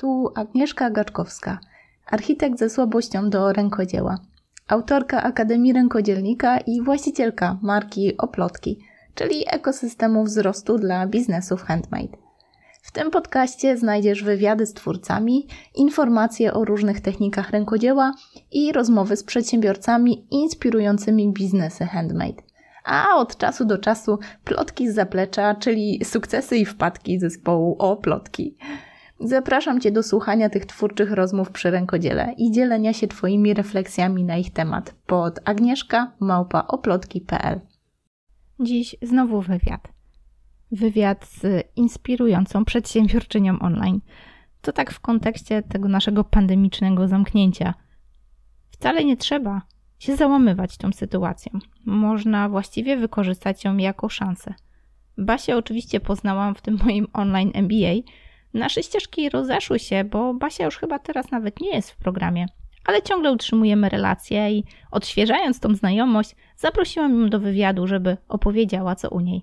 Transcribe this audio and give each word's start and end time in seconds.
Tu 0.00 0.32
Agnieszka 0.34 0.90
Gaczkowska, 0.90 1.58
architekt 2.06 2.58
ze 2.58 2.70
słabością 2.70 3.30
do 3.30 3.52
rękodzieła, 3.52 4.18
autorka 4.68 5.22
Akademii 5.22 5.72
Rękodzielnika 5.72 6.58
i 6.58 6.82
właścicielka 6.82 7.58
marki 7.62 8.16
Oplotki, 8.16 8.78
czyli 9.14 9.44
ekosystemu 9.46 10.24
wzrostu 10.24 10.78
dla 10.78 11.06
biznesów 11.06 11.62
handmade. 11.62 12.16
W 12.82 12.92
tym 12.92 13.10
podcaście 13.10 13.76
znajdziesz 13.76 14.22
wywiady 14.22 14.66
z 14.66 14.74
twórcami, 14.74 15.46
informacje 15.74 16.54
o 16.54 16.64
różnych 16.64 17.00
technikach 17.00 17.50
rękodzieła 17.50 18.12
i 18.52 18.72
rozmowy 18.72 19.16
z 19.16 19.24
przedsiębiorcami 19.24 20.26
inspirującymi 20.30 21.32
biznesy 21.32 21.84
handmade. 21.84 22.42
A 22.84 23.16
od 23.16 23.36
czasu 23.36 23.64
do 23.64 23.78
czasu 23.78 24.18
plotki 24.44 24.90
z 24.90 24.94
zaplecza, 24.94 25.54
czyli 25.54 26.04
sukcesy 26.04 26.56
i 26.56 26.64
wpadki 26.64 27.18
zespołu 27.18 27.76
o 27.78 27.96
plotki. 27.96 28.56
Zapraszam 29.20 29.80
Cię 29.80 29.92
do 29.92 30.02
słuchania 30.02 30.50
tych 30.50 30.66
twórczych 30.66 31.12
rozmów 31.12 31.50
przy 31.50 31.70
rękodziele 31.70 32.34
i 32.36 32.52
dzielenia 32.52 32.92
się 32.92 33.08
Twoimi 33.08 33.54
refleksjami 33.54 34.24
na 34.24 34.36
ich 34.36 34.52
temat 34.52 34.94
pod 35.06 35.38
agnieszka 35.44 36.12
małpaoplotki.pl 36.20 37.60
Dziś 38.60 38.96
znowu 39.02 39.40
wywiad. 39.40 39.88
Wywiad 40.72 41.26
z 41.26 41.66
inspirującą 41.76 42.64
przedsiębiorczynią 42.64 43.58
online. 43.58 44.00
To 44.62 44.72
tak 44.72 44.92
w 44.92 45.00
kontekście 45.00 45.62
tego 45.62 45.88
naszego 45.88 46.24
pandemicznego 46.24 47.08
zamknięcia. 47.08 47.74
Wcale 48.70 49.04
nie 49.04 49.16
trzeba 49.16 49.62
się 49.98 50.16
załamywać 50.16 50.76
tą 50.76 50.92
sytuacją. 50.92 51.58
Można 51.86 52.48
właściwie 52.48 52.96
wykorzystać 52.96 53.64
ją 53.64 53.76
jako 53.76 54.08
szansę. 54.08 54.54
Basię 55.18 55.56
oczywiście 55.56 56.00
poznałam 56.00 56.54
w 56.54 56.62
tym 56.62 56.78
moim 56.84 57.06
online 57.12 57.50
MBA, 57.54 58.10
Nasze 58.54 58.82
ścieżki 58.82 59.30
rozeszły 59.30 59.78
się, 59.78 60.04
bo 60.04 60.34
Basia 60.34 60.64
już 60.64 60.78
chyba 60.78 60.98
teraz 60.98 61.30
nawet 61.30 61.60
nie 61.60 61.70
jest 61.70 61.90
w 61.90 61.96
programie, 61.96 62.46
ale 62.84 63.02
ciągle 63.02 63.32
utrzymujemy 63.32 63.88
relacje 63.88 64.52
i 64.52 64.64
odświeżając 64.90 65.60
tą 65.60 65.74
znajomość, 65.74 66.36
zaprosiłam 66.56 67.20
ją 67.20 67.30
do 67.30 67.40
wywiadu, 67.40 67.86
żeby 67.86 68.16
opowiedziała 68.28 68.94
co 68.94 69.10
u 69.10 69.20
niej. 69.20 69.42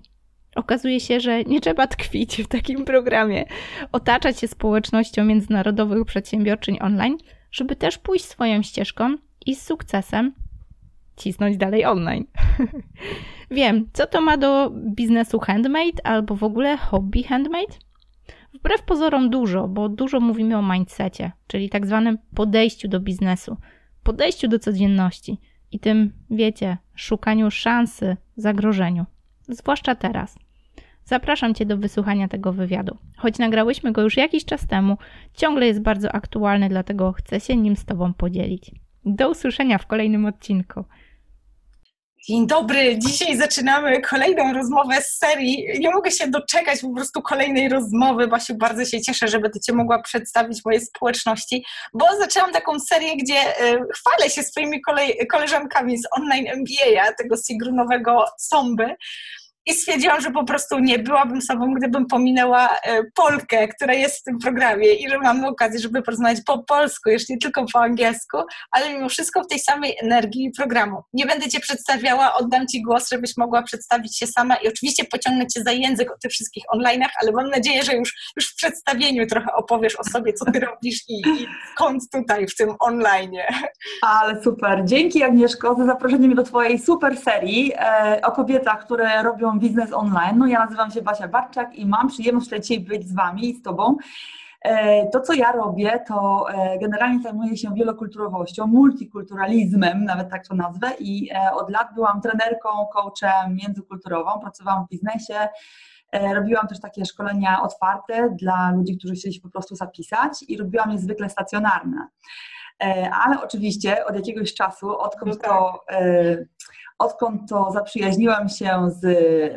Okazuje 0.56 1.00
się, 1.00 1.20
że 1.20 1.44
nie 1.44 1.60
trzeba 1.60 1.86
tkwić 1.86 2.42
w 2.42 2.48
takim 2.48 2.84
programie, 2.84 3.44
otaczać 3.92 4.40
się 4.40 4.48
społecznością 4.48 5.24
międzynarodowych 5.24 6.04
przedsiębiorczyń 6.04 6.78
online, 6.80 7.18
żeby 7.50 7.76
też 7.76 7.98
pójść 7.98 8.24
swoją 8.24 8.62
ścieżką 8.62 9.16
i 9.46 9.54
z 9.54 9.62
sukcesem 9.62 10.32
cisnąć 11.16 11.56
dalej 11.56 11.84
online. 11.84 12.24
Wiem, 13.50 13.88
co 13.92 14.06
to 14.06 14.20
ma 14.20 14.36
do 14.36 14.70
biznesu 14.70 15.38
handmade 15.38 16.06
albo 16.06 16.36
w 16.36 16.44
ogóle 16.44 16.76
hobby 16.76 17.22
handmade? 17.22 17.85
Wbrew 18.58 18.82
pozorom 18.82 19.30
dużo, 19.30 19.68
bo 19.68 19.88
dużo 19.88 20.20
mówimy 20.20 20.58
o 20.58 20.62
mindsetie, 20.62 21.32
czyli 21.46 21.68
tak 21.68 21.86
zwanym 21.86 22.18
podejściu 22.34 22.88
do 22.88 23.00
biznesu, 23.00 23.56
podejściu 24.02 24.48
do 24.48 24.58
codzienności 24.58 25.38
i 25.72 25.80
tym, 25.80 26.12
wiecie, 26.30 26.76
szukaniu 26.94 27.50
szansy, 27.50 28.16
zagrożeniu. 28.36 29.06
Zwłaszcza 29.48 29.94
teraz. 29.94 30.38
Zapraszam 31.04 31.54
Cię 31.54 31.66
do 31.66 31.76
wysłuchania 31.76 32.28
tego 32.28 32.52
wywiadu. 32.52 32.96
Choć 33.16 33.38
nagrałyśmy 33.38 33.92
go 33.92 34.02
już 34.02 34.16
jakiś 34.16 34.44
czas 34.44 34.66
temu, 34.66 34.96
ciągle 35.34 35.66
jest 35.66 35.82
bardzo 35.82 36.12
aktualny, 36.12 36.68
dlatego 36.68 37.12
chcę 37.12 37.40
się 37.40 37.56
nim 37.56 37.76
z 37.76 37.84
Tobą 37.84 38.14
podzielić. 38.14 38.70
Do 39.04 39.30
usłyszenia 39.30 39.78
w 39.78 39.86
kolejnym 39.86 40.26
odcinku. 40.26 40.84
Dzień 42.28 42.46
dobry, 42.46 42.98
dzisiaj 42.98 43.36
zaczynamy 43.36 44.00
kolejną 44.00 44.52
rozmowę 44.52 45.02
z 45.02 45.18
serii. 45.18 45.66
Nie 45.78 45.90
mogę 45.90 46.10
się 46.10 46.28
doczekać 46.28 46.80
po 46.80 46.94
prostu 46.94 47.22
kolejnej 47.22 47.68
rozmowy. 47.68 48.28
Basiu, 48.28 48.54
bardzo 48.54 48.84
się 48.84 49.00
cieszę, 49.00 49.28
że 49.28 49.38
będę 49.38 49.60
Cię 49.60 49.72
mogła 49.72 50.02
przedstawić 50.02 50.64
mojej 50.64 50.80
społeczności, 50.80 51.64
bo 51.94 52.06
zaczęłam 52.20 52.52
taką 52.52 52.80
serię, 52.80 53.16
gdzie 53.16 53.34
y, 53.34 53.78
chwalę 53.94 54.30
się 54.30 54.42
swoimi 54.42 54.80
koleżankami 55.30 55.98
z 55.98 56.02
online 56.10 56.46
MBA, 56.46 57.12
tego 57.12 57.36
Sigrunowego 57.36 58.24
Somby 58.38 58.96
i 59.66 59.74
stwierdziłam, 59.74 60.20
że 60.20 60.30
po 60.30 60.44
prostu 60.44 60.78
nie 60.78 60.98
byłabym 60.98 61.42
sobą, 61.42 61.74
gdybym 61.74 62.06
pominęła 62.06 62.68
e, 62.68 63.02
Polkę, 63.14 63.68
która 63.68 63.94
jest 63.94 64.20
w 64.20 64.22
tym 64.22 64.38
programie 64.38 64.94
i 64.94 65.08
że 65.08 65.18
mamy 65.18 65.48
okazję, 65.48 65.80
żeby 65.80 66.02
porozmawiać 66.02 66.38
po 66.46 66.58
polsku, 66.58 67.10
już 67.10 67.28
nie 67.28 67.38
tylko 67.38 67.64
po 67.72 67.80
angielsku, 67.80 68.38
ale 68.70 68.94
mimo 68.94 69.08
wszystko 69.08 69.42
w 69.42 69.46
tej 69.46 69.58
samej 69.58 69.96
energii 70.02 70.50
programu. 70.56 71.02
Nie 71.12 71.26
będę 71.26 71.48
Cię 71.48 71.60
przedstawiała, 71.60 72.34
oddam 72.34 72.66
Ci 72.66 72.82
głos, 72.82 73.08
żebyś 73.10 73.36
mogła 73.36 73.62
przedstawić 73.62 74.18
się 74.18 74.26
sama 74.26 74.56
i 74.56 74.68
oczywiście 74.68 75.04
pociągnę 75.04 75.46
Cię 75.46 75.62
za 75.62 75.72
język 75.72 76.12
o 76.12 76.18
tych 76.22 76.30
wszystkich 76.30 76.64
online'ach, 76.74 77.10
ale 77.22 77.32
mam 77.32 77.50
nadzieję, 77.50 77.82
że 77.82 77.96
już, 77.96 78.32
już 78.36 78.52
w 78.52 78.56
przedstawieniu 78.56 79.26
trochę 79.26 79.52
opowiesz 79.52 79.96
o 79.96 80.04
sobie, 80.04 80.32
co 80.32 80.52
Ty 80.52 80.60
robisz 80.60 81.08
i, 81.08 81.14
i 81.14 81.46
skąd 81.72 82.02
tutaj 82.12 82.46
w 82.46 82.56
tym 82.56 82.74
online. 82.80 83.32
Ale 84.02 84.42
super. 84.42 84.82
Dzięki 84.84 85.22
Agnieszko 85.22 85.74
za 85.74 85.84
zaproszenie 85.86 86.26
mnie 86.26 86.36
do 86.36 86.42
Twojej 86.42 86.78
super 86.78 87.16
serii 87.16 87.72
e, 87.76 88.20
o 88.22 88.32
kobietach, 88.32 88.84
które 88.84 89.22
robią 89.22 89.55
biznes 89.58 89.92
online. 89.92 90.38
No 90.38 90.46
ja 90.46 90.58
nazywam 90.58 90.90
się 90.90 91.02
Basia 91.02 91.28
Barczak 91.28 91.74
i 91.74 91.86
mam 91.86 92.08
przyjemność 92.08 92.50
dzisiaj 92.50 92.80
być 92.80 93.08
z 93.08 93.14
Wami 93.14 93.50
i 93.50 93.54
z 93.54 93.62
Tobą. 93.62 93.96
E, 94.66 95.06
to, 95.10 95.20
co 95.20 95.32
ja 95.32 95.52
robię, 95.52 96.00
to 96.08 96.46
e, 96.50 96.78
generalnie 96.78 97.22
zajmuję 97.22 97.56
się 97.56 97.74
wielokulturowością, 97.74 98.66
multikulturalizmem, 98.66 100.04
nawet 100.04 100.30
tak 100.30 100.48
to 100.48 100.54
nazwę, 100.54 100.90
i 100.98 101.30
e, 101.32 101.52
od 101.52 101.70
lat 101.70 101.88
byłam 101.94 102.20
trenerką, 102.20 102.68
coachem 102.92 103.54
międzykulturową, 103.54 104.40
pracowałam 104.40 104.86
w 104.86 104.88
biznesie, 104.88 105.48
robiłam 106.34 106.68
też 106.68 106.80
takie 106.80 107.04
szkolenia 107.04 107.62
otwarte 107.62 108.30
dla 108.30 108.70
ludzi, 108.70 108.98
którzy 108.98 109.14
chcieli 109.14 109.34
się 109.34 109.40
po 109.40 109.50
prostu 109.50 109.76
zapisać 109.76 110.32
i 110.48 110.56
robiłam 110.56 110.90
je 110.90 110.98
zwykle 110.98 111.28
stacjonarne. 111.28 112.08
Ale 113.24 113.42
oczywiście 113.44 114.06
od 114.06 114.16
jakiegoś 114.16 114.54
czasu, 114.54 114.98
odkąd 114.98 115.32
no 115.32 115.40
tak. 115.40 115.50
to 115.50 115.80
odkąd 116.98 117.48
to 117.48 117.70
zaprzyjaźniłam 117.72 118.48
się 118.48 118.90
z 118.90 119.02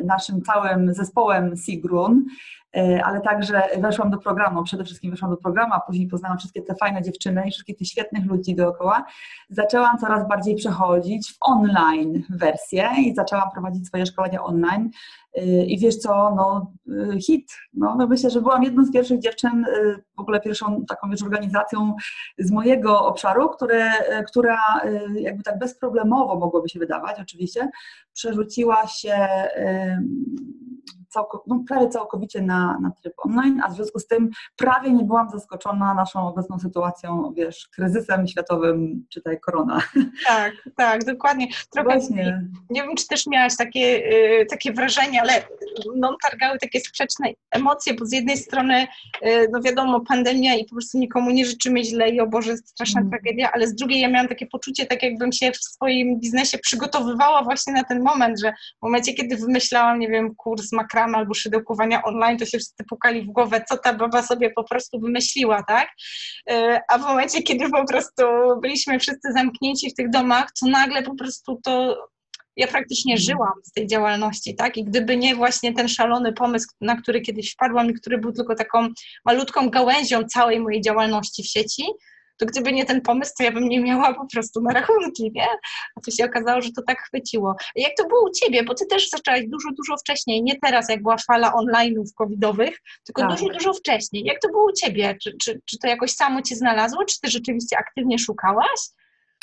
naszym 0.04 0.42
całym 0.42 0.94
zespołem 0.94 1.56
Sigrun, 1.56 2.24
e, 2.76 3.04
ale 3.04 3.20
także 3.20 3.62
weszłam 3.78 4.10
do 4.10 4.18
programu, 4.18 4.64
przede 4.64 4.84
wszystkim 4.84 5.10
weszłam 5.10 5.30
do 5.30 5.36
programu, 5.36 5.74
a 5.74 5.80
później 5.80 6.08
poznałam 6.08 6.38
wszystkie 6.38 6.62
te 6.62 6.74
fajne 6.74 7.02
dziewczyny 7.02 7.42
i 7.46 7.50
wszystkich 7.50 7.76
tych 7.76 7.88
świetnych 7.88 8.26
ludzi 8.26 8.54
dookoła. 8.54 9.04
Zaczęłam 9.48 9.98
coraz 9.98 10.28
bardziej 10.28 10.56
przechodzić 10.56 11.32
w 11.32 11.36
online 11.40 12.22
wersję 12.30 12.88
i 12.98 13.14
zaczęłam 13.14 13.50
prowadzić 13.50 13.86
swoje 13.86 14.06
szkolenia 14.06 14.42
online. 14.42 14.90
I 15.66 15.78
wiesz 15.78 15.96
co, 15.96 16.34
no 16.36 16.72
hit. 17.20 17.52
No, 17.72 18.06
myślę, 18.08 18.30
że 18.30 18.40
byłam 18.40 18.62
jedną 18.62 18.84
z 18.84 18.92
pierwszych 18.92 19.20
dziewczyn, 19.20 19.64
y, 19.64 20.02
w 20.16 20.20
ogóle 20.20 20.40
pierwszą 20.40 20.84
taką 20.88 21.10
wiesz, 21.10 21.22
organizacją 21.22 21.94
z 22.38 22.50
mojego 22.50 23.06
obszaru, 23.06 23.48
które, 23.48 23.90
która 24.28 24.58
y, 24.84 25.20
jakby 25.20 25.42
tak 25.42 25.58
bezproblemowo 25.58 26.36
mogłoby 26.36 26.68
się 26.68 26.78
wydawać 26.78 27.20
oczywiście, 27.20 27.70
przerzuciła 28.12 28.86
się 28.86 29.28
całko, 31.10 31.44
no, 31.46 31.64
prawie 31.68 31.88
całkowicie 31.88 32.42
na, 32.42 32.78
na 32.82 32.90
tryb 32.90 33.14
online, 33.18 33.60
a 33.64 33.68
w 33.68 33.74
związku 33.74 33.98
z 33.98 34.06
tym 34.06 34.30
prawie 34.56 34.90
nie 34.90 35.04
byłam 35.04 35.30
zaskoczona 35.30 35.94
naszą 35.94 36.28
obecną 36.28 36.58
sytuacją, 36.58 37.32
wiesz, 37.36 37.68
kryzysem 37.74 38.26
światowym, 38.26 39.06
czytaj 39.08 39.40
korona. 39.40 39.82
Tak, 40.26 40.52
tak, 40.76 41.04
dokładnie. 41.04 41.46
Trochę, 41.70 41.88
Właśnie. 41.88 42.48
Nie, 42.70 42.82
wiem, 42.82 42.96
czy 42.96 43.06
też 43.06 43.26
miałaś 43.26 43.56
takie, 43.56 43.80
y, 44.40 44.46
takie 44.46 44.72
wrażenie, 44.72 45.20
ale 45.22 45.32
no, 45.96 46.16
targały 46.22 46.58
takie 46.58 46.80
sprzeczne 46.80 47.28
emocje, 47.50 47.94
bo 47.94 48.06
z 48.06 48.12
jednej 48.12 48.36
strony, 48.36 48.86
y, 49.26 49.48
no 49.52 49.60
wiadomo, 49.60 50.00
pandemia 50.00 50.54
i 50.54 50.64
po 50.64 50.74
prostu 50.74 50.98
nikomu 50.98 51.30
nie 51.30 51.44
życzymy 51.44 51.84
źle 51.84 52.10
i 52.10 52.20
o 52.20 52.26
Boże, 52.26 52.56
straszna 52.56 53.00
mm. 53.00 53.10
tragedia, 53.10 53.50
ale 53.52 53.66
z 53.66 53.74
drugiej 53.74 54.00
ja 54.00 54.08
miałam 54.08 54.28
takie 54.28 54.46
poczucie, 54.46 54.86
tak 54.86 55.02
jakbym 55.02 55.32
się 55.32 55.52
w 55.52 55.56
swoim 55.56 56.20
biznesie 56.20 56.58
przygotowywała 56.58 57.42
właśnie 57.42 57.72
na 57.72 57.84
ten 57.84 58.02
moment, 58.02 58.40
że 58.40 58.52
w 58.52 58.82
momencie, 58.82 59.14
kiedy 59.14 59.36
wymyślałam, 59.36 59.98
nie 59.98 60.08
wiem, 60.08 60.34
kurs 60.34 60.72
makra 60.72 60.99
albo 61.04 61.34
szydełkowania 61.34 62.02
online, 62.02 62.38
to 62.38 62.44
się 62.44 62.58
wszyscy 62.58 62.84
pukali 62.84 63.22
w 63.22 63.26
głowę, 63.26 63.64
co 63.68 63.78
ta 63.78 63.94
baba 63.94 64.22
sobie 64.22 64.50
po 64.50 64.64
prostu 64.64 65.00
wymyśliła, 65.00 65.62
tak? 65.62 65.88
E, 66.50 66.80
a 66.88 66.98
w 66.98 67.02
momencie, 67.02 67.42
kiedy 67.42 67.70
po 67.70 67.86
prostu 67.86 68.22
byliśmy 68.62 68.98
wszyscy 68.98 69.32
zamknięci 69.32 69.90
w 69.90 69.94
tych 69.94 70.10
domach, 70.10 70.48
to 70.60 70.66
nagle 70.68 71.02
po 71.02 71.14
prostu 71.14 71.60
to 71.64 71.96
ja 72.56 72.66
praktycznie 72.66 73.14
mhm. 73.14 73.26
żyłam 73.26 73.52
z 73.64 73.72
tej 73.72 73.86
działalności, 73.86 74.56
tak? 74.56 74.76
I 74.76 74.84
gdyby 74.84 75.16
nie 75.16 75.34
właśnie 75.34 75.74
ten 75.74 75.88
szalony 75.88 76.32
pomysł, 76.32 76.68
na 76.80 76.96
który 76.96 77.20
kiedyś 77.20 77.52
wpadłam 77.52 77.90
i 77.90 77.94
który 77.94 78.18
był 78.18 78.32
tylko 78.32 78.54
taką 78.54 78.88
malutką 79.24 79.70
gałęzią 79.70 80.24
całej 80.24 80.60
mojej 80.60 80.80
działalności 80.80 81.42
w 81.42 81.46
sieci, 81.46 81.84
to 82.40 82.46
gdyby 82.46 82.72
nie 82.72 82.84
ten 82.86 83.00
pomysł, 83.00 83.32
to 83.38 83.44
ja 83.44 83.52
bym 83.52 83.68
nie 83.68 83.80
miała 83.80 84.14
po 84.14 84.26
prostu 84.32 84.60
na 84.60 84.72
rachunki, 84.72 85.32
nie? 85.34 85.46
A 85.96 86.00
to 86.00 86.10
się 86.10 86.24
okazało, 86.24 86.62
że 86.62 86.72
to 86.72 86.82
tak 86.86 87.02
chwyciło. 87.02 87.56
Jak 87.76 87.92
to 87.98 88.08
było 88.08 88.24
u 88.24 88.30
Ciebie? 88.30 88.64
Bo 88.64 88.74
Ty 88.74 88.86
też 88.86 89.08
zaczęłaś 89.08 89.42
dużo, 89.48 89.68
dużo 89.76 89.96
wcześniej, 89.96 90.42
nie 90.42 90.58
teraz, 90.62 90.88
jak 90.88 91.02
była 91.02 91.16
fala 91.26 91.52
online'ów 91.52 92.04
covidowych, 92.14 92.78
tylko 93.06 93.22
tak. 93.22 93.30
dużo, 93.30 93.52
dużo 93.52 93.74
wcześniej. 93.74 94.24
Jak 94.24 94.40
to 94.40 94.48
było 94.48 94.64
u 94.64 94.72
Ciebie? 94.72 95.16
Czy, 95.22 95.36
czy, 95.42 95.60
czy 95.64 95.78
to 95.78 95.88
jakoś 95.88 96.10
samo 96.10 96.42
Cię 96.42 96.56
znalazło, 96.56 97.04
czy 97.04 97.20
Ty 97.20 97.30
rzeczywiście 97.30 97.78
aktywnie 97.78 98.18
szukałaś? 98.18 98.80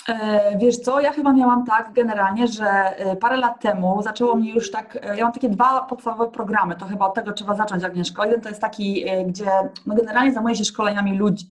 E, 0.08 0.58
wiesz 0.58 0.78
co, 0.78 1.00
ja 1.00 1.12
chyba 1.12 1.34
miałam 1.34 1.66
tak 1.66 1.94
generalnie, 1.94 2.48
że 2.48 2.66
e, 2.66 3.16
parę 3.16 3.38
lat 3.38 3.62
temu 3.62 4.02
zaczęło 4.04 4.36
mnie 4.36 4.54
już 4.54 4.72
tak, 4.72 4.98
e, 5.02 5.18
ja 5.18 5.24
mam 5.24 5.34
takie 5.34 5.50
dwa 5.50 5.82
podstawowe 5.82 6.32
programy, 6.32 6.76
to 6.76 6.86
chyba 6.86 7.06
od 7.06 7.14
tego 7.14 7.34
trzeba 7.34 7.56
zacząć 7.56 7.84
Agnieszko. 7.84 8.26
Jeden 8.26 8.42
to 8.42 8.50
jest 8.50 8.62
taki, 8.62 9.06
gdzie 9.28 9.46
no 9.86 9.96
generalnie 9.96 10.34
zajmuję 10.34 10.56
się 10.56 10.66
szkoleniami 10.66 11.18
ludzi, 11.18 11.48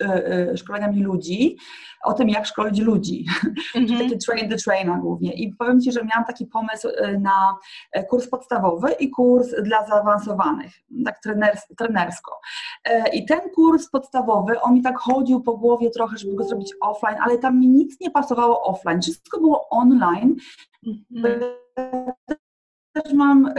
szkoleniami 0.57 1.03
ludzi 1.03 1.57
o 2.05 2.13
tym, 2.13 2.29
jak 2.29 2.47
szkolić 2.47 2.81
ludzi. 2.81 3.27
Mm 3.75 3.89
-hmm. 3.89 3.99
taki 3.99 4.19
train 4.19 4.49
the 4.51 4.57
trainer 4.57 4.99
głównie. 5.01 5.33
I 5.33 5.55
powiem 5.55 5.81
Ci, 5.81 5.93
że 5.93 6.05
miałam 6.05 6.25
taki 6.25 6.47
pomysł 6.47 6.89
na 7.21 7.57
kurs 8.09 8.29
podstawowy 8.29 8.93
i 8.93 9.11
kurs 9.11 9.49
dla 9.63 9.87
zaawansowanych, 9.87 10.73
tak 11.05 11.21
treners, 11.23 11.67
trenersko. 11.79 12.41
I 13.13 13.25
ten 13.25 13.41
kurs 13.55 13.91
podstawowy, 13.91 14.61
on 14.61 14.75
mi 14.75 14.83
tak 14.83 14.99
chodził 14.99 15.41
po 15.41 15.57
głowie 15.57 15.91
trochę, 15.91 16.19
żeby 16.19 16.35
go 16.35 16.45
zrobić 16.45 16.75
offline, 16.81 17.17
ale 17.21 17.39
tam 17.39 17.61
mi 17.61 17.69
nic 17.69 18.01
nie 18.01 18.11
pasowało 18.11 18.46
offline, 18.47 19.03
wszystko 19.03 19.41
było 19.41 19.69
online. 19.69 20.37
Mhm. 20.87 21.41
Też 23.05 23.13
mam 23.13 23.55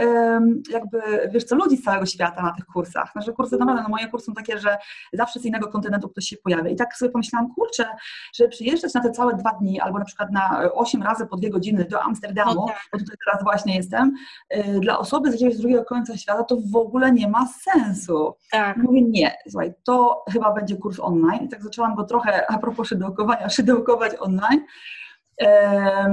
jakby, 0.70 1.00
wiesz 1.30 1.44
co, 1.44 1.56
ludzi 1.56 1.76
z 1.76 1.82
całego 1.82 2.06
świata 2.06 2.42
na 2.42 2.52
tych 2.52 2.66
kursach. 2.66 3.12
Znaczy 3.12 3.32
kursy 3.32 3.56
naprawdę, 3.58 3.82
no 3.82 3.88
moje 3.88 4.08
kursy 4.08 4.26
są 4.26 4.34
takie, 4.34 4.58
że 4.58 4.78
zawsze 5.12 5.40
z 5.40 5.44
innego 5.44 5.68
kontynentu 5.68 6.08
ktoś 6.08 6.24
się 6.24 6.36
pojawia. 6.36 6.70
I 6.70 6.76
tak 6.76 6.96
sobie 6.96 7.10
pomyślałam, 7.10 7.54
kurczę, 7.54 7.86
że 8.34 8.48
przyjeżdżać 8.48 8.94
na 8.94 9.00
te 9.02 9.10
całe 9.10 9.34
dwa 9.34 9.50
dni, 9.50 9.80
albo 9.80 9.98
na 9.98 10.04
przykład 10.04 10.32
na 10.32 10.72
8 10.72 11.02
razy 11.02 11.26
po 11.26 11.36
dwie 11.36 11.50
godziny 11.50 11.84
do 11.84 12.02
Amsterdamu, 12.02 12.54
no 12.54 12.66
tak. 12.66 12.76
bo 12.92 12.98
tutaj 12.98 13.16
teraz 13.26 13.44
właśnie 13.44 13.76
jestem, 13.76 14.14
y, 14.56 14.80
dla 14.80 14.98
osoby 14.98 15.30
z 15.30 15.32
jakiegoś 15.32 15.56
drugiego 15.56 15.84
końca 15.84 16.16
świata 16.16 16.44
to 16.44 16.56
w 16.72 16.76
ogóle 16.76 17.12
nie 17.12 17.28
ma 17.28 17.46
sensu. 17.46 18.34
Tak. 18.50 18.76
Mówię, 18.76 19.02
nie, 19.02 19.36
słuchaj, 19.50 19.74
to 19.84 20.24
chyba 20.32 20.52
będzie 20.52 20.76
kurs 20.76 21.00
online. 21.00 21.44
I 21.44 21.48
tak 21.48 21.62
zaczęłam 21.62 21.94
go 21.94 22.04
trochę, 22.04 22.50
a 22.50 22.58
propos 22.58 22.88
szydełkowania, 22.88 23.48
szydełkować 23.48 24.12
online. 24.20 24.60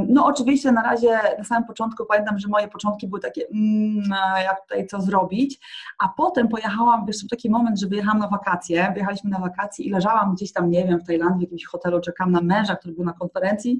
No 0.07 0.25
oczywiście 0.25 0.71
na 0.71 0.83
razie 0.83 1.19
na 1.37 1.43
samym 1.43 1.63
początku 1.63 2.05
pamiętam, 2.05 2.39
że 2.39 2.47
moje 2.47 2.67
początki 2.67 3.07
były 3.07 3.21
takie, 3.21 3.47
mm, 3.53 4.03
jak 4.43 4.61
tutaj 4.61 4.87
co 4.87 5.01
zrobić, 5.01 5.59
a 5.99 6.07
potem 6.17 6.47
pojechałam, 6.47 7.05
wiesz, 7.05 7.27
taki 7.29 7.49
moment, 7.49 7.79
że 7.79 7.87
wyjechałam 7.87 8.19
na 8.19 8.27
wakacje, 8.27 8.91
wyjechaliśmy 8.93 9.29
na 9.29 9.39
wakacje 9.39 9.85
i 9.85 9.89
leżałam 9.89 10.35
gdzieś 10.35 10.53
tam, 10.53 10.69
nie 10.69 10.87
wiem, 10.87 10.99
w 10.99 11.07
Tajlandii, 11.07 11.47
w 11.47 11.51
jakimś 11.51 11.65
hotelu, 11.65 12.01
czekam 12.01 12.31
na 12.31 12.41
męża, 12.41 12.75
który 12.75 12.93
był 12.93 13.05
na 13.05 13.13
konferencji 13.13 13.79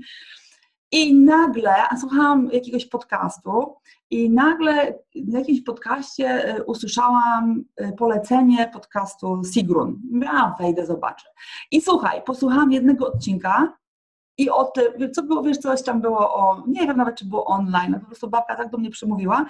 i 0.91 1.15
nagle 1.15 1.73
słuchałam 1.99 2.49
jakiegoś 2.51 2.85
podcastu 2.85 3.75
i 4.09 4.29
nagle 4.29 4.99
w 5.15 5.33
jakimś 5.33 5.61
podcaście 5.61 6.55
y, 6.57 6.63
usłyszałam 6.63 7.63
y, 7.81 7.93
polecenie 7.97 8.69
podcastu 8.73 9.41
Sigrun. 9.53 10.01
Ja 10.21 10.55
wejdę, 10.59 10.85
zobaczę. 10.85 11.25
I 11.71 11.81
słuchaj, 11.81 12.21
posłuchałam 12.25 12.71
jednego 12.71 13.07
odcinka 13.07 13.73
i 14.37 14.49
o 14.49 14.63
tym, 14.63 15.13
co 15.13 15.23
było, 15.23 15.43
wiesz, 15.43 15.57
coś 15.57 15.83
tam 15.83 16.01
było 16.01 16.35
o, 16.35 16.63
nie 16.67 16.87
wiem 16.87 16.97
nawet, 16.97 17.15
czy 17.15 17.25
było 17.25 17.45
online, 17.45 17.99
po 17.99 18.05
prostu 18.05 18.29
babka 18.29 18.55
tak 18.55 18.69
do 18.69 18.77
mnie 18.77 18.89
przemówiła, 18.89 19.45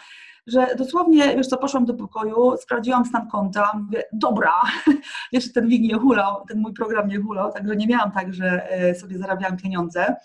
że 0.47 0.67
dosłownie, 0.77 1.35
wiesz 1.35 1.47
co, 1.47 1.57
poszłam 1.57 1.85
do 1.85 1.93
pokoju, 1.93 2.57
sprawdziłam 2.57 3.05
stan 3.05 3.27
konta, 3.29 3.71
mówię, 3.83 4.03
dobra, 4.13 4.51
jeszcze 5.31 5.49
ten 5.49 5.67
WIG 5.67 5.81
nie 5.81 5.99
hulał, 5.99 6.45
ten 6.47 6.59
mój 6.59 6.73
program 6.73 7.07
nie 7.07 7.19
hulał, 7.19 7.51
także 7.51 7.75
nie 7.75 7.87
miałam 7.87 8.11
tak, 8.11 8.33
że 8.33 8.71
e, 8.71 8.95
sobie 8.95 9.17
zarabiałam 9.17 9.57
pieniądze, 9.57 10.15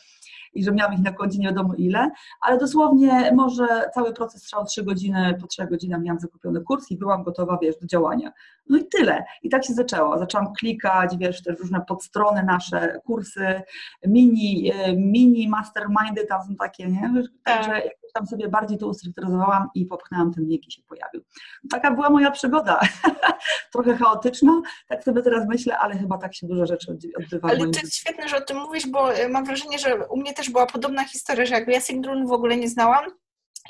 i 0.52 0.64
że 0.64 0.72
miałam 0.72 0.94
ich 0.94 1.00
na 1.00 1.12
koncie 1.12 1.38
nie 1.38 1.48
wiadomo 1.48 1.74
ile, 1.74 2.10
ale 2.40 2.58
dosłownie 2.58 3.32
może 3.34 3.66
cały 3.94 4.12
proces 4.12 4.42
trwał 4.42 4.64
3 4.64 4.82
godziny, 4.82 5.36
po 5.40 5.46
3 5.46 5.66
godzinach 5.66 6.02
miałam 6.02 6.20
zakupiony 6.20 6.60
kurs 6.60 6.90
i 6.90 6.98
byłam 6.98 7.22
gotowa, 7.22 7.58
wiesz, 7.62 7.76
do 7.76 7.86
działania. 7.86 8.32
No 8.68 8.78
i 8.78 8.84
tyle. 8.84 9.24
I 9.42 9.48
tak 9.48 9.64
się 9.64 9.74
zaczęło. 9.74 10.18
Zaczęłam 10.18 10.52
klikać, 10.52 11.16
wiesz, 11.16 11.42
te 11.42 11.52
różne 11.52 11.80
podstrony 11.88 12.42
nasze, 12.42 13.00
kursy, 13.06 13.62
mini, 14.06 14.72
e, 14.74 14.96
mini 14.96 15.48
mastermindy 15.48 16.26
tam 16.26 16.42
są 16.42 16.56
takie, 16.56 16.86
nie? 16.86 17.24
Także 17.44 17.70
tak. 17.70 17.84
jakoś 17.84 18.12
tam 18.14 18.26
sobie 18.26 18.48
bardziej 18.48 18.78
to 18.78 18.86
ustrukturyzowałam 18.86 19.68
i 19.74 19.86
popchnęłam 19.86 20.34
ten 20.34 20.44
link 20.44 20.68
i 20.68 20.72
się 20.72 20.82
pojawił. 20.82 21.22
Taka 21.70 21.90
była 21.90 22.10
moja 22.10 22.30
przygoda. 22.30 22.80
Trochę 23.72 23.96
chaotyczna, 23.96 24.62
tak 24.88 25.04
sobie 25.04 25.22
teraz 25.22 25.48
myślę, 25.48 25.78
ale 25.78 25.98
chyba 25.98 26.18
tak 26.18 26.34
się 26.34 26.46
dużo 26.46 26.66
rzeczy 26.66 26.98
odbywa. 27.18 27.48
Ale 27.48 27.58
to 27.58 27.80
jest 27.80 27.96
świetne, 27.96 28.28
że 28.28 28.36
o 28.36 28.40
tym 28.40 28.56
mówisz, 28.56 28.86
bo 28.86 29.14
e, 29.14 29.28
mam 29.28 29.44
wrażenie, 29.44 29.78
że 29.78 30.06
u 30.08 30.16
mnie 30.16 30.34
też 30.40 30.50
była 30.50 30.66
podobna 30.66 31.04
historia, 31.04 31.46
że 31.46 31.54
jakby 31.54 31.72
ja 31.72 31.80
Sigdrun 31.80 32.26
w 32.26 32.32
ogóle 32.32 32.56
nie 32.56 32.68
znałam, 32.68 33.04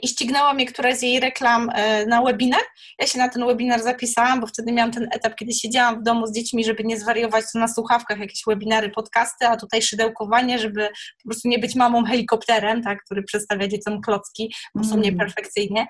i 0.03 0.09
ścignęła 0.09 0.55
mnie 0.55 0.67
któraś 0.67 0.99
z 0.99 1.03
jej 1.03 1.21
reklam 1.21 1.71
e, 1.75 2.07
na 2.07 2.23
webinar. 2.23 2.61
Ja 2.99 3.07
się 3.07 3.19
na 3.19 3.29
ten 3.29 3.47
webinar 3.47 3.83
zapisałam, 3.83 4.41
bo 4.41 4.47
wtedy 4.47 4.73
miałam 4.73 4.93
ten 4.93 5.09
etap, 5.13 5.35
kiedy 5.35 5.53
siedziałam 5.53 6.01
w 6.01 6.03
domu 6.03 6.27
z 6.27 6.33
dziećmi, 6.33 6.65
żeby 6.65 6.85
nie 6.85 7.01
zwariować 7.01 7.45
to 7.53 7.59
na 7.59 7.69
słuchawkach, 7.69 8.19
jakieś 8.19 8.43
webinary, 8.47 8.91
podcasty, 8.91 9.47
a 9.47 9.57
tutaj 9.57 9.83
szydełkowanie, 9.83 10.59
żeby 10.59 10.89
po 11.23 11.29
prostu 11.29 11.49
nie 11.49 11.59
być 11.59 11.75
mamą 11.75 12.05
helikopterem, 12.05 12.83
tak, 12.83 12.99
który 13.05 13.23
przedstawia 13.23 13.69
dzieciom 13.69 14.01
klocki, 14.01 14.55
bo 14.75 14.85
są 14.85 14.91
mm. 14.91 15.03
nieperfekcyjnie. 15.03 15.87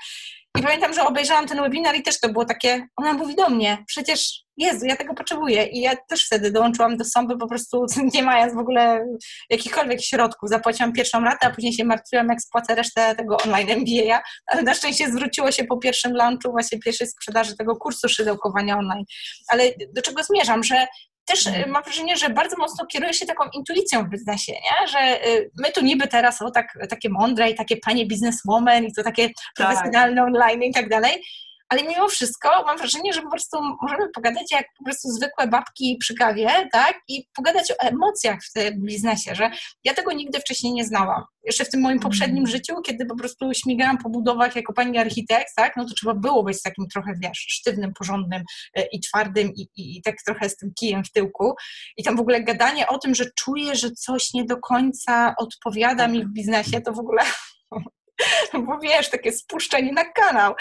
I 0.61 0.63
pamiętam, 0.63 0.95
że 0.95 1.05
obejrzałam 1.05 1.47
ten 1.47 1.63
webinar 1.63 1.97
i 1.97 2.03
też 2.03 2.21
to 2.21 2.29
było 2.29 2.45
takie, 2.45 2.87
ona 2.97 3.13
mówi 3.13 3.35
do 3.35 3.49
mnie, 3.49 3.85
przecież 3.87 4.45
Jezu, 4.57 4.87
ja 4.87 4.97
tego 4.97 5.15
potrzebuję. 5.15 5.67
I 5.67 5.81
ja 5.81 5.97
też 6.09 6.27
wtedy 6.27 6.51
dołączyłam 6.51 6.97
do 6.97 7.05
sądu 7.05 7.39
po 7.39 7.49
prostu 7.49 7.87
nie 8.15 8.23
mając 8.23 8.55
w 8.55 8.59
ogóle 8.59 9.07
jakichkolwiek 9.51 10.03
środków. 10.03 10.51
Zapłaciłam 10.51 10.93
pierwszą 10.93 11.21
ratę, 11.21 11.47
a 11.47 11.51
później 11.51 11.73
się 11.73 11.85
martwiłam, 11.85 12.29
jak 12.29 12.41
spłacę 12.41 12.75
resztę 12.75 13.15
tego 13.15 13.37
online 13.37 13.71
MBA, 13.71 14.21
ale 14.47 14.63
na 14.63 14.75
szczęście 14.75 15.11
zwróciło 15.11 15.53
się 15.53 15.65
po 15.65 15.79
pierwszym 15.79 16.13
launchu, 16.13 16.51
właśnie 16.51 16.79
pierwszej 16.79 17.07
sprzedaży 17.07 17.57
tego 17.57 17.77
kursu 17.77 18.09
szydełkowania 18.09 18.79
online. 18.79 19.05
Ale 19.49 19.65
do 19.95 20.03
czego 20.03 20.23
zmierzam, 20.23 20.65
że 20.65 20.87
też 21.31 21.47
y, 21.47 21.67
mam 21.67 21.83
wrażenie, 21.83 22.17
że 22.17 22.31
bardzo 22.31 22.57
mocno 22.57 22.87
kieruje 22.87 23.15
się 23.15 23.27
taką 23.27 23.45
intuicją 23.53 24.05
w 24.05 24.09
biznesie, 24.09 24.53
nie? 24.53 24.89
że 24.89 25.29
y, 25.29 25.51
my 25.59 25.73
tu 25.73 25.85
niby 25.85 26.09
teraz 26.09 26.43
o 26.43 26.51
tak, 26.51 26.79
takie 26.89 27.09
mądre 27.09 27.51
i 27.51 27.55
takie 27.55 27.77
panie 27.77 28.07
bizneswoman 28.07 28.85
i 28.85 28.93
to 28.93 29.03
takie 29.03 29.29
tak. 29.29 29.37
profesjonalne 29.57 30.23
online 30.23 30.63
i 30.63 30.73
tak 30.73 30.89
dalej, 30.89 31.23
ale 31.71 31.83
mimo 31.83 32.09
wszystko 32.09 32.49
mam 32.67 32.79
wrażenie, 32.79 33.13
że 33.13 33.23
po 33.23 33.31
prostu 33.31 33.59
możemy 33.83 34.09
pogadać 34.15 34.53
jak 34.53 34.67
po 34.79 34.85
prostu 34.85 35.09
zwykłe 35.09 35.47
babki 35.47 35.97
przy 36.01 36.15
kawie, 36.15 36.69
tak? 36.73 37.01
I 37.09 37.27
pogadać 37.37 37.71
o 37.71 37.75
emocjach 37.79 38.39
w 38.45 38.53
tym 38.53 38.83
biznesie, 38.83 39.35
że 39.35 39.51
ja 39.85 39.95
tego 39.95 40.13
nigdy 40.13 40.41
wcześniej 40.41 40.73
nie 40.73 40.85
znałam. 40.85 41.23
Jeszcze 41.45 41.65
w 41.65 41.71
tym 41.71 41.81
moim 41.81 42.01
poprzednim 42.01 42.39
mm. 42.39 42.51
życiu, 42.51 42.75
kiedy 42.87 43.07
po 43.07 43.17
prostu 43.17 43.55
śmigałam 43.55 43.99
po 43.99 44.11
budowach 44.11 44.57
jako 44.57 44.73
pani 44.73 44.99
architekt, 44.99 45.55
tak? 45.57 45.77
No 45.77 45.85
to 45.85 45.95
trzeba 45.95 46.15
było 46.15 46.43
być 46.43 46.63
takim 46.63 46.89
trochę, 46.89 47.13
wiesz, 47.23 47.47
sztywnym, 47.49 47.93
porządnym 47.93 48.43
e, 48.75 48.87
i 48.93 49.01
twardym 49.01 49.53
i, 49.55 49.69
i, 49.77 49.99
i 49.99 50.03
tak 50.03 50.17
trochę 50.27 50.49
z 50.49 50.57
tym 50.57 50.73
kijem 50.75 51.05
w 51.05 51.13
tyłku. 51.13 51.55
I 51.97 52.03
tam 52.03 52.17
w 52.17 52.21
ogóle 52.21 52.43
gadanie 52.43 52.89
o 52.89 52.99
tym, 52.99 53.15
że 53.15 53.25
czuję, 53.39 53.77
że 53.77 53.91
coś 53.91 54.35
nie 54.35 54.45
do 54.45 54.57
końca 54.57 55.35
odpowiada 55.39 56.09
mi 56.09 56.25
w 56.25 56.33
biznesie, 56.33 56.81
to 56.81 56.93
w 56.93 56.99
ogóle 56.99 57.23
bo 58.67 58.79
wiesz, 58.79 59.11
takie 59.11 59.33
spuszczenie 59.33 59.93
na 59.93 60.05
kanał. 60.05 60.55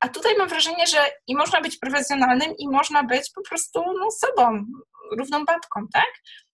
A 0.00 0.08
tutaj 0.08 0.32
mam 0.38 0.48
wrażenie, 0.48 0.86
że 0.86 0.98
i 1.26 1.36
można 1.36 1.60
być 1.60 1.78
profesjonalnym, 1.78 2.54
i 2.58 2.68
można 2.68 3.02
być 3.02 3.30
po 3.34 3.42
prostu 3.42 3.82
no, 3.98 4.10
sobą, 4.10 4.64
równą 5.18 5.44
babką, 5.44 5.86
tak? 5.92 6.08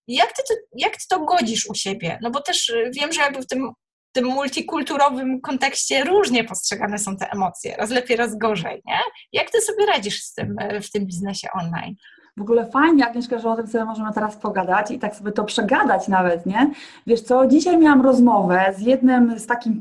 Jak 0.09 0.33
ty, 0.33 0.43
to, 0.49 0.55
jak 0.77 0.93
ty 0.93 1.05
to 1.09 1.21
godzisz 1.21 1.67
u 1.67 1.75
siebie? 1.75 2.19
No 2.23 2.31
bo 2.31 2.41
też 2.41 2.69
y, 2.69 2.91
wiem, 3.01 3.13
że 3.13 3.21
jakby 3.21 3.43
w 3.43 3.47
tym, 3.47 3.73
tym 4.13 4.25
multikulturowym 4.25 5.41
kontekście 5.41 6.05
różnie 6.05 6.45
postrzegane 6.45 6.99
są 6.99 7.17
te 7.17 7.31
emocje, 7.31 7.77
raz 7.77 7.91
lepiej, 7.91 8.17
raz 8.17 8.39
gorzej, 8.39 8.83
nie? 8.85 8.99
Jak 9.33 9.51
ty 9.51 9.61
sobie 9.61 9.87
radzisz 9.87 10.23
z 10.23 10.35
tym 10.35 10.59
y, 10.59 10.81
w 10.81 10.91
tym 10.91 11.07
biznesie 11.07 11.49
online? 11.55 11.95
W 12.37 12.43
ogóle 12.43 12.67
fajnie, 12.67 13.07
Agnieszka, 13.07 13.39
że 13.39 13.49
o 13.49 13.57
tym 13.57 13.67
sobie 13.67 13.85
możemy 13.85 14.13
teraz 14.13 14.37
pogadać 14.37 14.91
i 14.91 14.99
tak 14.99 15.17
sobie 15.17 15.33
to 15.33 15.45
przegadać 15.45 16.09
nawet, 16.09 16.47
nie? 16.47 16.71
Wiesz 17.07 17.21
co, 17.21 17.47
dzisiaj 17.47 17.79
miałam 17.79 18.03
rozmowę 18.03 18.65
z 18.77 18.81
jednym 18.81 19.39
z 19.39 19.47
takich, 19.47 19.73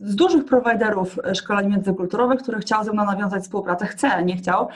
z 0.00 0.14
dużych 0.14 0.44
prowajderów 0.44 1.18
szkoleń 1.34 1.70
międzykulturowych, 1.70 2.42
który 2.42 2.58
chciał 2.58 2.84
ze 2.84 2.92
mną 2.92 3.04
nawiązać 3.04 3.42
współpracę, 3.42 3.86
chce, 3.86 4.24
nie 4.24 4.36
chciał. 4.36 4.68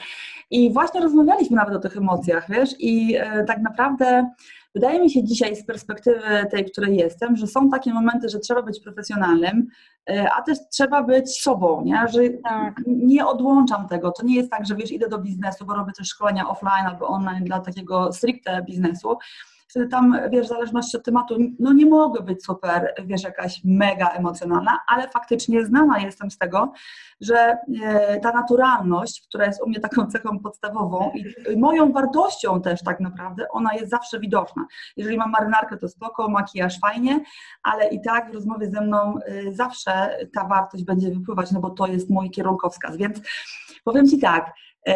I 0.51 0.73
właśnie 0.73 1.01
rozmawialiśmy 1.01 1.55
nawet 1.55 1.75
o 1.75 1.79
tych 1.79 1.97
emocjach, 1.97 2.45
wiesz, 2.49 2.69
i 2.79 3.15
e, 3.15 3.43
tak 3.43 3.61
naprawdę 3.61 4.29
Wydaje 4.77 4.99
mi 4.99 5.11
się 5.11 5.23
dzisiaj 5.23 5.55
z 5.55 5.65
perspektywy 5.65 6.45
tej, 6.51 6.65
której 6.65 6.97
jestem, 6.97 7.35
że 7.35 7.47
są 7.47 7.69
takie 7.69 7.93
momenty, 7.93 8.29
że 8.29 8.39
trzeba 8.39 8.61
być 8.61 8.79
profesjonalnym, 8.79 9.67
e, 10.09 10.29
a 10.37 10.41
też 10.41 10.57
trzeba 10.71 11.03
być 11.03 11.41
sobą, 11.41 11.83
nie? 11.85 12.05
że 12.13 12.19
tak. 12.43 12.81
nie 12.87 13.25
odłączam 13.25 13.87
tego. 13.87 14.11
To 14.11 14.25
nie 14.25 14.35
jest 14.35 14.51
tak, 14.51 14.65
że 14.65 14.75
wiesz, 14.75 14.91
idę 14.91 15.09
do 15.09 15.17
biznesu, 15.17 15.65
bo 15.65 15.73
robię 15.73 15.91
też 15.97 16.07
szkolenia 16.07 16.49
offline 16.49 16.85
albo 16.87 17.07
online 17.07 17.43
dla 17.43 17.59
takiego 17.59 18.13
stricte 18.13 18.63
biznesu, 18.63 19.17
wtedy 19.67 19.87
tam, 19.87 20.17
wiesz, 20.31 20.45
w 20.45 20.49
zależności 20.49 20.97
od 20.97 21.03
tematu, 21.03 21.37
no 21.59 21.73
nie 21.73 21.85
mogę 21.85 22.21
być 22.21 22.45
super, 22.45 22.93
wiesz, 23.05 23.23
jakaś 23.23 23.61
mega 23.65 24.09
emocjonalna, 24.09 24.79
ale 24.87 25.07
faktycznie 25.09 25.65
znana 25.65 25.99
jestem 25.99 26.31
z 26.31 26.37
tego, 26.37 26.73
że 27.21 27.57
e, 27.83 28.19
ta 28.19 28.31
naturalność, 28.31 29.27
która 29.27 29.45
jest 29.45 29.63
u 29.63 29.69
mnie 29.69 29.79
taką 29.79 30.07
cechą 30.07 30.39
podstawową 30.39 31.11
i 31.53 31.57
moją 31.57 31.91
wartością 31.91 32.61
też 32.61 32.83
tak 32.83 32.99
naprawdę, 32.99 33.49
ona 33.49 33.73
jest 33.73 33.89
zawsze 33.89 34.19
widoczna. 34.19 34.65
Jeżeli 34.97 35.17
mam 35.17 35.31
marynarkę, 35.31 35.77
to 35.77 35.87
spoko, 35.87 36.29
makijaż 36.29 36.79
fajnie, 36.79 37.23
ale 37.63 37.87
i 37.87 38.01
tak 38.01 38.31
w 38.31 38.33
rozmowie 38.33 38.69
ze 38.69 38.81
mną 38.81 39.15
e, 39.25 39.53
zawsze 39.53 40.17
ta 40.33 40.43
wartość 40.43 40.83
będzie 40.83 41.11
wypływać, 41.11 41.51
no 41.51 41.59
bo 41.59 41.69
to 41.69 41.87
jest 41.87 42.09
mój 42.09 42.29
kierunkowskaz, 42.29 42.97
więc 42.97 43.21
powiem 43.83 44.07
Ci 44.07 44.19
tak, 44.19 44.53
e, 44.87 44.93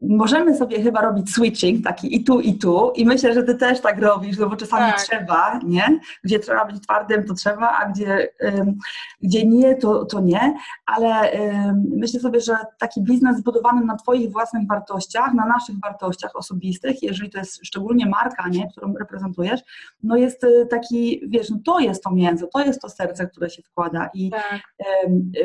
możemy 0.00 0.56
sobie 0.56 0.82
chyba 0.82 1.00
robić 1.00 1.30
switching 1.30 1.84
taki 1.84 2.16
i 2.16 2.24
tu, 2.24 2.40
i 2.40 2.54
tu 2.54 2.92
i 2.94 3.06
myślę, 3.06 3.34
że 3.34 3.42
ty 3.42 3.54
też 3.54 3.80
tak 3.80 3.98
robisz, 3.98 4.38
no 4.38 4.48
bo 4.48 4.56
czasami 4.56 4.92
tak. 4.92 5.02
trzeba, 5.02 5.60
nie? 5.64 6.00
Gdzie 6.24 6.38
trzeba 6.38 6.64
być 6.64 6.82
twardym, 6.82 7.24
to 7.24 7.34
trzeba, 7.34 7.78
a 7.78 7.88
gdzie, 7.88 8.28
gdzie 9.22 9.46
nie, 9.46 9.74
to, 9.74 10.04
to 10.04 10.20
nie, 10.20 10.54
ale 10.86 11.30
myślę 11.96 12.20
sobie, 12.20 12.40
że 12.40 12.56
taki 12.78 13.02
biznes 13.02 13.36
zbudowany 13.36 13.84
na 13.84 13.96
twoich 13.96 14.32
własnych 14.32 14.68
wartościach, 14.68 15.34
na 15.34 15.46
naszych 15.46 15.80
wartościach 15.80 16.36
osobistych, 16.36 17.02
jeżeli 17.02 17.30
to 17.30 17.38
jest 17.38 17.66
szczególnie 17.66 18.06
marka, 18.06 18.48
nie, 18.48 18.68
którą 18.70 18.94
reprezentujesz, 18.94 19.60
no 20.02 20.16
jest 20.16 20.44
y, 20.44 20.66
taki, 20.70 21.20
wiesz, 21.28 21.50
no 21.50 21.56
to 21.64 21.78
jest 21.78 22.02
to 22.02 22.10
mięso, 22.10 22.46
to 22.46 22.60
jest 22.60 22.80
to 22.80 22.88
serce, 22.88 23.26
które 23.26 23.50
się 23.50 23.62
wkłada 23.62 24.10
i 24.14 24.30
tak. 24.30 24.60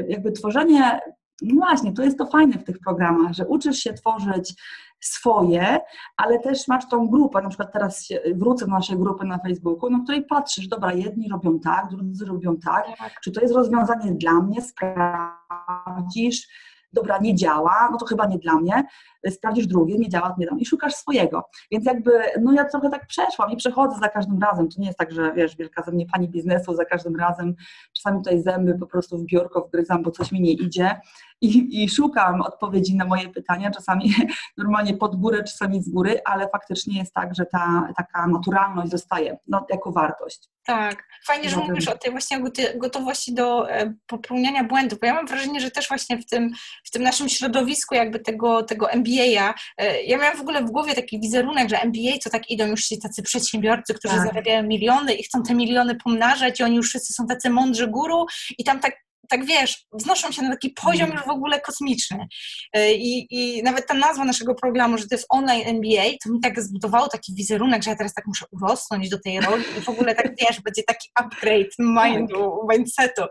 jakby 0.07 0.31
tworzenie 0.31 0.99
no 1.41 1.55
właśnie, 1.55 1.93
to 1.93 2.03
jest 2.03 2.17
to 2.17 2.25
fajne 2.25 2.57
w 2.57 2.63
tych 2.63 2.79
programach, 2.79 3.33
że 3.33 3.47
uczysz 3.47 3.77
się 3.77 3.93
tworzyć 3.93 4.55
swoje, 4.99 5.79
ale 6.17 6.39
też 6.39 6.67
masz 6.67 6.89
tą 6.89 7.07
grupę, 7.07 7.41
na 7.41 7.49
przykład 7.49 7.73
teraz 7.73 8.07
wrócę 8.35 8.65
do 8.65 8.71
naszej 8.71 8.97
grupy 8.97 9.25
na 9.25 9.37
Facebooku, 9.37 9.89
na 9.89 9.99
której 10.03 10.25
patrzysz, 10.25 10.67
dobra, 10.67 10.93
jedni 10.93 11.29
robią 11.29 11.59
tak, 11.59 11.89
drudzy 11.89 12.25
robią 12.25 12.57
tak, 12.57 12.97
tak. 12.97 13.19
czy 13.23 13.31
to 13.31 13.41
jest 13.41 13.53
rozwiązanie 13.53 14.11
dla 14.11 14.33
mnie, 14.33 14.61
sprawdzisz, 14.61 16.47
dobra, 16.93 17.17
nie 17.17 17.35
działa, 17.35 17.89
no 17.91 17.97
to 17.97 18.05
chyba 18.05 18.25
nie 18.25 18.37
dla 18.37 18.55
mnie, 18.55 18.83
sprawdzisz 19.29 19.67
drugie, 19.67 19.97
nie 19.97 20.09
działa, 20.09 20.35
nie 20.37 20.45
dam 20.45 20.59
i 20.59 20.65
szukasz 20.65 20.93
swojego. 20.93 21.43
Więc 21.71 21.85
jakby, 21.85 22.11
no 22.41 22.53
ja 22.53 22.65
trochę 22.65 22.89
tak 22.89 23.07
przeszłam 23.07 23.51
i 23.51 23.57
przechodzę 23.57 23.99
za 23.99 24.09
każdym 24.09 24.39
razem. 24.39 24.69
To 24.69 24.81
nie 24.81 24.87
jest 24.87 24.99
tak, 24.99 25.11
że 25.11 25.33
wiesz, 25.33 25.55
wielka 25.55 25.83
ze 25.83 25.91
mnie 25.91 26.05
pani 26.05 26.29
biznesu 26.29 26.75
za 26.75 26.85
każdym 26.85 27.15
razem. 27.15 27.55
Czasami 27.93 28.17
tutaj 28.17 28.41
zęby 28.41 28.79
po 28.79 28.87
prostu 28.87 29.17
w 29.17 29.25
biurko 29.25 29.61
wgryzam, 29.61 30.03
bo 30.03 30.11
coś 30.11 30.31
mi 30.31 30.41
nie 30.41 30.51
idzie 30.51 30.99
i, 31.41 31.83
i 31.83 31.89
szukam 31.89 32.41
odpowiedzi 32.41 32.95
na 32.95 33.05
moje 33.05 33.29
pytania, 33.29 33.71
czasami 33.71 34.13
normalnie 34.57 34.97
pod 34.97 35.15
górę, 35.15 35.43
czasami 35.43 35.83
z 35.83 35.89
góry, 35.89 36.21
ale 36.25 36.49
faktycznie 36.49 36.99
jest 36.99 37.13
tak, 37.13 37.35
że 37.35 37.45
ta 37.45 37.93
taka 37.97 38.27
naturalność 38.27 38.91
zostaje 38.91 39.37
no, 39.47 39.65
jako 39.69 39.91
wartość. 39.91 40.49
Tak, 40.65 41.03
fajnie, 41.27 41.49
że 41.49 41.57
mówisz 41.57 41.87
o 41.87 41.97
tej 41.97 42.11
właśnie 42.11 42.43
gotowości 42.75 43.33
do 43.33 43.71
e, 43.71 43.93
popełniania 44.07 44.63
błędów, 44.63 44.99
bo 44.99 45.07
ja 45.07 45.13
mam 45.13 45.27
wrażenie, 45.27 45.59
że 45.59 45.71
też 45.71 45.87
właśnie 45.87 46.17
w 46.17 46.25
tym, 46.25 46.51
w 46.85 46.91
tym 46.91 47.03
naszym 47.03 47.29
środowisku 47.29 47.95
jakby 47.95 48.19
tego, 48.19 48.63
tego 48.63 48.91
MBA-a, 49.11 49.53
e, 49.77 50.03
ja 50.03 50.17
miałam 50.17 50.37
w 50.37 50.41
ogóle 50.41 50.61
w 50.61 50.71
głowie 50.71 50.95
taki 50.95 51.19
wizerunek, 51.19 51.69
że 51.69 51.81
MBA 51.81 52.17
to 52.23 52.29
tak 52.29 52.49
idą 52.49 52.67
już 52.67 52.85
ci 52.85 52.99
tacy 52.99 53.23
przedsiębiorcy, 53.23 53.93
którzy 53.93 54.15
tak. 54.15 54.25
zarabiają 54.25 54.63
miliony 54.63 55.13
i 55.13 55.23
chcą 55.23 55.43
te 55.43 55.55
miliony 55.55 55.95
pomnażać 55.95 56.59
i 56.59 56.63
oni 56.63 56.75
już 56.75 56.89
wszyscy 56.89 57.13
są 57.13 57.27
tacy 57.27 57.49
mądrzy 57.49 57.87
guru 57.87 58.25
i 58.57 58.63
tam 58.63 58.79
tak 58.79 58.93
tak 59.29 59.45
wiesz, 59.45 59.85
wznoszą 59.93 60.31
się 60.31 60.41
na 60.41 60.49
taki 60.49 60.69
poziom 60.69 61.05
mm. 61.05 61.17
już 61.17 61.25
w 61.25 61.29
ogóle 61.29 61.61
kosmiczny. 61.61 62.27
E, 62.73 62.93
I, 62.93 63.27
I 63.29 63.63
nawet 63.63 63.87
ta 63.87 63.93
nazwa 63.93 64.25
naszego 64.25 64.55
programu, 64.55 64.97
że 64.97 65.07
to 65.07 65.15
jest 65.15 65.25
online 65.29 65.63
MBA, 65.67 66.03
to 66.23 66.31
mi 66.31 66.39
tak 66.39 66.61
zbudowało 66.61 67.07
taki 67.07 67.35
wizerunek, 67.35 67.83
że 67.83 67.89
ja 67.89 67.95
teraz 67.95 68.13
tak 68.13 68.27
muszę 68.27 68.45
urosnąć 68.51 69.09
do 69.09 69.19
tej 69.19 69.41
roli 69.41 69.63
i 69.77 69.81
w 69.81 69.89
ogóle 69.89 70.15
tak 70.15 70.27
wiesz, 70.39 70.61
będzie 70.61 70.83
taki 70.83 71.09
upgrade 71.15 71.71
mindu, 71.79 72.67
mindsetu. 72.69 73.21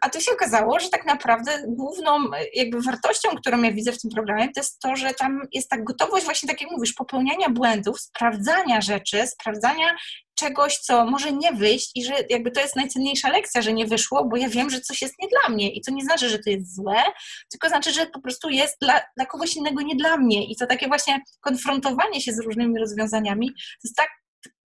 A 0.00 0.10
tu 0.10 0.20
się 0.20 0.32
okazało, 0.32 0.80
że 0.80 0.88
tak 0.88 1.06
naprawdę 1.06 1.62
główną 1.66 2.30
jakby 2.54 2.80
wartością, 2.80 3.28
którą 3.36 3.62
ja 3.62 3.72
widzę 3.72 3.92
w 3.92 4.00
tym 4.00 4.10
programie, 4.10 4.52
to 4.52 4.60
jest 4.60 4.80
to, 4.80 4.96
że 4.96 5.14
tam 5.14 5.40
jest 5.52 5.70
ta 5.70 5.78
gotowość 5.78 6.24
właśnie, 6.24 6.48
tak 6.48 6.60
jak 6.60 6.70
mówisz, 6.70 6.92
popełniania 6.92 7.50
błędów, 7.50 8.00
sprawdzania 8.00 8.80
rzeczy, 8.80 9.26
sprawdzania 9.26 9.96
czegoś, 10.38 10.78
co 10.78 11.04
może 11.04 11.32
nie 11.32 11.52
wyjść 11.52 11.90
i 11.94 12.04
że 12.04 12.14
jakby 12.30 12.50
to 12.50 12.60
jest 12.60 12.76
najcenniejsza 12.76 13.28
lekcja, 13.28 13.62
że 13.62 13.72
nie 13.72 13.86
wyszło, 13.86 14.24
bo 14.24 14.36
ja 14.36 14.48
wiem, 14.48 14.70
że 14.70 14.80
coś 14.80 15.02
jest 15.02 15.14
nie 15.22 15.28
dla 15.28 15.54
mnie. 15.54 15.70
I 15.72 15.80
to 15.80 15.92
nie 15.92 16.04
znaczy, 16.04 16.28
że 16.28 16.38
to 16.38 16.50
jest 16.50 16.76
złe, 16.76 17.02
tylko 17.50 17.68
znaczy, 17.68 17.92
że 17.92 18.06
po 18.06 18.20
prostu 18.20 18.48
jest 18.48 18.76
dla, 18.80 19.00
dla 19.16 19.26
kogoś 19.26 19.56
innego 19.56 19.82
nie 19.82 19.96
dla 19.96 20.16
mnie. 20.16 20.46
I 20.46 20.56
to 20.56 20.66
takie 20.66 20.88
właśnie 20.88 21.20
konfrontowanie 21.40 22.20
się 22.20 22.32
z 22.32 22.40
różnymi 22.40 22.78
rozwiązaniami, 22.78 23.48
to 23.48 23.84
jest 23.84 23.96
tak 23.96 24.08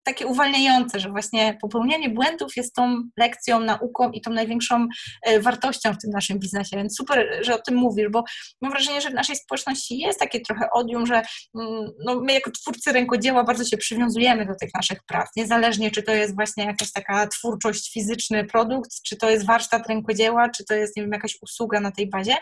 takie 0.03 0.27
uwalniające, 0.27 0.99
że 0.99 1.09
właśnie 1.09 1.57
popełnianie 1.61 2.09
błędów 2.09 2.55
jest 2.57 2.75
tą 2.75 3.03
lekcją, 3.17 3.59
nauką 3.59 4.11
i 4.11 4.21
tą 4.21 4.31
największą 4.31 4.87
e, 5.23 5.39
wartością 5.39 5.93
w 5.93 5.97
tym 5.97 6.11
naszym 6.11 6.39
biznesie. 6.39 6.77
Więc 6.77 6.97
super, 6.97 7.39
że 7.41 7.55
o 7.55 7.61
tym 7.61 7.75
mówisz, 7.75 8.09
bo 8.09 8.23
mam 8.61 8.71
wrażenie, 8.71 9.01
że 9.01 9.09
w 9.09 9.13
naszej 9.13 9.35
społeczności 9.35 9.97
jest 9.97 10.19
takie 10.19 10.41
trochę 10.41 10.69
odium, 10.71 11.05
że 11.05 11.21
mm, 11.59 11.91
no, 12.05 12.19
my 12.19 12.33
jako 12.33 12.51
twórcy 12.51 12.91
rękodzieła 12.91 13.43
bardzo 13.43 13.65
się 13.65 13.77
przywiązujemy 13.77 14.45
do 14.45 14.55
tych 14.55 14.69
naszych 14.75 15.03
prac, 15.07 15.29
niezależnie 15.35 15.91
czy 15.91 16.03
to 16.03 16.11
jest 16.11 16.35
właśnie 16.35 16.65
jakaś 16.65 16.91
taka 16.91 17.27
twórczość, 17.27 17.93
fizyczny 17.93 18.45
produkt, 18.45 18.91
czy 19.05 19.17
to 19.17 19.29
jest 19.29 19.45
warsztat 19.45 19.87
rękodzieła, 19.87 20.49
czy 20.49 20.65
to 20.65 20.73
jest, 20.73 20.97
nie 20.97 21.03
wiem, 21.03 21.11
jakaś 21.11 21.37
usługa 21.41 21.79
na 21.79 21.91
tej 21.91 22.09
bazie. 22.09 22.35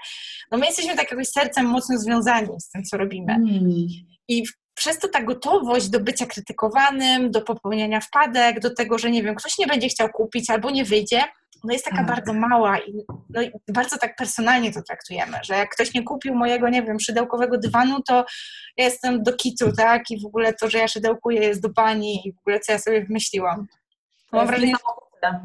No 0.51 0.57
my 0.57 0.65
jesteśmy 0.65 0.95
tak 0.95 1.11
jakoś 1.11 1.27
sercem 1.27 1.65
mocno 1.65 1.97
związani 1.97 2.59
z 2.59 2.69
tym, 2.69 2.83
co 2.83 2.97
robimy. 2.97 3.33
Mm. 3.33 3.87
I 4.27 4.43
przez 4.81 4.99
to 4.99 5.07
ta 5.07 5.23
gotowość 5.23 5.89
do 5.89 5.99
bycia 5.99 6.25
krytykowanym, 6.25 7.31
do 7.31 7.41
popełniania 7.41 7.99
wpadek, 7.99 8.59
do 8.59 8.75
tego, 8.75 8.97
że 8.97 9.11
nie 9.11 9.23
wiem, 9.23 9.35
ktoś 9.35 9.57
nie 9.57 9.67
będzie 9.67 9.87
chciał 9.87 10.09
kupić 10.09 10.49
albo 10.49 10.69
nie 10.71 10.85
wyjdzie, 10.85 11.23
no 11.63 11.73
jest 11.73 11.85
taka 11.85 11.97
tak. 11.97 12.07
bardzo 12.07 12.33
mała 12.33 12.79
i, 12.79 13.05
no 13.29 13.41
i 13.41 13.51
bardzo 13.67 13.97
tak 13.97 14.15
personalnie 14.15 14.73
to 14.73 14.81
traktujemy, 14.81 15.37
że 15.43 15.53
jak 15.53 15.69
ktoś 15.69 15.93
nie 15.93 16.03
kupił 16.03 16.35
mojego, 16.35 16.69
nie 16.69 16.83
wiem, 16.83 16.99
szydełkowego 16.99 17.57
dywanu, 17.57 18.01
to 18.07 18.25
ja 18.77 18.85
jestem 18.85 19.23
do 19.23 19.33
kitu, 19.33 19.71
tak? 19.77 20.11
I 20.11 20.21
w 20.21 20.25
ogóle 20.25 20.53
to, 20.53 20.69
że 20.69 20.77
ja 20.77 20.87
szydełkuję 20.87 21.41
jest 21.41 21.61
do 21.61 21.69
bani 21.69 22.27
i 22.27 22.33
w 22.33 22.39
ogóle 22.39 22.59
co 22.59 22.71
ja 22.71 22.79
sobie 22.79 23.05
wymyśliłam. 23.05 23.67
Mam 24.31 24.47
wrażenie, 24.47 24.73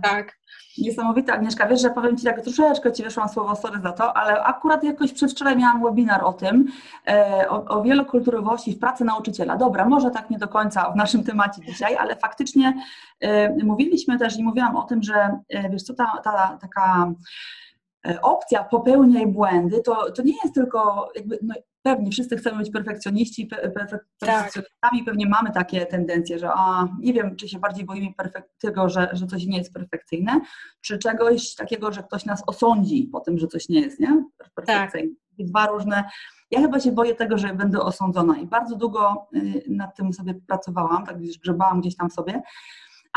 tak. 0.02 0.36
Niesamowite, 0.78 1.32
Agnieszka. 1.32 1.66
Wiesz, 1.66 1.80
że 1.80 1.90
powiem 1.90 2.16
Ci 2.16 2.24
tak 2.24 2.42
troszeczkę 2.42 2.92
Ci 2.92 3.02
wyszłam 3.02 3.28
słowo, 3.28 3.56
sorry 3.56 3.80
za 3.80 3.92
to, 3.92 4.16
ale 4.16 4.42
akurat 4.42 4.84
jakoś 4.84 5.12
przedwczoraj 5.12 5.56
miałam 5.56 5.82
webinar 5.82 6.24
o 6.24 6.32
tym, 6.32 6.66
e, 7.08 7.46
o, 7.48 7.64
o 7.64 7.82
wielokulturowości 7.82 8.72
w 8.72 8.78
pracy 8.78 9.04
nauczyciela. 9.04 9.56
Dobra, 9.56 9.88
może 9.88 10.10
tak 10.10 10.30
nie 10.30 10.38
do 10.38 10.48
końca 10.48 10.90
w 10.90 10.96
naszym 10.96 11.24
temacie 11.24 11.62
dzisiaj, 11.62 11.96
ale 11.96 12.16
faktycznie 12.16 12.82
e, 13.20 13.64
mówiliśmy 13.64 14.18
też 14.18 14.38
i 14.38 14.44
mówiłam 14.44 14.76
o 14.76 14.82
tym, 14.82 15.02
że 15.02 15.38
e, 15.48 15.70
wiesz 15.70 15.82
co, 15.82 15.94
ta, 15.94 16.20
ta 16.24 16.58
taka 16.60 17.12
opcja 18.22 18.64
popełniaj 18.64 19.26
błędy, 19.26 19.80
to, 19.80 20.12
to 20.12 20.22
nie 20.22 20.34
jest 20.44 20.54
tylko 20.54 21.08
jakby, 21.16 21.38
no, 21.42 21.54
pewnie 21.86 22.10
wszyscy 22.10 22.36
chcemy 22.36 22.58
być 22.58 22.70
perfekcjoniści, 22.70 23.46
perfekcjonistami, 23.46 24.64
tak. 24.80 25.04
pewnie 25.04 25.26
mamy 25.26 25.52
takie 25.52 25.86
tendencje, 25.86 26.38
że 26.38 26.50
a, 26.54 26.88
nie 27.00 27.12
wiem, 27.12 27.36
czy 27.36 27.48
się 27.48 27.58
bardziej 27.58 27.84
boimy 27.84 28.08
tego, 28.58 28.88
że, 28.88 29.08
że 29.12 29.26
coś 29.26 29.46
nie 29.46 29.58
jest 29.58 29.72
perfekcyjne, 29.72 30.40
czy 30.80 30.98
czegoś 30.98 31.54
takiego, 31.54 31.92
że 31.92 32.02
ktoś 32.02 32.24
nas 32.24 32.42
osądzi 32.46 33.08
po 33.12 33.20
tym, 33.20 33.38
że 33.38 33.46
coś 33.46 33.68
nie 33.68 33.80
jest 33.80 34.00
nie? 34.00 34.24
perfekcyjne. 34.38 34.88
Tak. 34.92 35.46
Dwa 35.48 35.66
różne. 35.66 36.04
Ja 36.50 36.60
chyba 36.60 36.80
się 36.80 36.92
boję 36.92 37.14
tego, 37.14 37.38
że 37.38 37.54
będę 37.54 37.80
osądzona 37.80 38.38
i 38.38 38.46
bardzo 38.46 38.76
długo 38.76 39.28
y, 39.36 39.62
nad 39.68 39.96
tym 39.96 40.12
sobie 40.12 40.34
pracowałam, 40.34 41.06
tak 41.06 41.18
gdzieś 41.18 41.38
grzebałam 41.38 41.80
gdzieś 41.80 41.96
tam 41.96 42.10
sobie, 42.10 42.42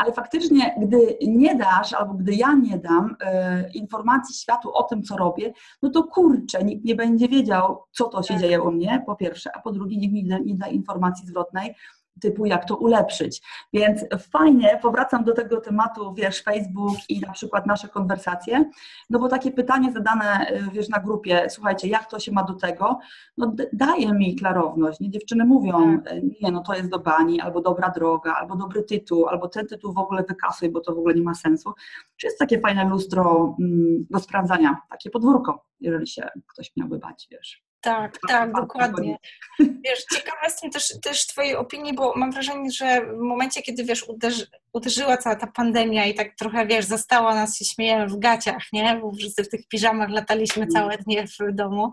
ale 0.00 0.12
faktycznie, 0.12 0.74
gdy 0.80 1.18
nie 1.20 1.54
dasz, 1.54 1.92
albo 1.92 2.14
gdy 2.14 2.34
ja 2.34 2.54
nie 2.54 2.78
dam 2.78 3.16
e, 3.20 3.70
informacji 3.70 4.34
światu 4.34 4.74
o 4.74 4.82
tym, 4.82 5.02
co 5.02 5.16
robię, 5.16 5.52
no 5.82 5.90
to 5.90 6.04
kurczę, 6.04 6.64
nikt 6.64 6.84
nie 6.84 6.94
będzie 6.94 7.28
wiedział, 7.28 7.82
co 7.90 8.08
to 8.08 8.22
się 8.22 8.34
tak. 8.34 8.42
dzieje 8.42 8.62
u 8.62 8.72
mnie, 8.72 9.02
po 9.06 9.16
pierwsze, 9.16 9.50
a 9.56 9.60
po 9.60 9.72
drugie, 9.72 9.96
nikt 9.96 10.14
mi 10.14 10.24
nie 10.44 10.54
da 10.54 10.66
informacji 10.66 11.26
zwrotnej, 11.26 11.74
typu 12.20 12.46
jak 12.46 12.64
to 12.64 12.76
ulepszyć. 12.76 13.42
Więc 13.72 14.04
fajnie, 14.18 14.78
powracam 14.82 15.24
do 15.24 15.32
tego 15.32 15.60
tematu, 15.60 16.14
wiesz, 16.14 16.42
Facebook 16.42 16.96
i 17.08 17.20
na 17.20 17.32
przykład 17.32 17.66
nasze 17.66 17.88
konwersacje, 17.88 18.70
no 19.10 19.18
bo 19.18 19.28
takie 19.28 19.52
pytanie 19.52 19.92
zadane, 19.92 20.46
y, 20.50 20.70
wiesz, 20.72 20.88
na 20.88 21.00
grupie, 21.00 21.46
słuchajcie, 21.50 21.88
jak 21.88 22.10
to 22.10 22.18
się 22.18 22.32
ma 22.32 22.42
do 22.42 22.54
tego, 22.54 22.98
no 23.36 23.54
daje 23.72 24.12
mi 24.12 24.36
klarowność, 24.36 25.00
nie? 25.00 25.10
Dziewczyny 25.10 25.44
mówią, 25.44 26.02
tak. 26.02 26.12
y, 26.12 26.22
nie, 26.42 26.52
no 26.52 26.62
to 26.62 26.74
jest 26.74 26.90
do 26.90 26.98
bani, 26.98 27.40
albo 27.40 27.60
dobra 27.60 27.90
droga, 27.90 28.34
albo 28.34 28.56
dobry 28.56 28.82
tytuł, 28.82 29.28
albo 29.28 29.48
ten 29.48 29.66
tytuł 29.66 29.92
w 29.92 29.98
ogóle 29.98 30.24
wykasuj, 30.28 30.70
bo 30.70 30.80
to 30.80 30.94
w 30.94 30.98
ogóle 30.98 31.14
nie 31.14 31.22
ma 31.22 31.34
sensu. 31.34 31.72
Czy 32.16 32.26
jest 32.26 32.38
takie 32.38 32.60
fajne 32.60 32.84
lustro 32.88 33.56
mm, 33.60 34.06
do 34.10 34.18
sprawdzania, 34.18 34.76
takie 34.90 35.10
podwórko, 35.10 35.64
jeżeli 35.80 36.06
się 36.06 36.28
ktoś 36.46 36.72
miałby 36.76 36.98
bać, 36.98 37.28
wiesz. 37.30 37.69
Tak, 37.80 38.18
tak, 38.28 38.52
dokładnie. 38.52 39.16
Wiesz, 39.58 40.04
ciekawa 40.14 40.44
jestem 40.44 40.70
też, 40.70 40.94
też 41.02 41.26
Twojej 41.26 41.56
opinii, 41.56 41.94
bo 41.94 42.12
mam 42.16 42.32
wrażenie, 42.32 42.70
że 42.70 43.00
w 43.00 43.18
momencie, 43.18 43.62
kiedy 43.62 43.84
wiesz, 43.84 44.08
uderzy, 44.08 44.46
uderzyła 44.72 45.16
cała 45.16 45.36
ta 45.36 45.46
pandemia 45.46 46.06
i 46.06 46.14
tak 46.14 46.34
trochę, 46.38 46.66
wiesz, 46.66 46.84
została 46.84 47.34
nas, 47.34 47.58
się 47.58 47.64
śmiejemy 47.64 48.06
w 48.06 48.18
gaciach, 48.18 48.62
nie? 48.72 48.98
Bo 49.02 49.12
wszyscy 49.12 49.44
w 49.44 49.48
tych 49.48 49.68
piżamach 49.68 50.10
lataliśmy 50.10 50.62
mm. 50.62 50.70
całe 50.70 50.98
dnie 50.98 51.26
w 51.26 51.54
domu. 51.54 51.92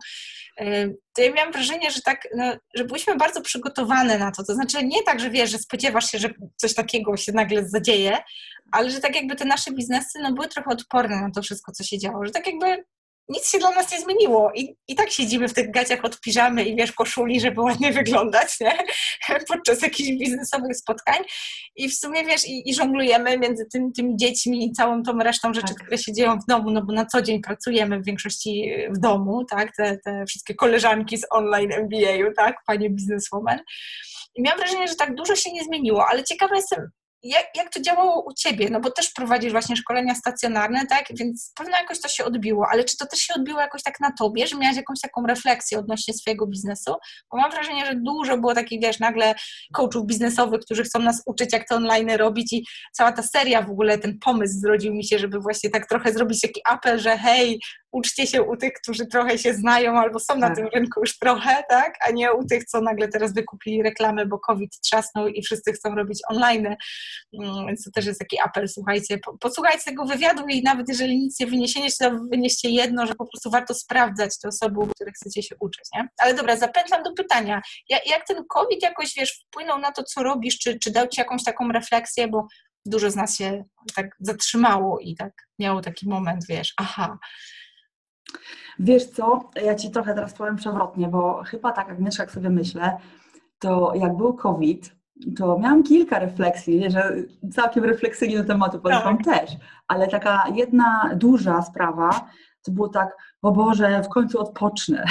To 1.14 1.22
ja 1.22 1.32
miałam 1.34 1.52
wrażenie, 1.52 1.92
że 1.92 2.02
tak, 2.02 2.28
no, 2.36 2.54
że 2.76 2.86
byliśmy 2.86 3.16
bardzo 3.16 3.42
przygotowane 3.42 4.18
na 4.18 4.32
to. 4.32 4.44
To 4.44 4.54
znaczy 4.54 4.86
nie 4.86 5.04
tak, 5.04 5.20
że 5.20 5.30
wiesz, 5.30 5.50
że 5.50 5.58
spodziewasz 5.58 6.12
się, 6.12 6.20
że 6.20 6.30
coś 6.56 6.74
takiego 6.74 7.18
się 7.18 7.32
nagle 7.32 7.70
zadzieje, 7.70 8.18
ale 8.72 8.92
że 8.92 9.00
tak 9.00 9.16
jakby 9.16 9.36
te 9.36 9.46
nasze 9.46 9.72
biznesy 9.72 10.20
no, 10.22 10.34
były 10.34 10.48
trochę 10.48 10.70
odporne 10.70 11.22
na 11.22 11.32
to 11.32 11.42
wszystko, 11.42 11.72
co 11.72 11.84
się 11.84 11.98
działo, 11.98 12.26
że 12.26 12.32
tak 12.32 12.48
jakby 12.48 12.84
nic 13.30 13.50
się 13.50 13.58
dla 13.58 13.70
nas 13.70 13.92
nie 13.92 14.02
zmieniło 14.02 14.52
I, 14.56 14.76
i 14.88 14.96
tak 14.96 15.12
siedzimy 15.12 15.48
w 15.48 15.54
tych 15.54 15.72
gaciach 15.72 16.06
od 16.06 16.20
piżamy 16.20 16.64
i 16.64 16.76
wiesz, 16.76 16.92
koszuli, 16.92 17.40
żeby 17.40 17.62
ładnie 17.62 17.94
wyglądać, 17.94 18.60
nie? 18.60 18.78
Podczas 19.48 19.82
jakichś 19.82 20.10
biznesowych 20.10 20.78
spotkań 20.78 21.18
i 21.76 21.90
w 21.90 21.94
sumie, 21.94 22.24
wiesz, 22.24 22.48
i, 22.48 22.70
i 22.70 22.74
żonglujemy 22.74 23.38
między 23.38 23.66
tym, 23.74 23.94
tymi 23.94 24.18
dziećmi 24.18 24.66
i 24.66 24.72
całą 24.72 25.04
tą 25.04 25.20
resztą 25.20 25.54
rzeczy, 25.54 25.68
tak. 25.68 25.78
które 25.78 25.98
się 25.98 26.14
dzieją 26.14 26.40
w 26.40 26.46
domu, 26.46 26.72
no 26.72 26.86
bo 26.86 26.94
na 26.94 27.06
co 27.06 27.22
dzień 27.22 27.42
pracujemy 27.42 28.00
w 28.00 28.06
większości 28.06 28.72
w 28.90 29.00
domu, 29.00 29.46
tak? 29.46 29.76
Te, 29.76 29.98
te 30.06 30.26
wszystkie 30.26 30.56
koleżanki 30.56 31.18
z 31.18 31.26
online 31.30 31.72
MBA-u, 31.72 32.34
tak? 32.34 32.56
Panie 32.68 32.90
bizneswoman. 32.90 33.60
I 34.36 34.42
miałam 34.42 34.60
wrażenie, 34.60 34.88
że 34.88 34.96
tak 34.96 35.16
dużo 35.16 35.36
się 35.36 35.52
nie 35.52 35.64
zmieniło, 35.64 36.08
ale 36.08 36.24
ciekawa 36.24 36.56
jestem, 36.56 36.90
jak, 37.24 37.46
jak 37.56 37.74
to 37.74 37.82
działało 37.82 38.26
u 38.26 38.34
Ciebie? 38.34 38.70
No 38.72 38.80
bo 38.80 38.92
też 38.92 39.12
prowadzisz 39.12 39.52
właśnie 39.52 39.76
szkolenia 39.76 40.16
stacjonarne, 40.16 40.88
tak? 40.90 41.06
Więc 41.14 41.52
pewno 41.56 41.78
jakoś 41.78 42.02
to 42.02 42.08
się 42.08 42.26
odbiło, 42.26 42.66
ale 42.72 42.84
czy 42.84 42.98
to 42.98 43.06
też 43.06 43.20
się 43.20 43.34
odbiło 43.34 43.60
jakoś 43.60 43.84
tak 43.84 44.00
na 44.00 44.12
Tobie, 44.20 44.48
że 44.48 44.58
miałaś 44.58 44.78
jakąś 44.78 45.02
taką 45.02 45.28
refleksję 45.28 45.80
odnośnie 45.80 46.14
swojego 46.14 46.48
biznesu? 46.48 46.96
Bo 47.32 47.38
mam 47.38 47.52
wrażenie, 47.52 47.86
że 47.86 47.96
dużo 47.96 48.38
było 48.38 48.56
takich, 48.56 48.82
wiesz, 48.82 49.00
nagle 49.00 49.36
coachów 49.74 50.06
biznesowych, 50.06 50.62
którzy 50.62 50.84
chcą 50.84 51.00
nas 51.00 51.24
uczyć, 51.26 51.54
jak 51.54 51.68
to 51.68 51.76
online 51.76 52.12
robić 52.12 52.54
i 52.54 52.66
cała 52.94 53.12
ta 53.12 53.24
seria 53.24 53.62
w 53.62 53.70
ogóle, 53.70 53.98
ten 53.98 54.20
pomysł 54.20 54.60
zrodził 54.60 54.94
mi 54.94 55.06
się, 55.06 55.20
żeby 55.20 55.40
właśnie 55.40 55.70
tak 55.70 55.90
trochę 55.90 56.14
zrobić 56.14 56.42
taki 56.42 56.62
apel, 56.66 57.00
że 57.00 57.18
hej, 57.18 57.60
uczcie 57.92 58.28
się 58.28 58.44
u 58.44 58.58
tych, 58.58 58.74
którzy 58.74 59.06
trochę 59.06 59.38
się 59.38 59.54
znają 59.54 60.00
albo 60.00 60.20
są 60.20 60.36
na 60.36 60.48
tak. 60.48 60.56
tym 60.58 60.68
rynku 60.74 61.00
już 61.00 61.18
trochę, 61.18 61.64
tak? 61.70 61.94
A 62.08 62.12
nie 62.12 62.34
u 62.34 62.46
tych, 62.46 62.64
co 62.66 62.82
nagle 62.82 63.08
teraz 63.08 63.34
wykupili 63.34 63.84
reklamy, 63.84 64.26
bo 64.26 64.40
COVID 64.40 64.72
trzasnął 64.82 65.28
i 65.28 65.44
wszyscy 65.44 65.74
chcą 65.74 65.96
robić 65.96 66.20
online. 66.30 66.76
Mm, 67.40 67.68
więc 67.68 67.84
to 67.84 67.92
też 67.92 68.06
jest 68.06 68.20
taki 68.20 68.40
apel, 68.40 68.68
słuchajcie, 68.68 69.20
posłuchajcie 69.40 69.84
tego 69.86 70.06
wywiadu 70.06 70.48
i 70.48 70.64
nawet 70.64 70.90
jeżeli 70.90 71.18
nic 71.20 71.40
nie 71.40 71.48
wyniesiecie, 71.48 71.92
to 72.00 72.12
wynieście 72.32 72.70
jedno, 72.70 73.06
że 73.06 73.16
po 73.16 73.26
prostu 73.26 73.50
warto 73.50 73.74
sprawdzać 73.74 74.40
te 74.40 74.48
osoby, 74.48 74.80
u 74.80 74.88
których 74.88 75.14
chcecie 75.14 75.44
się 75.44 75.56
uczyć, 75.60 75.86
nie? 75.96 76.08
Ale 76.18 76.34
dobra, 76.34 76.58
zapętlam 76.58 77.04
do 77.04 77.14
pytania. 77.14 77.62
Jak, 77.90 78.08
jak 78.10 78.28
ten 78.28 78.46
COVID 78.50 78.84
jakoś, 78.84 79.14
wiesz, 79.16 79.44
wpłynął 79.48 79.80
na 79.80 79.92
to, 79.92 80.04
co 80.04 80.24
robisz, 80.24 80.58
czy, 80.60 80.80
czy 80.80 80.92
dał 80.92 81.08
Ci 81.08 81.22
jakąś 81.22 81.44
taką 81.44 81.72
refleksję, 81.72 82.28
bo 82.28 82.48
dużo 82.86 83.12
z 83.12 83.16
nas 83.16 83.38
się 83.38 83.64
tak 83.96 84.08
zatrzymało 84.20 85.00
i 85.00 85.16
tak 85.16 85.34
miało 85.60 85.82
taki 85.82 86.10
moment, 86.10 86.46
wiesz, 86.50 86.74
aha, 86.78 87.18
Wiesz 88.80 89.06
co, 89.06 89.50
ja 89.56 89.76
Ci 89.76 89.92
trochę 89.92 90.14
teraz 90.14 90.34
powiem 90.34 90.56
przewrotnie, 90.56 91.08
bo 91.08 91.44
chyba 91.44 91.72
tak, 91.72 91.90
Agnieszka, 91.90 92.24
jak 92.24 92.32
sobie 92.32 92.50
myślę, 92.50 92.98
to 93.60 93.94
jak 93.96 94.18
był 94.18 94.34
COVID, 94.34 94.96
to 95.38 95.60
miałam 95.60 95.84
kilka 95.84 96.20
refleksji, 96.20 96.92
że 96.92 97.16
całkiem 97.52 97.84
refleksyjnie 97.84 98.38
do 98.38 98.44
tematu 98.44 98.80
podeszłam 98.80 99.18
tak. 99.18 99.40
też, 99.40 99.58
ale 99.88 100.08
taka 100.08 100.44
jedna 100.56 101.10
duża 101.16 101.62
sprawa 101.62 102.30
to 102.68 102.72
było 102.72 102.90
tak, 102.90 103.18
o 103.42 103.52
Boże, 103.52 104.02
w 104.04 104.10
końcu 104.10 104.40
odpocznę. 104.40 105.06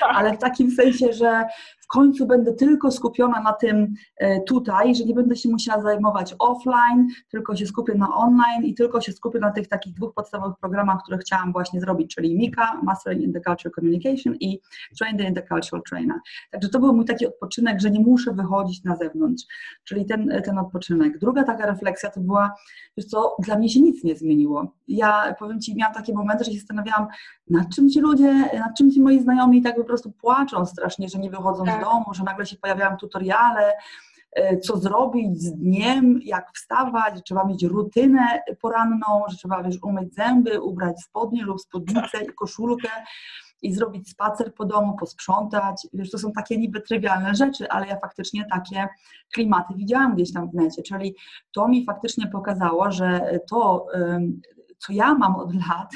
Tak. 0.00 0.10
ale 0.16 0.32
w 0.32 0.38
takim 0.38 0.70
sensie, 0.70 1.12
że 1.12 1.44
w 1.86 1.88
końcu 1.88 2.26
będę 2.26 2.52
tylko 2.52 2.90
skupiona 2.90 3.40
na 3.40 3.52
tym 3.52 3.94
e, 4.16 4.40
tutaj, 4.40 4.94
że 4.94 5.04
nie 5.04 5.14
będę 5.14 5.36
się 5.36 5.48
musiała 5.48 5.82
zajmować 5.82 6.34
offline, 6.38 7.08
tylko 7.30 7.56
się 7.56 7.66
skupię 7.66 7.94
na 7.94 8.14
online 8.14 8.64
i 8.64 8.74
tylko 8.74 9.00
się 9.00 9.12
skupię 9.12 9.38
na 9.38 9.50
tych 9.50 9.68
takich 9.68 9.94
dwóch 9.94 10.14
podstawowych 10.14 10.56
programach, 10.60 11.02
które 11.02 11.18
chciałam 11.18 11.52
właśnie 11.52 11.80
zrobić, 11.80 12.14
czyli 12.14 12.36
MIKA, 12.36 12.80
Master 12.82 13.20
in 13.20 13.32
the 13.32 13.40
Cultural 13.40 13.74
Communication 13.74 14.34
i 14.40 14.60
Trained 14.98 15.28
in 15.28 15.34
the 15.34 15.42
Cultural 15.42 15.82
Trainer. 15.90 16.16
Także 16.50 16.68
to 16.68 16.78
był 16.78 16.94
mój 16.94 17.04
taki 17.04 17.26
odpoczynek, 17.26 17.80
że 17.80 17.90
nie 17.90 18.00
muszę 18.00 18.32
wychodzić 18.32 18.84
na 18.84 18.96
zewnątrz, 18.96 19.44
czyli 19.84 20.06
ten, 20.06 20.42
ten 20.44 20.58
odpoczynek. 20.58 21.18
Druga 21.18 21.44
taka 21.44 21.66
refleksja 21.66 22.10
to 22.10 22.20
była, 22.20 22.54
wiesz 22.96 23.06
co, 23.06 23.36
dla 23.38 23.58
mnie 23.58 23.68
się 23.68 23.80
nic 23.80 24.04
nie 24.04 24.16
zmieniło. 24.16 24.72
Ja 24.88 25.34
powiem 25.38 25.60
Ci, 25.60 25.76
miałam 25.76 25.94
takie 25.94 26.14
momenty, 26.14 26.44
że 26.44 26.50
się 26.50 26.58
zastanawiałam, 26.58 27.06
nad 27.50 27.74
czym 27.74 27.90
ci 27.90 28.00
ludzie, 28.00 28.32
nad 28.58 28.76
czym 28.78 28.90
ci 28.90 29.00
moi 29.00 29.20
znajomi 29.20 29.62
tak 29.62 29.76
po 29.76 29.84
prostu 29.84 30.12
płaczą 30.12 30.66
strasznie, 30.66 31.08
że 31.08 31.18
nie 31.18 31.30
wychodzą 31.30 31.64
tak. 31.64 31.75
Domu, 31.80 32.04
że 32.12 32.24
nagle 32.24 32.46
się 32.46 32.56
pojawiają 32.56 32.96
tutoriale, 32.96 33.72
e, 34.32 34.58
co 34.58 34.76
zrobić 34.76 35.42
z 35.42 35.52
dniem, 35.52 36.20
jak 36.22 36.50
wstawać, 36.54 37.16
że 37.16 37.22
trzeba 37.22 37.44
mieć 37.44 37.62
rutynę 37.62 38.42
poranną, 38.60 39.24
że 39.28 39.36
trzeba 39.36 39.62
wiesz, 39.62 39.76
umyć 39.82 40.14
zęby, 40.14 40.60
ubrać 40.60 41.02
spodnie 41.02 41.42
lub 41.42 41.60
spódnicę 41.60 42.24
i 42.24 42.34
koszulkę 42.34 42.88
i 43.62 43.72
zrobić 43.72 44.10
spacer 44.10 44.54
po 44.54 44.64
domu, 44.64 44.96
posprzątać. 44.96 45.86
Wiesz, 45.92 46.10
to 46.10 46.18
są 46.18 46.32
takie 46.32 46.58
niby 46.58 46.80
trywialne 46.80 47.34
rzeczy, 47.34 47.68
ale 47.68 47.86
ja 47.86 47.96
faktycznie 47.96 48.46
takie 48.50 48.88
klimaty 49.34 49.74
widziałam 49.74 50.14
gdzieś 50.14 50.32
tam 50.32 50.50
w 50.50 50.54
necie, 50.54 50.82
czyli 50.82 51.14
to 51.52 51.68
mi 51.68 51.84
faktycznie 51.84 52.26
pokazało, 52.26 52.92
że 52.92 53.38
to, 53.50 53.86
co 54.78 54.92
ja 54.92 55.14
mam 55.14 55.36
od 55.36 55.54
lat, 55.54 55.90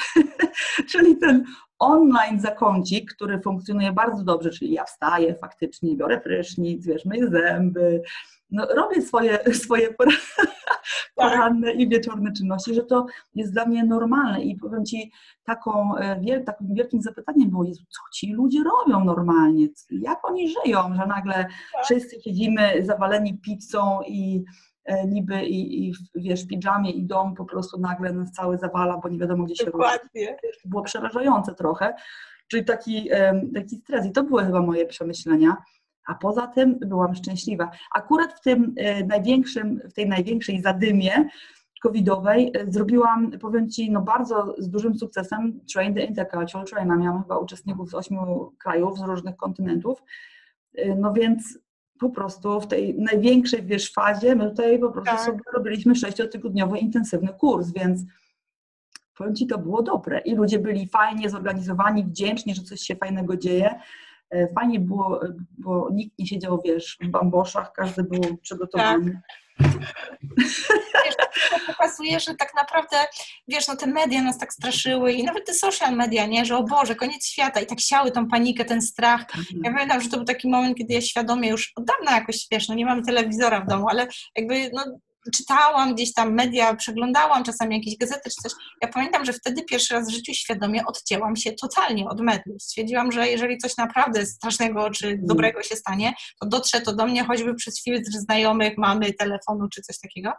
czyli 0.91 1.19
ten 1.19 1.45
online 1.81 2.41
zakącik, 2.41 3.15
który 3.15 3.41
funkcjonuje 3.41 3.93
bardzo 3.93 4.25
dobrze, 4.25 4.51
czyli 4.51 4.73
ja 4.73 4.85
wstaję 4.85 5.35
faktycznie, 5.35 5.97
biorę 5.97 6.21
prysznic, 6.21 6.87
wiesz, 6.87 7.05
myję 7.05 7.29
zęby, 7.29 8.03
no, 8.51 8.67
robię 8.67 9.03
swoje, 9.03 9.39
swoje 9.65 9.89
poranne 11.15 11.73
i 11.73 11.89
wieczorne 11.89 12.33
czynności, 12.33 12.75
że 12.75 12.83
to 12.83 13.07
jest 13.35 13.53
dla 13.53 13.67
mnie 13.67 13.85
normalne. 13.85 14.43
I 14.43 14.57
powiem 14.57 14.85
Ci, 14.85 15.13
taką, 15.45 15.97
e, 15.97 16.41
takim 16.41 16.75
wielkim 16.75 17.03
zapytaniem 17.03 17.51
było, 17.51 17.65
Jezu, 17.65 17.85
co 17.89 18.01
ci 18.13 18.33
ludzie 18.33 18.65
robią 18.65 19.05
normalnie, 19.05 19.69
jak 19.91 20.27
oni 20.27 20.49
żyją, 20.49 20.95
że 20.95 21.07
nagle 21.07 21.35
tak. 21.35 21.85
wszyscy 21.85 22.21
siedzimy 22.23 22.87
zawaleni 22.87 23.39
pizzą 23.39 24.01
i 24.07 24.45
niby 25.09 25.45
i, 25.45 25.89
i 25.89 25.93
wiesz, 26.15 26.47
pijamie 26.47 26.91
i 26.91 27.03
dom 27.03 27.35
po 27.35 27.45
prostu 27.45 27.81
nagle 27.81 28.13
nas 28.13 28.33
cały 28.33 28.59
zawala, 28.59 28.97
bo 28.97 29.09
nie 29.09 29.19
wiadomo 29.19 29.45
gdzie 29.45 29.57
się 29.57 29.65
Dokładnie. 29.65 30.37
To 30.63 30.69
było 30.69 30.83
przerażające 30.83 31.55
trochę, 31.55 31.95
czyli 32.49 32.65
taki, 32.65 33.09
taki 33.55 33.77
stres 33.77 34.07
i 34.07 34.13
to 34.13 34.23
były 34.23 34.45
chyba 34.45 34.63
moje 34.63 34.87
przemyślenia. 34.87 35.57
A 36.07 36.15
poza 36.15 36.47
tym 36.47 36.79
byłam 36.79 37.15
szczęśliwa. 37.15 37.71
Akurat 37.95 38.33
w 38.33 38.41
tym 38.41 38.75
e, 38.77 39.05
największym, 39.05 39.81
w 39.91 39.93
tej 39.93 40.09
największej 40.09 40.63
zadymie 40.63 41.29
covidowej 41.83 42.53
e, 42.55 42.73
zrobiłam, 42.73 43.31
powiem 43.31 43.71
Ci, 43.71 43.91
no 43.91 44.03
bardzo 44.03 44.55
z 44.59 44.69
dużym 44.69 44.99
sukcesem 44.99 45.61
Train 45.73 45.95
the 45.95 46.05
Intercultural 46.05 46.67
Trainer. 46.67 46.99
Miałam 46.99 47.23
chyba 47.23 47.39
uczestników 47.39 47.91
z 47.91 47.95
ośmiu 47.95 48.53
krajów, 48.59 48.99
z 48.99 49.03
różnych 49.03 49.37
kontynentów. 49.37 50.03
No 50.97 51.13
więc 51.13 51.59
po 52.01 52.11
prostu 52.11 52.61
w 52.61 52.67
tej 52.67 52.95
największej 52.99 53.63
wiesz, 53.63 53.93
fazie, 53.93 54.37
my 54.37 54.51
tutaj 54.51 54.79
po 54.79 54.91
prostu 54.91 55.11
tak. 55.11 55.25
sobie 55.25 55.41
robiliśmy 55.55 55.95
sześciotygodniowy 55.95 56.79
intensywny 56.79 57.29
kurs, 57.29 57.73
więc 57.73 58.03
powiem 59.15 59.35
Ci, 59.35 59.47
to 59.47 59.59
było 59.59 59.83
dobre 59.83 60.19
i 60.19 60.35
ludzie 60.35 60.59
byli 60.59 60.89
fajnie 60.89 61.31
zorganizowani, 61.31 62.05
wdzięczni, 62.05 62.55
że 62.55 62.63
coś 62.63 62.81
się 62.81 62.97
fajnego 62.97 63.37
dzieje. 63.37 63.81
E, 64.31 64.49
fajnie 64.55 64.81
było, 64.81 65.21
bo 65.59 65.89
nikt 65.93 66.19
nie 66.19 66.27
siedział, 66.27 66.61
wiesz, 66.65 66.99
w 67.01 67.09
bamboszach, 67.09 67.73
każdy 67.73 68.03
był 68.03 68.37
przygotowany. 68.37 69.13
Tak 69.13 69.41
wiesz, 71.05 71.17
to 71.51 71.59
pokazuje, 71.67 72.21
że 72.21 72.35
tak 72.35 72.55
naprawdę, 72.57 72.97
wiesz, 73.49 73.69
no 73.69 73.77
te 73.77 73.87
media 73.87 74.23
nas 74.23 74.39
tak 74.39 74.53
straszyły 74.53 75.13
i 75.13 75.25
nawet 75.25 75.47
te 75.47 75.55
social 75.55 75.97
media, 75.97 76.27
nie, 76.27 76.45
że 76.45 76.57
o 76.57 76.63
Boże, 76.63 76.95
koniec 76.95 77.27
świata 77.27 77.61
i 77.61 77.67
tak 77.67 77.81
siały 77.81 78.11
tą 78.11 78.29
panikę, 78.29 78.65
ten 78.65 78.83
strach. 78.83 79.27
Ja 79.65 79.73
pamiętam, 79.73 80.01
że 80.01 80.09
to 80.09 80.17
był 80.17 80.27
taki 80.27 80.49
moment, 80.49 80.79
kiedy 80.79 80.95
ja 80.95 81.01
świadomie 81.01 81.49
już 81.49 81.73
od 81.77 81.85
dawna 81.85 82.17
jakoś, 82.17 82.47
wiesz, 82.53 82.69
no 82.69 82.75
nie 82.75 82.87
mamy 82.87 83.03
telewizora 83.03 83.61
w 83.61 83.67
domu, 83.67 83.87
ale 83.89 84.07
jakby, 84.37 84.71
no 84.73 84.85
czytałam 85.37 85.95
gdzieś 85.95 86.13
tam 86.15 86.35
media, 86.35 86.75
przeglądałam 86.75 87.45
czasami 87.45 87.77
jakieś 87.77 87.97
gazety 87.97 88.31
czy 88.31 88.43
coś. 88.43 88.53
Ja 88.83 88.89
pamiętam, 88.89 89.25
że 89.25 89.33
wtedy 89.33 89.63
pierwszy 89.63 89.95
raz 89.95 90.09
w 90.09 90.13
życiu 90.13 90.35
świadomie 90.35 90.87
odcięłam 90.87 91.37
się 91.37 91.53
totalnie 91.53 92.09
od 92.09 92.21
mediów. 92.21 92.63
Stwierdziłam, 92.63 93.13
że 93.13 93.29
jeżeli 93.29 93.59
coś 93.59 93.77
naprawdę 93.77 94.27
strasznego 94.27 94.91
czy 94.91 95.07
mm. 95.07 95.27
dobrego 95.27 95.63
się 95.63 95.77
stanie, 95.77 96.13
to 96.41 96.49
dotrze 96.49 96.81
to 96.81 96.95
do 96.95 97.07
mnie 97.07 97.25
choćby 97.25 97.55
przez 97.55 97.83
filtr 97.85 98.11
znajomych, 98.13 98.79
mamy, 98.79 99.13
telefonu 99.13 99.69
czy 99.69 99.83
coś 99.83 99.99
takiego 99.99 100.33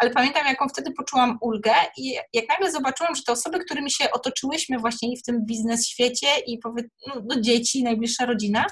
ale 0.00 0.10
pamiętam, 0.10 0.46
jaką 0.46 0.68
wtedy 0.68 0.92
poczułam 0.92 1.38
ulgę 1.40 1.72
i 1.96 2.14
jak 2.32 2.48
nagle 2.48 2.72
zobaczyłam, 2.72 3.14
że 3.14 3.22
te 3.22 3.32
osoby, 3.32 3.58
którymi 3.58 3.90
się 3.90 4.10
otoczyłyśmy 4.10 4.78
właśnie 4.78 5.16
w 5.16 5.22
tym 5.22 5.46
biznes 5.46 5.88
świecie 5.88 6.26
i 6.46 6.58
powiedz, 6.58 6.86
no, 7.06 7.20
do 7.20 7.40
dzieci, 7.40 7.84
najbliższa 7.84 8.26
rodzina, 8.26 8.66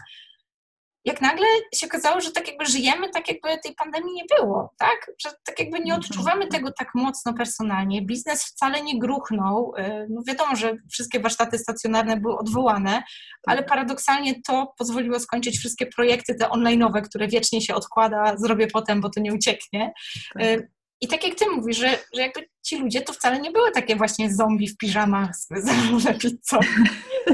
jak 1.05 1.21
nagle 1.21 1.47
się 1.75 1.87
okazało, 1.87 2.21
że 2.21 2.31
tak 2.31 2.49
jakby 2.49 2.67
żyjemy, 2.67 3.09
tak 3.09 3.29
jakby 3.29 3.59
tej 3.63 3.75
pandemii 3.75 4.15
nie 4.15 4.25
było, 4.39 4.75
tak? 4.79 5.11
Że 5.27 5.31
tak 5.45 5.59
jakby 5.59 5.79
nie 5.79 5.95
mhm. 5.95 6.01
odczuwamy 6.01 6.47
tego 6.47 6.73
tak 6.79 6.89
mocno 6.95 7.35
personalnie. 7.35 8.03
Biznes 8.03 8.45
wcale 8.45 8.83
nie 8.83 8.99
gruchnął. 8.99 9.73
Y, 9.79 10.07
no 10.11 10.23
wiadomo, 10.27 10.57
że 10.57 10.77
wszystkie 10.93 11.21
warsztaty 11.21 11.59
stacjonarne 11.59 12.17
były 12.17 12.39
odwołane, 12.39 13.03
ale 13.47 13.59
tak. 13.59 13.69
paradoksalnie 13.69 14.35
to 14.47 14.75
pozwoliło 14.79 15.21
skończyć 15.21 15.59
wszystkie 15.59 15.87
projekty 15.87 16.35
te 16.35 16.47
online'owe, 16.47 17.03
które 17.03 17.29
wiecznie 17.29 17.61
się 17.61 17.75
odkłada, 17.75 18.37
zrobię 18.37 18.67
potem, 18.67 19.01
bo 19.01 19.11
to 19.11 19.21
nie 19.21 19.35
ucieknie. 19.35 19.93
Tak. 20.35 20.43
Y, 20.43 20.71
I 21.01 21.09
tak 21.09 21.25
jak 21.25 21.35
ty 21.35 21.51
mówisz, 21.51 21.77
że, 21.77 21.99
że 22.15 22.23
jakby 22.23 22.49
ci 22.67 22.79
ludzie 22.79 23.03
to 23.03 23.13
wcale 23.13 23.41
nie 23.41 23.51
były 23.51 23.71
takie 23.71 23.97
właśnie 23.97 24.35
zombie 24.35 24.69
w 24.69 24.77
piżamach 24.77 25.37
z 25.37 25.49
pizzą. 25.49 26.61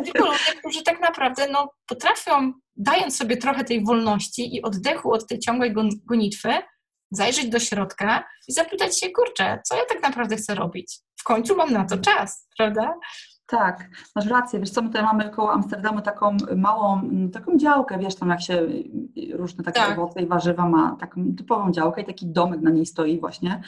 Tylko 0.04 0.24
ludzie, 0.24 0.52
którzy 0.58 0.82
tak 0.82 1.00
naprawdę 1.00 1.48
no, 1.52 1.68
potrafią 1.86 2.52
dając 2.76 3.16
sobie 3.16 3.36
trochę 3.36 3.64
tej 3.64 3.84
wolności 3.84 4.56
i 4.56 4.62
oddechu 4.62 5.12
od 5.12 5.26
tej 5.26 5.38
ciągłej 5.38 5.74
gonitwy, 6.04 6.48
zajrzeć 7.10 7.48
do 7.48 7.58
środka 7.58 8.24
i 8.48 8.52
zapytać 8.52 9.00
się, 9.00 9.10
kurczę, 9.10 9.60
co 9.64 9.76
ja 9.76 9.82
tak 9.88 10.02
naprawdę 10.02 10.36
chcę 10.36 10.54
robić? 10.54 10.98
W 11.16 11.24
końcu 11.24 11.56
mam 11.56 11.72
na 11.72 11.84
to 11.84 11.98
czas, 11.98 12.48
prawda? 12.58 12.94
Tak, 13.46 13.88
masz 14.16 14.26
rację. 14.26 14.60
Wiesz 14.60 14.70
co, 14.70 14.82
my 14.82 14.88
tutaj 14.88 15.02
mamy 15.02 15.30
koło 15.30 15.52
Amsterdamu 15.52 16.00
taką 16.00 16.36
małą, 16.56 17.00
taką 17.32 17.56
działkę, 17.56 17.98
wiesz, 17.98 18.14
tam 18.14 18.28
jak 18.28 18.42
się 18.42 18.66
różne 19.32 19.64
takie 19.64 19.80
tak. 19.80 19.98
owoce 19.98 20.22
i 20.22 20.26
warzywa 20.26 20.68
ma, 20.68 20.96
taką 21.00 21.34
typową 21.36 21.72
działkę 21.72 22.02
i 22.02 22.04
taki 22.04 22.26
domek 22.26 22.60
na 22.60 22.70
niej 22.70 22.86
stoi 22.86 23.20
właśnie 23.20 23.62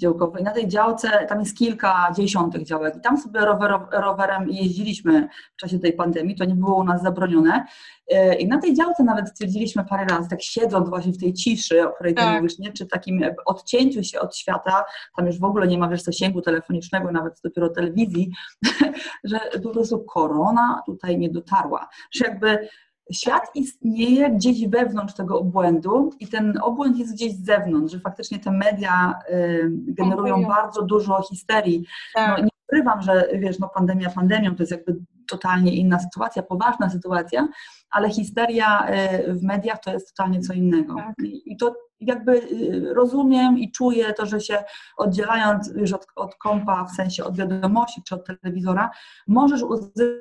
działkowy. 0.00 0.40
I 0.40 0.42
na 0.42 0.50
tej 0.50 0.68
działce 0.68 1.26
tam 1.28 1.40
jest 1.40 1.56
kilka 1.56 2.12
dziesiątych 2.16 2.62
działek 2.62 2.96
i 2.96 3.00
tam 3.00 3.18
sobie 3.18 3.40
rower, 3.40 3.80
rowerem 3.92 4.50
jeździliśmy 4.50 5.28
w 5.52 5.56
czasie 5.56 5.78
tej 5.78 5.92
pandemii, 5.92 6.36
to 6.36 6.44
nie 6.44 6.54
było 6.54 6.76
u 6.76 6.84
nas 6.84 7.02
zabronione. 7.02 7.66
E, 8.10 8.34
I 8.34 8.48
na 8.48 8.58
tej 8.58 8.74
działce 8.74 9.04
nawet 9.04 9.28
stwierdziliśmy 9.28 9.84
parę 9.84 10.04
razy, 10.04 10.28
tak 10.28 10.42
siedząc 10.42 10.88
właśnie 10.88 11.12
w 11.12 11.18
tej 11.18 11.32
ciszy, 11.32 11.88
o 11.88 11.92
której 11.92 12.14
tak. 12.14 12.24
ty 12.24 12.36
mówisz, 12.36 12.58
nie? 12.58 12.72
czy 12.72 12.86
takim 12.86 13.24
odcięciu 13.46 14.04
się 14.04 14.20
od 14.20 14.36
świata, 14.36 14.84
tam 15.16 15.26
już 15.26 15.38
w 15.38 15.44
ogóle 15.44 15.66
nie 15.66 15.78
ma 15.78 15.88
wiesz, 15.88 16.02
zasięgu 16.02 16.42
telefonicznego, 16.42 17.12
nawet 17.12 17.40
dopiero 17.44 17.68
telewizji, 17.68 18.30
że 19.24 19.40
po 19.62 19.70
prostu 19.70 20.04
korona 20.04 20.82
tutaj 20.86 21.18
nie 21.18 21.30
dotarła. 21.30 21.88
Że 22.12 22.24
jakby 22.24 22.68
świat 23.12 23.42
istnieje 23.54 24.30
gdzieś 24.30 24.68
wewnątrz 24.68 25.14
tego 25.14 25.38
obłędu 25.40 26.10
i 26.20 26.28
ten 26.28 26.58
obłęd 26.62 26.98
jest 26.98 27.14
gdzieś 27.14 27.32
z 27.32 27.44
zewnątrz, 27.44 27.92
że 27.92 28.00
faktycznie 28.00 28.38
te 28.38 28.50
media 28.50 29.14
y, 29.30 29.70
generują 29.72 30.44
bardzo 30.44 30.82
dużo 30.82 31.22
histerii. 31.22 31.84
Tak. 32.14 32.38
No, 32.38 32.44
nie 32.44 32.50
ukrywam, 32.68 33.02
że 33.02 33.28
wiesz, 33.34 33.58
no 33.58 33.68
pandemia 33.68 34.10
pandemią 34.10 34.56
to 34.56 34.62
jest 34.62 34.72
jakby 34.72 34.96
totalnie 35.28 35.74
inna 35.76 35.98
sytuacja, 35.98 36.42
poważna 36.42 36.90
sytuacja, 36.90 37.48
ale 37.90 38.10
histeria 38.10 38.88
y, 38.90 39.34
w 39.34 39.42
mediach 39.42 39.80
to 39.80 39.92
jest 39.92 40.16
totalnie 40.16 40.40
co 40.40 40.52
innego. 40.52 40.94
Tak. 40.94 41.14
I 41.24 41.56
to 41.56 41.74
jakby 42.00 42.32
y, 42.32 42.94
rozumiem 42.94 43.58
i 43.58 43.72
czuję 43.72 44.12
to, 44.12 44.26
że 44.26 44.40
się 44.40 44.64
oddzielając 44.96 45.70
już 45.76 45.92
od, 45.92 46.06
od 46.16 46.34
kompa, 46.34 46.84
w 46.84 46.90
sensie 46.90 47.24
od 47.24 47.36
wiadomości 47.36 48.02
czy 48.06 48.14
od 48.14 48.26
telewizora, 48.26 48.90
możesz 49.26 49.62
uzyskać 49.62 50.16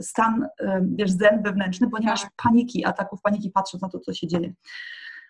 stan, 0.00 0.42
y, 0.42 0.66
wiesz, 0.82 1.10
zen 1.10 1.42
wewnętrzny, 1.42 1.86
bo 1.86 1.98
nie 1.98 2.06
masz 2.06 2.22
tak. 2.22 2.32
paniki, 2.42 2.84
ataków 2.84 3.22
paniki 3.22 3.50
patrząc 3.50 3.82
na 3.82 3.88
to, 3.88 3.98
co 3.98 4.14
się 4.14 4.26
dzieje. 4.26 4.52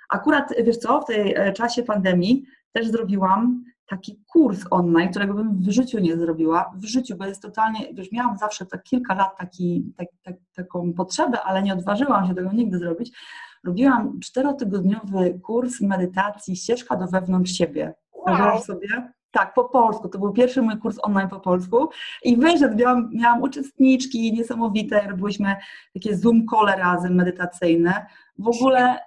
Akurat, 0.08 0.54
wiesz 0.64 0.76
co, 0.76 1.00
w 1.00 1.04
tej 1.04 1.34
e, 1.34 1.52
czasie 1.52 1.82
pandemii 1.82 2.44
też 2.72 2.88
zrobiłam 2.88 3.64
taki 3.88 4.20
kurs 4.26 4.64
online, 4.70 5.10
którego 5.10 5.34
bym 5.34 5.62
w 5.62 5.70
życiu 5.70 5.98
nie 5.98 6.16
zrobiła, 6.16 6.72
w 6.76 6.84
życiu, 6.84 7.16
bo 7.16 7.26
jest 7.26 7.42
totalnie, 7.42 7.80
wiesz, 7.92 8.12
miałam 8.12 8.38
zawsze 8.38 8.66
tak 8.66 8.82
kilka 8.82 9.14
lat 9.14 9.38
taki, 9.38 9.92
tak, 9.96 10.08
tak, 10.22 10.34
taką 10.54 10.92
potrzebę, 10.92 11.42
ale 11.42 11.62
nie 11.62 11.72
odważyłam 11.72 12.28
się 12.28 12.34
tego 12.34 12.52
nigdy 12.52 12.78
zrobić. 12.78 13.12
Robiłam 13.64 14.20
czterotygodniowy 14.20 15.40
kurs 15.42 15.80
medytacji 15.80 16.56
Ścieżka 16.56 16.96
do 16.96 17.06
wewnątrz 17.06 17.52
siebie. 17.52 17.94
Wow. 18.12 18.60
sobie? 18.60 19.12
Tak, 19.30 19.54
po 19.54 19.64
polsku. 19.64 20.08
To 20.08 20.18
był 20.18 20.32
pierwszy 20.32 20.62
mój 20.62 20.78
kurs 20.78 20.98
online 21.02 21.28
po 21.28 21.40
polsku. 21.40 21.88
I 22.22 22.36
wyszedł, 22.36 22.76
miałam, 22.76 23.10
miałam 23.12 23.42
uczestniczki 23.42 24.32
niesamowite, 24.32 25.08
robiłyśmy 25.08 25.56
takie 25.94 26.16
Zoom 26.16 26.46
kole 26.46 26.76
razem 26.76 27.14
medytacyjne. 27.14 28.06
W 28.38 28.48
ogóle 28.48 28.98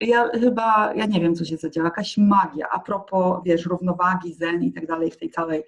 ja 0.00 0.28
chyba, 0.28 0.92
ja 0.96 1.06
nie 1.06 1.20
wiem, 1.20 1.34
co 1.34 1.44
się 1.44 1.56
zadziała, 1.56 1.86
jakaś 1.86 2.16
magia, 2.16 2.66
a 2.70 2.78
propos, 2.78 3.40
wiesz, 3.44 3.66
równowagi, 3.66 4.34
zen 4.34 4.62
i 4.62 4.72
tak 4.72 4.86
dalej 4.86 5.10
w 5.10 5.16
tej 5.16 5.30
całej 5.30 5.62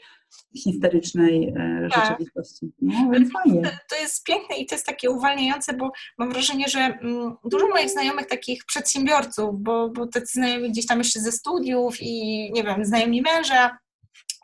histerycznej 0.57 1.49
e, 1.49 1.89
tak. 1.95 2.05
rzeczywistości. 2.05 2.73
No, 2.83 3.11
więc 3.13 3.33
fajnie. 3.33 3.79
To 3.89 3.97
jest 3.97 4.25
piękne 4.25 4.57
i 4.57 4.67
to 4.67 4.75
jest 4.75 4.87
takie 4.87 5.11
uwalniające, 5.11 5.73
bo 5.73 5.93
mam 6.19 6.33
wrażenie, 6.33 6.69
że 6.69 6.81
mm, 6.81 7.37
dużo 7.45 7.69
moich 7.69 7.91
znajomych 7.91 8.27
takich 8.27 8.65
przedsiębiorców, 8.65 9.63
bo, 9.63 9.89
bo 9.89 10.07
te 10.07 10.21
znajomi 10.27 10.71
gdzieś 10.71 10.87
tam 10.87 10.99
jeszcze 10.99 11.21
ze 11.21 11.33
studiów 11.33 11.97
i 12.01 12.51
nie 12.53 12.63
wiem, 12.63 12.85
znajomi 12.85 13.23
męża, 13.23 13.79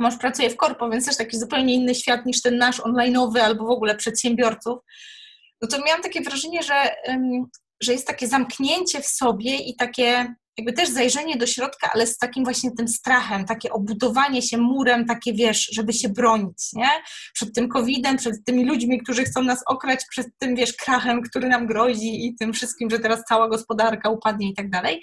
mąż 0.00 0.16
pracuje 0.16 0.50
w 0.50 0.56
korpo, 0.56 0.90
więc 0.90 1.06
też 1.06 1.16
taki 1.16 1.38
zupełnie 1.38 1.74
inny 1.74 1.94
świat 1.94 2.26
niż 2.26 2.42
ten 2.42 2.58
nasz 2.58 2.80
online'owy 2.80 3.38
albo 3.38 3.66
w 3.66 3.70
ogóle 3.70 3.96
przedsiębiorców, 3.96 4.78
no 5.62 5.68
to 5.68 5.84
miałam 5.84 6.02
takie 6.02 6.20
wrażenie, 6.20 6.62
że 6.62 6.74
że 7.82 7.92
jest 7.92 8.06
takie 8.06 8.28
zamknięcie 8.28 9.00
w 9.00 9.06
sobie 9.06 9.56
i 9.56 9.76
takie 9.76 10.34
jakby 10.58 10.72
też 10.72 10.88
zajrzenie 10.88 11.36
do 11.36 11.46
środka, 11.46 11.90
ale 11.94 12.06
z 12.06 12.18
takim 12.18 12.44
właśnie 12.44 12.70
tym 12.70 12.88
strachem, 12.88 13.44
takie 13.44 13.72
obudowanie 13.72 14.42
się 14.42 14.58
murem, 14.58 15.06
takie 15.06 15.32
wiesz, 15.32 15.70
żeby 15.72 15.92
się 15.92 16.08
bronić, 16.08 16.72
nie? 16.72 16.88
Przed 17.34 17.54
tym 17.54 17.68
COVID-em, 17.68 18.16
przed 18.16 18.44
tymi 18.44 18.64
ludźmi, 18.64 19.00
którzy 19.02 19.24
chcą 19.24 19.42
nas 19.42 19.62
okrać, 19.66 20.00
przed 20.10 20.26
tym, 20.38 20.56
wiesz, 20.56 20.72
krachem, 20.72 21.22
który 21.22 21.48
nam 21.48 21.66
grozi 21.66 22.26
i 22.26 22.34
tym 22.34 22.52
wszystkim, 22.52 22.90
że 22.90 22.98
teraz 22.98 23.24
cała 23.28 23.48
gospodarka 23.48 24.10
upadnie 24.10 24.50
i 24.50 24.54
tak 24.54 24.70
dalej. 24.70 25.02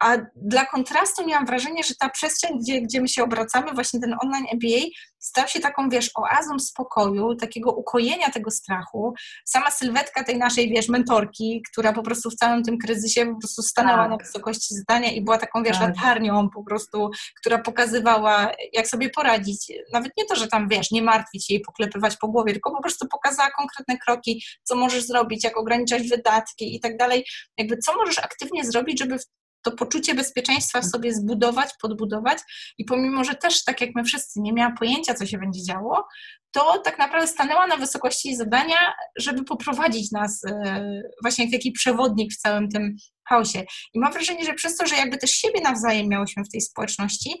A 0.00 0.16
dla 0.36 0.66
kontrastu 0.66 1.26
miałam 1.26 1.46
wrażenie, 1.46 1.82
że 1.84 1.94
ta 2.00 2.08
przestrzeń, 2.08 2.58
gdzie, 2.58 2.80
gdzie 2.80 3.00
my 3.00 3.08
się 3.08 3.24
obracamy, 3.24 3.72
właśnie 3.72 4.00
ten 4.00 4.16
online 4.22 4.46
MBA, 4.52 4.86
stał 5.18 5.48
się 5.48 5.60
taką, 5.60 5.88
wiesz, 5.88 6.10
oazą 6.14 6.58
spokoju, 6.58 7.34
takiego 7.34 7.72
ukojenia 7.72 8.30
tego 8.30 8.50
strachu. 8.50 9.14
Sama 9.44 9.70
sylwetka 9.70 10.24
tej 10.24 10.38
naszej, 10.38 10.68
wiesz, 10.68 10.88
mentorki, 10.88 11.62
która 11.70 11.92
po 11.92 12.02
prostu 12.02 12.30
w 12.30 12.34
całym 12.34 12.62
tym 12.62 12.78
kryzysie 12.78 13.26
po 13.26 13.40
prostu 13.40 13.62
stanęła 13.62 13.98
tak. 13.98 14.10
na 14.10 14.16
wysokości 14.16 14.74
zadania 14.74 15.12
i 15.12 15.24
była 15.24 15.38
taką, 15.38 15.62
wiesz, 15.62 15.78
tak. 15.78 15.88
latarnią 15.88 16.50
po 16.50 16.64
prostu, 16.64 17.10
która 17.40 17.58
pokazywała, 17.58 18.52
jak 18.72 18.88
sobie 18.88 19.10
poradzić. 19.10 19.72
Nawet 19.92 20.12
nie 20.18 20.24
to, 20.24 20.36
że 20.36 20.48
tam, 20.48 20.68
wiesz, 20.68 20.90
nie 20.90 21.02
martwić 21.02 21.46
się 21.46 21.54
i 21.54 21.60
poklepywać 21.60 22.16
po 22.16 22.28
głowie, 22.28 22.52
tylko 22.52 22.70
po 22.70 22.82
prostu 22.82 23.08
pokazała 23.08 23.50
konkretne 23.50 23.98
kroki, 23.98 24.42
co 24.64 24.76
możesz 24.76 25.06
zrobić, 25.06 25.44
jak 25.44 25.56
ograniczać 25.56 26.08
wydatki 26.08 26.76
i 26.76 26.80
tak 26.80 26.96
dalej. 26.96 27.24
Jakby 27.58 27.76
co 27.78 27.94
możesz 27.94 28.18
aktywnie 28.18 28.64
zrobić, 28.64 28.98
żeby 28.98 29.18
to 29.66 29.72
poczucie 29.72 30.14
bezpieczeństwa 30.14 30.80
w 30.80 30.84
sobie 30.84 31.14
zbudować, 31.14 31.70
podbudować 31.82 32.38
i 32.78 32.84
pomimo, 32.84 33.24
że 33.24 33.34
też 33.34 33.64
tak 33.64 33.80
jak 33.80 33.90
my 33.94 34.04
wszyscy 34.04 34.40
nie 34.40 34.52
miała 34.52 34.72
pojęcia, 34.78 35.14
co 35.14 35.26
się 35.26 35.38
będzie 35.38 35.62
działo, 35.62 36.08
to 36.52 36.78
tak 36.78 36.98
naprawdę 36.98 37.26
stanęła 37.26 37.66
na 37.66 37.76
wysokości 37.76 38.36
zadania, 38.36 38.94
żeby 39.18 39.44
poprowadzić 39.44 40.12
nas 40.12 40.44
e, 40.44 41.02
właśnie 41.22 41.44
jak 41.44 41.52
taki 41.52 41.72
przewodnik 41.72 42.32
w 42.32 42.36
całym 42.36 42.68
tym 42.68 42.96
chaosie. 43.28 43.64
I 43.94 44.00
mam 44.00 44.12
wrażenie, 44.12 44.44
że 44.44 44.54
przez 44.54 44.76
to, 44.76 44.86
że 44.86 44.96
jakby 44.96 45.18
też 45.18 45.30
siebie 45.30 45.60
nawzajem 45.60 46.08
miałyśmy 46.08 46.44
w 46.44 46.50
tej 46.50 46.60
społeczności, 46.60 47.34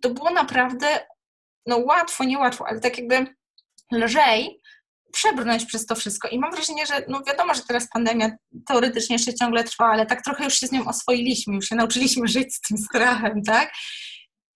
to 0.00 0.10
było 0.10 0.30
naprawdę 0.30 0.86
no 1.66 1.78
łatwo, 1.78 2.24
niełatwo, 2.24 2.64
ale 2.68 2.80
tak 2.80 2.98
jakby 2.98 3.26
lżej, 3.92 4.60
przebrnąć 5.16 5.64
przez 5.64 5.86
to 5.86 5.94
wszystko. 5.94 6.28
I 6.28 6.38
mam 6.38 6.50
wrażenie, 6.50 6.86
że 6.86 7.04
no 7.08 7.22
wiadomo, 7.26 7.54
że 7.54 7.62
teraz 7.62 7.88
pandemia 7.88 8.30
teoretycznie 8.66 9.14
jeszcze 9.14 9.34
ciągle 9.34 9.64
trwa, 9.64 9.86
ale 9.86 10.06
tak 10.06 10.22
trochę 10.22 10.44
już 10.44 10.54
się 10.54 10.66
z 10.66 10.72
nią 10.72 10.84
oswoiliśmy, 10.84 11.54
już 11.54 11.68
się 11.68 11.76
nauczyliśmy 11.76 12.28
żyć 12.36 12.54
z 12.54 12.60
tym 12.60 12.78
strachem, 12.78 13.42
tak? 13.42 13.72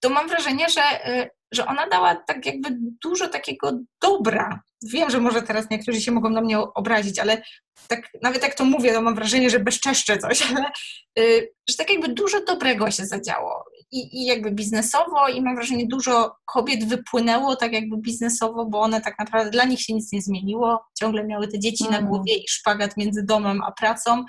To 0.01 0.11
mam 0.11 0.29
wrażenie, 0.29 0.69
że, 0.69 1.09
y, 1.09 1.31
że 1.53 1.67
ona 1.67 1.89
dała 1.89 2.15
tak 2.15 2.47
jakby 2.47 2.69
dużo 3.05 3.29
takiego 3.29 3.73
dobra. 4.03 4.61
Wiem, 4.83 5.11
że 5.11 5.21
może 5.21 5.43
teraz 5.43 5.71
niektórzy 5.71 6.01
się 6.01 6.13
mogą 6.13 6.31
na 6.31 6.41
mnie 6.41 6.59
obrazić, 6.59 7.19
ale 7.19 7.43
tak 7.89 8.09
nawet 8.23 8.43
jak 8.43 8.55
to 8.55 8.65
mówię, 8.65 8.93
to 8.93 9.03
mam 9.03 9.15
wrażenie, 9.15 9.51
że 9.51 9.59
bezczeszczę 9.59 10.19
coś, 10.19 10.43
ale 10.51 10.71
y, 11.19 11.53
że 11.71 11.77
tak 11.77 11.91
jakby 11.91 12.09
dużo 12.09 12.45
dobrego 12.45 12.91
się 12.91 13.07
zadziało 13.07 13.65
i, 13.93 14.23
i 14.23 14.25
jakby 14.27 14.51
biznesowo 14.51 15.29
i 15.29 15.43
mam 15.43 15.55
wrażenie 15.55 15.87
dużo 15.87 16.37
kobiet 16.45 16.89
wypłynęło 16.89 17.57
tak 17.57 17.73
jakby 17.73 17.97
biznesowo, 17.97 18.67
bo 18.67 18.81
one 18.81 19.01
tak 19.01 19.19
naprawdę 19.19 19.51
dla 19.51 19.65
nich 19.65 19.81
się 19.81 19.95
nic 19.95 20.13
nie 20.13 20.23
zmieniło, 20.23 20.85
ciągle 21.01 21.25
miały 21.25 21.49
te 21.49 21.59
dzieci 21.59 21.87
mm. 21.87 22.01
na 22.01 22.09
głowie 22.09 22.37
i 22.37 22.49
szpagat 22.49 22.97
między 22.97 23.23
domem 23.23 23.63
a 23.63 23.73
pracą, 23.73 24.25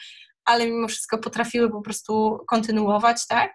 ale 0.46 0.68
mimo 0.68 0.88
wszystko 0.88 1.18
potrafiły 1.18 1.72
po 1.72 1.82
prostu 1.82 2.40
kontynuować, 2.48 3.28
tak? 3.28 3.54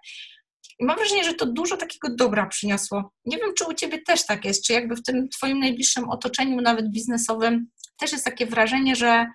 I 0.79 0.85
mam 0.85 0.97
wrażenie, 0.97 1.25
że 1.25 1.35
to 1.35 1.47
dużo 1.47 1.77
takiego 1.77 2.09
dobra 2.15 2.47
przyniosło. 2.47 3.13
Nie 3.25 3.39
wiem, 3.39 3.55
czy 3.59 3.65
u 3.65 3.75
Ciebie 3.75 4.03
też 4.03 4.27
tak 4.27 4.45
jest, 4.45 4.65
czy 4.65 4.73
jakby 4.73 4.97
w 4.97 5.03
tym 5.03 5.29
Twoim 5.29 5.59
najbliższym 5.59 6.09
otoczeniu, 6.09 6.61
nawet 6.61 6.91
biznesowym, 6.91 7.67
też 7.99 8.13
jest 8.13 8.25
takie 8.25 8.47
wrażenie, 8.47 8.97
że, 8.97 9.27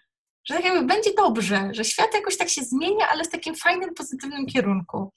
że 0.48 0.54
tak 0.54 0.66
jakby 0.66 0.86
będzie 0.86 1.14
dobrze, 1.14 1.70
że 1.72 1.86
świat 1.86 2.14
jakoś 2.14 2.38
tak 2.38 2.50
się 2.50 2.64
zmienia, 2.64 3.08
ale 3.12 3.24
w 3.24 3.30
takim 3.30 3.56
fajnym, 3.56 3.94
pozytywnym 3.94 4.46
kierunku. 4.46 5.12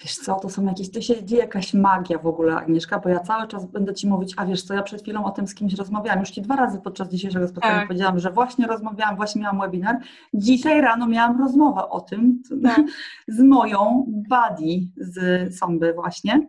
Wiesz 0.00 0.16
co, 0.16 0.34
to 0.34 0.50
są 0.50 0.66
jakieś, 0.66 0.90
to 0.90 1.00
się 1.00 1.24
dzieje 1.24 1.42
jakaś 1.42 1.74
magia 1.74 2.18
w 2.18 2.26
ogóle, 2.26 2.56
Agnieszka, 2.56 2.98
bo 2.98 3.08
ja 3.08 3.20
cały 3.20 3.48
czas 3.48 3.66
będę 3.66 3.94
Ci 3.94 4.08
mówić, 4.08 4.34
a 4.36 4.46
wiesz 4.46 4.62
co, 4.62 4.74
ja 4.74 4.82
przed 4.82 5.02
chwilą 5.02 5.24
o 5.24 5.30
tym 5.30 5.46
z 5.46 5.54
kimś 5.54 5.74
rozmawiałam, 5.74 6.20
już 6.20 6.30
Ci 6.30 6.42
dwa 6.42 6.56
razy 6.56 6.80
podczas 6.80 7.08
dzisiejszego 7.08 7.48
spotkania 7.48 7.78
tak. 7.78 7.88
powiedziałam, 7.88 8.18
że 8.18 8.30
właśnie 8.30 8.66
rozmawiałam, 8.66 9.16
właśnie 9.16 9.42
miałam 9.42 9.60
webinar. 9.60 9.98
Dzisiaj 10.34 10.80
rano 10.80 11.06
miałam 11.06 11.40
rozmowę 11.40 11.88
o 11.88 12.00
tym 12.00 12.42
tak. 12.62 12.80
z 13.28 13.40
moją 13.40 14.04
buddy 14.08 14.88
z 14.96 15.58
Sąby 15.58 15.92
właśnie, 15.92 16.48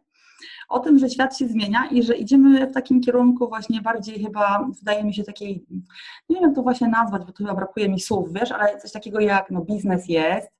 o 0.69 0.79
tym, 0.79 0.99
że 0.99 1.09
świat 1.09 1.37
się 1.37 1.47
zmienia 1.47 1.85
i 1.91 2.03
że 2.03 2.15
idziemy 2.15 2.67
w 2.67 2.73
takim 2.73 3.01
kierunku 3.01 3.47
właśnie 3.47 3.81
bardziej 3.81 4.23
chyba, 4.23 4.69
wydaje 4.79 5.03
mi 5.03 5.13
się 5.13 5.23
takiej, 5.23 5.65
nie 6.29 6.35
wiem 6.35 6.43
jak 6.43 6.55
to 6.55 6.61
właśnie 6.63 6.87
nazwać, 6.87 7.25
bo 7.25 7.31
tu 7.31 7.43
chyba 7.43 7.55
brakuje 7.55 7.89
mi 7.89 7.99
słów, 7.99 8.33
wiesz, 8.33 8.51
ale 8.51 8.77
coś 8.77 8.91
takiego 8.91 9.19
jak 9.19 9.51
no 9.51 9.61
biznes 9.61 10.09
jest, 10.09 10.51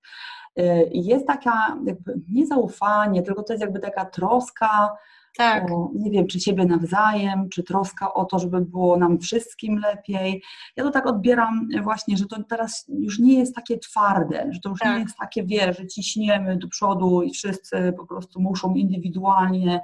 jest 0.91 1.27
taka 1.27 1.77
jakby 1.85 2.21
nie 2.29 2.47
zaufanie, 2.47 3.21
tylko 3.21 3.43
to 3.43 3.53
jest 3.53 3.61
jakby 3.61 3.79
taka 3.79 4.05
troska 4.05 4.97
tak. 5.37 5.71
o, 5.71 5.91
nie 5.95 6.11
wiem, 6.11 6.27
czy 6.27 6.39
siebie 6.39 6.65
nawzajem, 6.65 7.49
czy 7.49 7.63
troska 7.63 8.13
o 8.13 8.25
to, 8.25 8.39
żeby 8.39 8.61
było 8.61 8.97
nam 8.97 9.19
wszystkim 9.19 9.77
lepiej. 9.77 10.43
Ja 10.75 10.83
to 10.83 10.91
tak 10.91 11.07
odbieram 11.07 11.67
właśnie, 11.83 12.17
że 12.17 12.25
to 12.25 12.43
teraz 12.49 12.85
już 12.89 13.19
nie 13.19 13.39
jest 13.39 13.55
takie 13.55 13.77
twarde, 13.79 14.49
że 14.51 14.59
to 14.59 14.69
już 14.69 14.79
tak. 14.79 14.95
nie 14.95 15.03
jest 15.03 15.17
takie, 15.17 15.43
wie, 15.43 15.73
że 15.73 15.87
ciśniemy 15.87 16.57
do 16.57 16.67
przodu 16.67 17.21
i 17.21 17.31
wszyscy 17.31 17.93
po 17.97 18.05
prostu 18.05 18.41
muszą 18.41 18.73
indywidualnie 18.73 19.81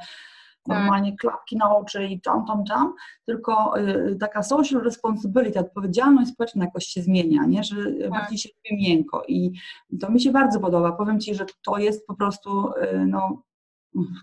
normalnie 0.69 1.17
klapki 1.17 1.57
na 1.57 1.75
oczy 1.75 2.05
i 2.05 2.21
tam, 2.21 2.45
tam, 2.45 2.65
tam, 2.65 2.93
tylko 3.25 3.79
y, 3.79 4.17
taka 4.19 4.43
social 4.43 4.81
responsibility, 4.81 5.59
odpowiedzialność 5.59 6.31
społeczna 6.31 6.65
jakoś 6.65 6.85
się 6.85 7.01
zmienia, 7.01 7.45
nie? 7.45 7.63
że 7.63 7.75
tak. 7.75 8.09
bardziej 8.09 8.37
się 8.37 8.49
robi 8.55 8.83
miękko 8.83 9.23
i 9.27 9.51
to 10.01 10.11
mi 10.11 10.21
się 10.21 10.31
bardzo 10.31 10.59
podoba. 10.59 10.91
Powiem 10.91 11.19
Ci, 11.19 11.35
że 11.35 11.45
to 11.65 11.77
jest 11.77 12.07
po 12.07 12.15
prostu 12.15 12.71
y, 12.71 13.05
no, 13.07 13.43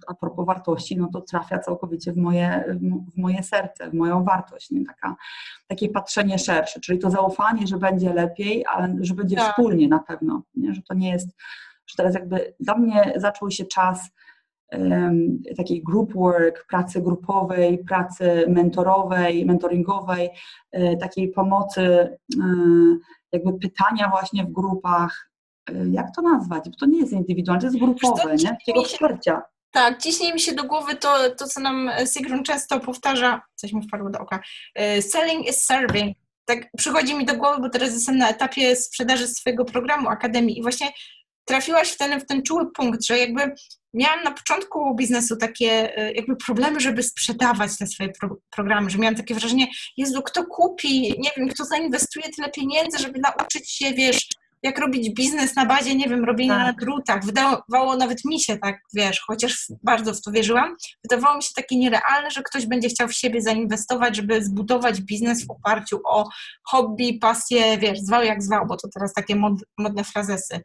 a 0.06 0.14
propos 0.14 0.46
wartości, 0.46 0.96
no 0.96 1.08
to 1.12 1.20
trafia 1.20 1.58
całkowicie 1.58 2.12
w 2.12 2.16
moje, 2.16 2.76
w 3.14 3.18
moje 3.18 3.42
serce, 3.42 3.90
w 3.90 3.94
moją 3.94 4.24
wartość, 4.24 4.70
nie? 4.70 4.84
Taka, 4.84 5.16
takie 5.66 5.88
patrzenie 5.88 6.38
szersze, 6.38 6.80
czyli 6.80 6.98
to 6.98 7.10
zaufanie, 7.10 7.66
że 7.66 7.78
będzie 7.78 8.14
lepiej, 8.14 8.64
ale 8.74 8.96
że 9.00 9.14
będzie 9.14 9.36
tak. 9.36 9.50
wspólnie 9.50 9.88
na 9.88 9.98
pewno, 9.98 10.42
nie? 10.54 10.74
że 10.74 10.82
to 10.82 10.94
nie 10.94 11.10
jest, 11.10 11.28
że 11.86 11.96
teraz 11.96 12.14
jakby 12.14 12.54
dla 12.60 12.78
mnie 12.78 13.12
zaczął 13.16 13.50
się 13.50 13.64
czas 13.64 14.10
takiej 15.56 15.82
group 15.82 16.12
work, 16.14 16.66
pracy 16.68 17.00
grupowej, 17.00 17.84
pracy 17.84 18.44
mentorowej, 18.48 19.46
mentoringowej, 19.46 20.30
e, 20.72 20.96
takiej 20.96 21.28
pomocy, 21.28 21.82
e, 21.82 22.18
jakby 23.32 23.58
pytania 23.58 24.08
właśnie 24.08 24.44
w 24.44 24.52
grupach, 24.52 25.30
e, 25.70 25.88
jak 25.88 26.06
to 26.16 26.22
nazwać? 26.22 26.68
Bo 26.68 26.76
to 26.76 26.86
nie 26.86 27.00
jest 27.00 27.12
indywidualne, 27.12 27.60
to 27.60 27.66
jest 27.66 27.78
grupowe, 27.78 28.34
nie? 28.34 28.48
Takiego 28.48 28.82
wsparcia. 28.82 29.42
Tak, 29.70 30.02
ciśnie 30.02 30.32
mi 30.34 30.40
się 30.40 30.54
do 30.54 30.64
głowy 30.64 30.96
to, 30.96 31.30
to 31.38 31.46
co 31.46 31.60
nam 31.60 31.90
Sigrun 32.06 32.42
często 32.42 32.80
powtarza, 32.80 33.42
coś 33.54 33.72
mi 33.72 33.82
wpadło 33.82 34.10
do 34.10 34.18
oka, 34.18 34.40
selling 35.00 35.48
is 35.48 35.64
serving. 35.64 36.16
Tak 36.44 36.70
przychodzi 36.76 37.14
mi 37.14 37.24
do 37.24 37.36
głowy, 37.36 37.60
bo 37.60 37.68
teraz 37.68 37.92
jestem 37.92 38.18
na 38.18 38.28
etapie 38.28 38.76
sprzedaży 38.76 39.28
swojego 39.28 39.64
programu 39.64 40.08
Akademii 40.08 40.58
i 40.58 40.62
właśnie 40.62 40.92
trafiłaś 41.44 41.90
w 41.90 41.96
ten, 41.96 42.20
w 42.20 42.26
ten 42.26 42.42
czuły 42.42 42.72
punkt, 42.72 43.04
że 43.04 43.18
jakby 43.18 43.54
miałam 43.96 44.24
na 44.24 44.30
początku 44.30 44.94
biznesu 44.94 45.36
takie 45.36 45.98
e, 45.98 46.12
jakby 46.12 46.36
problemy, 46.36 46.80
żeby 46.80 47.02
sprzedawać 47.02 47.78
te 47.78 47.86
swoje 47.86 48.12
pro, 48.20 48.36
programy, 48.50 48.90
że 48.90 48.98
miałam 48.98 49.14
takie 49.14 49.34
wrażenie, 49.34 49.66
Jezu, 49.96 50.22
kto 50.22 50.44
kupi, 50.46 51.14
nie 51.18 51.30
wiem, 51.36 51.48
kto 51.48 51.64
zainwestuje 51.64 52.24
tyle 52.36 52.50
pieniędzy, 52.50 52.98
żeby 52.98 53.18
nauczyć 53.18 53.70
się, 53.70 53.92
wiesz, 53.94 54.28
jak 54.62 54.78
robić 54.78 55.10
biznes 55.10 55.56
na 55.56 55.66
bazie, 55.66 55.94
nie 55.94 56.08
wiem, 56.08 56.24
robienia 56.24 56.54
tak. 56.54 56.66
na 56.66 56.72
drutach. 56.72 57.24
Wydawało 57.24 57.96
nawet 57.96 58.24
mi 58.24 58.40
się 58.40 58.58
tak, 58.58 58.80
wiesz, 58.94 59.20
chociaż 59.26 59.66
bardzo 59.82 60.14
w 60.14 60.22
to 60.22 60.32
wierzyłam, 60.32 60.76
wydawało 61.10 61.36
mi 61.36 61.42
się 61.42 61.50
takie 61.56 61.76
nierealne, 61.76 62.30
że 62.30 62.42
ktoś 62.42 62.66
będzie 62.66 62.88
chciał 62.88 63.08
w 63.08 63.14
siebie 63.14 63.42
zainwestować, 63.42 64.16
żeby 64.16 64.44
zbudować 64.44 65.00
biznes 65.00 65.46
w 65.46 65.50
oparciu 65.50 66.00
o 66.04 66.28
hobby, 66.64 67.18
pasję, 67.20 67.78
wiesz, 67.78 67.98
zwał 67.98 68.24
jak 68.24 68.42
zwał, 68.42 68.66
bo 68.66 68.76
to 68.76 68.88
teraz 68.94 69.12
takie 69.12 69.36
mod, 69.36 69.54
modne 69.78 70.04
frazesy. 70.04 70.60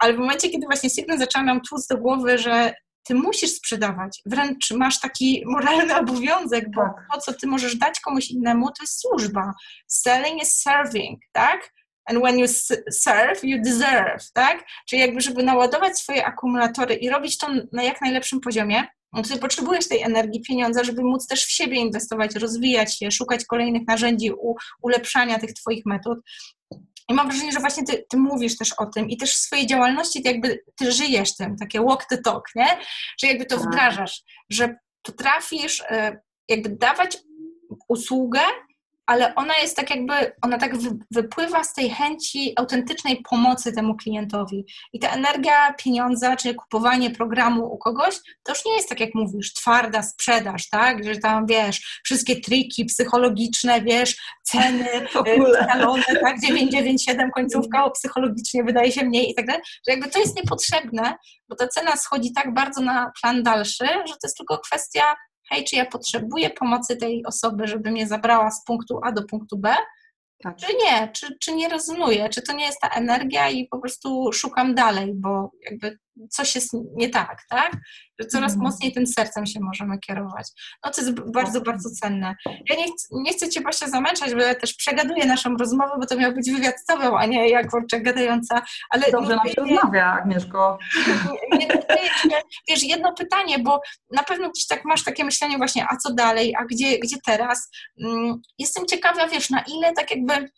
Ale 0.00 0.14
w 0.14 0.18
momencie, 0.18 0.50
kiedy 0.50 0.66
właśnie 0.66 0.90
Sigmund 0.90 1.20
zaczęła 1.20 1.44
nam 1.44 1.60
tłuc 1.60 1.86
do 1.86 1.96
głowy, 1.96 2.38
że 2.38 2.74
ty 3.02 3.14
musisz 3.14 3.50
sprzedawać, 3.50 4.22
wręcz 4.26 4.70
masz 4.70 5.00
taki 5.00 5.42
moralny 5.46 5.96
obowiązek, 5.96 6.64
bo 6.74 6.82
tak. 6.82 7.06
to, 7.12 7.20
co 7.20 7.32
ty 7.32 7.46
możesz 7.46 7.76
dać 7.76 8.00
komuś 8.00 8.30
innemu, 8.30 8.66
to 8.66 8.82
jest 8.82 9.00
służba. 9.00 9.52
Selling 9.86 10.42
is 10.42 10.62
serving, 10.62 11.20
tak? 11.32 11.72
and 12.10 12.20
when 12.22 12.38
you 12.38 12.46
serve, 12.90 13.44
you 13.44 13.62
deserve, 13.62 14.30
tak? 14.34 14.64
Czyli 14.88 15.02
jakby, 15.02 15.20
żeby 15.20 15.42
naładować 15.42 15.98
swoje 15.98 16.26
akumulatory 16.26 16.94
i 16.94 17.10
robić 17.10 17.38
to 17.38 17.48
na 17.72 17.82
jak 17.82 18.00
najlepszym 18.00 18.40
poziomie, 18.40 18.86
no 19.12 19.22
to 19.22 19.38
potrzebujesz 19.38 19.88
tej 19.88 20.02
energii, 20.02 20.42
pieniądza, 20.42 20.84
żeby 20.84 21.02
móc 21.02 21.26
też 21.26 21.44
w 21.44 21.50
siebie 21.50 21.76
inwestować, 21.76 22.34
rozwijać 22.34 22.98
się, 22.98 23.10
szukać 23.10 23.44
kolejnych 23.44 23.82
narzędzi 23.88 24.32
u, 24.32 24.54
ulepszania 24.82 25.38
tych 25.38 25.52
Twoich 25.52 25.86
metod. 25.86 26.18
I 27.10 27.14
mam 27.14 27.28
wrażenie, 27.28 27.52
że 27.52 27.60
właśnie 27.60 27.84
ty, 27.84 28.06
ty, 28.08 28.16
mówisz 28.16 28.56
też 28.56 28.72
o 28.72 28.86
tym 28.86 29.10
i 29.10 29.16
też 29.16 29.34
w 29.34 29.38
swojej 29.38 29.66
działalności 29.66 30.22
ty 30.22 30.28
jakby 30.28 30.64
ty 30.76 30.92
żyjesz 30.92 31.36
tym, 31.36 31.56
takie 31.56 31.80
walk 31.80 32.04
the 32.04 32.18
talk, 32.18 32.44
nie? 32.54 32.66
Że 33.18 33.26
jakby 33.26 33.46
to 33.46 33.56
tak. 33.56 33.66
wdrażasz, 33.66 34.22
że 34.50 34.76
potrafisz 35.02 35.80
e, 35.80 36.20
jakby 36.48 36.68
dawać 36.68 37.18
usługę, 37.88 38.40
ale 39.10 39.34
ona 39.34 39.54
jest 39.62 39.76
tak 39.76 39.90
jakby, 39.90 40.12
ona 40.42 40.58
tak 40.58 40.72
wypływa 41.10 41.64
z 41.64 41.74
tej 41.74 41.90
chęci 41.90 42.52
autentycznej 42.56 43.22
pomocy 43.30 43.72
temu 43.72 43.96
klientowi. 43.96 44.64
I 44.92 44.98
ta 44.98 45.08
energia 45.08 45.72
pieniądza, 45.72 46.36
czy 46.36 46.54
kupowanie 46.54 47.10
programu 47.10 47.72
u 47.72 47.78
kogoś, 47.78 48.14
to 48.42 48.52
już 48.52 48.64
nie 48.64 48.72
jest 48.72 48.88
tak 48.88 49.00
jak 49.00 49.14
mówisz, 49.14 49.54
twarda 49.54 50.02
sprzedaż, 50.02 50.68
tak? 50.68 51.04
Że 51.04 51.16
tam 51.16 51.46
wiesz, 51.46 52.00
wszystkie 52.04 52.40
triki 52.40 52.84
psychologiczne, 52.84 53.82
wiesz, 53.82 54.16
ceny, 54.42 54.88
talony, 55.72 56.04
y, 56.10 56.20
tak? 56.20 56.40
997 56.40 57.30
końcówka 57.30 57.90
psychologicznie 57.90 58.64
wydaje 58.64 58.92
się 58.92 59.04
mniej 59.04 59.30
i 59.30 59.34
tak 59.34 59.46
dalej, 59.46 59.62
że 59.88 59.92
jakby 59.92 60.10
to 60.10 60.18
jest 60.18 60.36
niepotrzebne, 60.36 61.14
bo 61.48 61.56
ta 61.56 61.68
cena 61.68 61.96
schodzi 61.96 62.32
tak 62.32 62.54
bardzo 62.54 62.80
na 62.80 63.12
plan 63.20 63.42
dalszy, 63.42 63.86
że 63.86 64.12
to 64.12 64.20
jest 64.24 64.36
tylko 64.36 64.58
kwestia 64.58 65.02
hej, 65.50 65.64
czy 65.64 65.76
ja 65.76 65.86
potrzebuję 65.86 66.50
pomocy 66.50 66.96
tej 66.96 67.26
osoby, 67.26 67.66
żeby 67.66 67.90
mnie 67.90 68.06
zabrała 68.06 68.50
z 68.50 68.64
punktu 68.64 69.00
A 69.04 69.12
do 69.12 69.22
punktu 69.22 69.58
B, 69.58 69.74
tak. 70.42 70.56
czy 70.56 70.66
nie, 70.84 71.08
czy, 71.08 71.38
czy 71.38 71.54
nie 71.54 71.68
rezonuję, 71.68 72.28
czy 72.28 72.42
to 72.42 72.52
nie 72.52 72.64
jest 72.64 72.80
ta 72.80 72.88
energia 72.88 73.50
i 73.50 73.66
po 73.66 73.78
prostu 73.78 74.32
szukam 74.32 74.74
dalej, 74.74 75.12
bo 75.14 75.50
jakby 75.70 75.98
coś 76.30 76.54
jest 76.54 76.70
nie 76.96 77.08
tak, 77.08 77.42
tak? 77.48 77.72
Że 78.20 78.28
coraz 78.28 78.52
mm. 78.52 78.64
mocniej 78.64 78.92
tym 78.92 79.06
sercem 79.06 79.46
się 79.46 79.60
możemy 79.60 79.98
kierować. 79.98 80.48
No 80.84 80.90
to 80.90 81.00
jest 81.02 81.20
bardzo, 81.32 81.60
tak. 81.60 81.64
bardzo 81.64 81.90
cenne. 81.90 82.36
Ja 82.46 82.76
nie, 82.76 82.84
chcę, 82.84 83.06
nie 83.12 83.32
chcę 83.32 83.48
Cię 83.48 83.60
właśnie 83.60 83.88
zamęczać, 83.88 84.34
bo 84.34 84.40
ja 84.40 84.54
też 84.54 84.74
przegaduję 84.74 85.26
naszą 85.26 85.56
rozmowę, 85.56 85.92
bo 86.00 86.06
to 86.06 86.16
miał 86.16 86.32
być 86.32 86.50
wywiad 86.50 86.80
z 86.80 86.84
Tobą, 86.84 87.18
a 87.18 87.26
nie 87.26 87.48
jak 87.48 87.70
Worczek 87.70 88.02
gadająca. 88.02 88.62
Ale 88.90 89.10
Dobrze 89.12 89.36
nam 89.36 89.48
się 89.48 89.54
rozmawia, 89.56 90.12
Agnieszko. 90.12 90.78
Nie, 91.52 91.66
nie, 92.24 92.42
wiesz, 92.68 92.82
jedno 92.82 93.12
pytanie, 93.12 93.58
bo 93.58 93.80
na 94.10 94.22
pewno 94.22 94.50
gdzieś 94.50 94.66
tak 94.66 94.84
masz 94.84 95.04
takie 95.04 95.24
myślenie 95.24 95.56
właśnie, 95.56 95.86
a 95.90 95.96
co 95.96 96.14
dalej, 96.14 96.54
a 96.58 96.64
gdzie, 96.64 96.98
gdzie 96.98 97.16
teraz? 97.26 97.70
Mm, 98.04 98.40
jestem 98.58 98.86
ciekawa, 98.86 99.28
wiesz, 99.28 99.50
na 99.50 99.64
ile 99.68 99.92
tak 99.92 100.10
jakby 100.10 100.50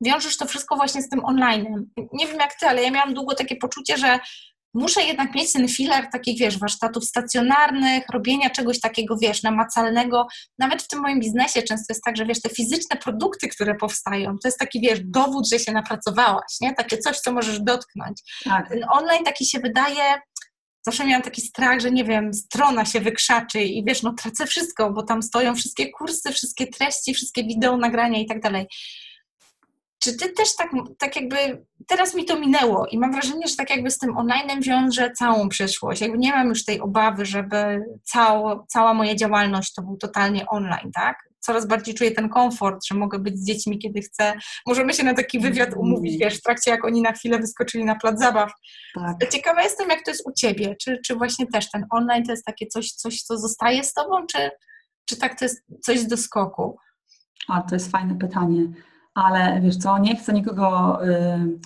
wiążesz 0.00 0.36
to 0.36 0.46
wszystko 0.46 0.76
właśnie 0.76 1.02
z 1.02 1.08
tym 1.08 1.24
online. 1.24 1.86
Nie 2.12 2.26
wiem 2.26 2.38
jak 2.40 2.54
ty, 2.54 2.66
ale 2.66 2.82
ja 2.82 2.90
miałam 2.90 3.14
długo 3.14 3.34
takie 3.34 3.56
poczucie, 3.56 3.96
że 3.96 4.18
muszę 4.76 5.02
jednak 5.02 5.34
mieć 5.34 5.52
ten 5.52 5.68
filar 5.68 6.08
takich, 6.12 6.38
wiesz, 6.38 6.58
warsztatów 6.58 7.04
stacjonarnych, 7.04 8.04
robienia 8.12 8.50
czegoś 8.50 8.80
takiego, 8.80 9.16
wiesz, 9.22 9.42
namacalnego. 9.42 10.26
Nawet 10.58 10.82
w 10.82 10.88
tym 10.88 11.00
moim 11.00 11.20
biznesie 11.20 11.62
często 11.62 11.92
jest 11.92 12.02
tak, 12.04 12.16
że 12.16 12.26
wiesz, 12.26 12.40
te 12.40 12.48
fizyczne 12.48 12.96
produkty, 12.96 13.48
które 13.48 13.74
powstają, 13.74 14.36
to 14.42 14.48
jest 14.48 14.58
taki, 14.58 14.80
wiesz, 14.80 15.00
dowód, 15.04 15.48
że 15.48 15.58
się 15.58 15.72
napracowałaś, 15.72 16.60
nie? 16.60 16.74
Takie 16.74 16.98
coś, 16.98 17.18
co 17.18 17.32
możesz 17.32 17.60
dotknąć. 17.60 18.20
Tak. 18.44 18.68
Ten 18.68 18.84
online 18.90 19.24
taki 19.24 19.46
się 19.46 19.60
wydaje, 19.60 20.20
zawsze 20.86 21.06
miałam 21.06 21.22
taki 21.22 21.40
strach, 21.40 21.80
że 21.80 21.90
nie 21.90 22.04
wiem, 22.04 22.34
strona 22.34 22.84
się 22.84 23.00
wykrzaczy 23.00 23.62
i 23.62 23.84
wiesz, 23.84 24.02
no 24.02 24.12
tracę 24.12 24.46
wszystko, 24.46 24.90
bo 24.92 25.02
tam 25.02 25.22
stoją 25.22 25.54
wszystkie 25.54 25.90
kursy, 25.90 26.32
wszystkie 26.32 26.66
treści, 26.66 27.14
wszystkie 27.14 27.44
wideo, 27.44 27.76
nagrania 27.76 28.18
i 28.18 28.26
tak 28.26 28.40
dalej. 28.40 28.66
Czy 30.06 30.16
ty 30.16 30.32
też 30.32 30.56
tak, 30.56 30.70
tak 30.98 31.16
jakby, 31.16 31.36
teraz 31.86 32.14
mi 32.14 32.24
to 32.24 32.40
minęło 32.40 32.86
i 32.86 32.98
mam 32.98 33.12
wrażenie, 33.12 33.48
że 33.48 33.56
tak 33.56 33.70
jakby 33.70 33.90
z 33.90 33.98
tym 33.98 34.16
online 34.16 34.60
wiąże 34.60 35.10
całą 35.10 35.48
przyszłość. 35.48 36.00
Jakby 36.00 36.18
nie 36.18 36.32
mam 36.32 36.48
już 36.48 36.64
tej 36.64 36.80
obawy, 36.80 37.26
żeby 37.26 37.84
cało, 38.04 38.66
cała 38.68 38.94
moja 38.94 39.14
działalność 39.14 39.74
to 39.74 39.82
był 39.82 39.96
totalnie 39.96 40.46
online, 40.46 40.90
tak? 40.94 41.16
Coraz 41.40 41.66
bardziej 41.66 41.94
czuję 41.94 42.10
ten 42.10 42.28
komfort, 42.28 42.86
że 42.86 42.94
mogę 42.94 43.18
być 43.18 43.38
z 43.38 43.46
dziećmi, 43.46 43.78
kiedy 43.78 44.00
chcę. 44.00 44.34
Możemy 44.66 44.94
się 44.94 45.04
na 45.04 45.14
taki 45.14 45.40
wywiad 45.40 45.68
mm. 45.68 45.80
umówić, 45.80 46.18
wiesz, 46.18 46.38
w 46.38 46.42
trakcie 46.42 46.70
jak 46.70 46.84
oni 46.84 47.02
na 47.02 47.12
chwilę 47.12 47.38
wyskoczyli 47.38 47.84
na 47.84 47.96
plac 47.96 48.18
zabaw. 48.18 48.52
Tak. 48.94 49.30
Ciekawa 49.30 49.62
jestem, 49.62 49.88
jak 49.88 50.04
to 50.04 50.10
jest 50.10 50.26
u 50.26 50.32
Ciebie. 50.32 50.76
Czy, 50.80 50.98
czy 51.06 51.14
właśnie 51.14 51.46
też 51.46 51.70
ten 51.70 51.86
online 51.90 52.24
to 52.24 52.32
jest 52.32 52.44
takie 52.44 52.66
coś, 52.66 52.90
coś 52.90 53.22
co 53.22 53.38
zostaje 53.38 53.84
z 53.84 53.92
Tobą, 53.92 54.26
czy, 54.26 54.50
czy 55.04 55.16
tak 55.16 55.38
to 55.38 55.44
jest 55.44 55.64
coś 55.82 56.04
do 56.04 56.16
skoku? 56.16 56.76
A, 57.48 57.62
to 57.62 57.74
jest 57.74 57.90
fajne 57.90 58.18
pytanie 58.18 58.68
ale 59.16 59.60
wiesz 59.60 59.76
co, 59.76 59.98
nie 59.98 60.16
chcę 60.16 60.32
nikogo. 60.32 60.98
Yy, 61.02 61.58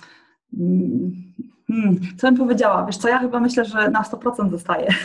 hmm, 1.67 1.99
co 2.17 2.27
bym 2.27 2.37
powiedziała? 2.37 2.85
Wiesz 2.85 2.97
co, 2.97 3.09
ja 3.09 3.19
chyba 3.19 3.39
myślę, 3.39 3.65
że 3.65 3.89
na 3.89 4.01
100% 4.03 4.51
zostaje. 4.51 4.87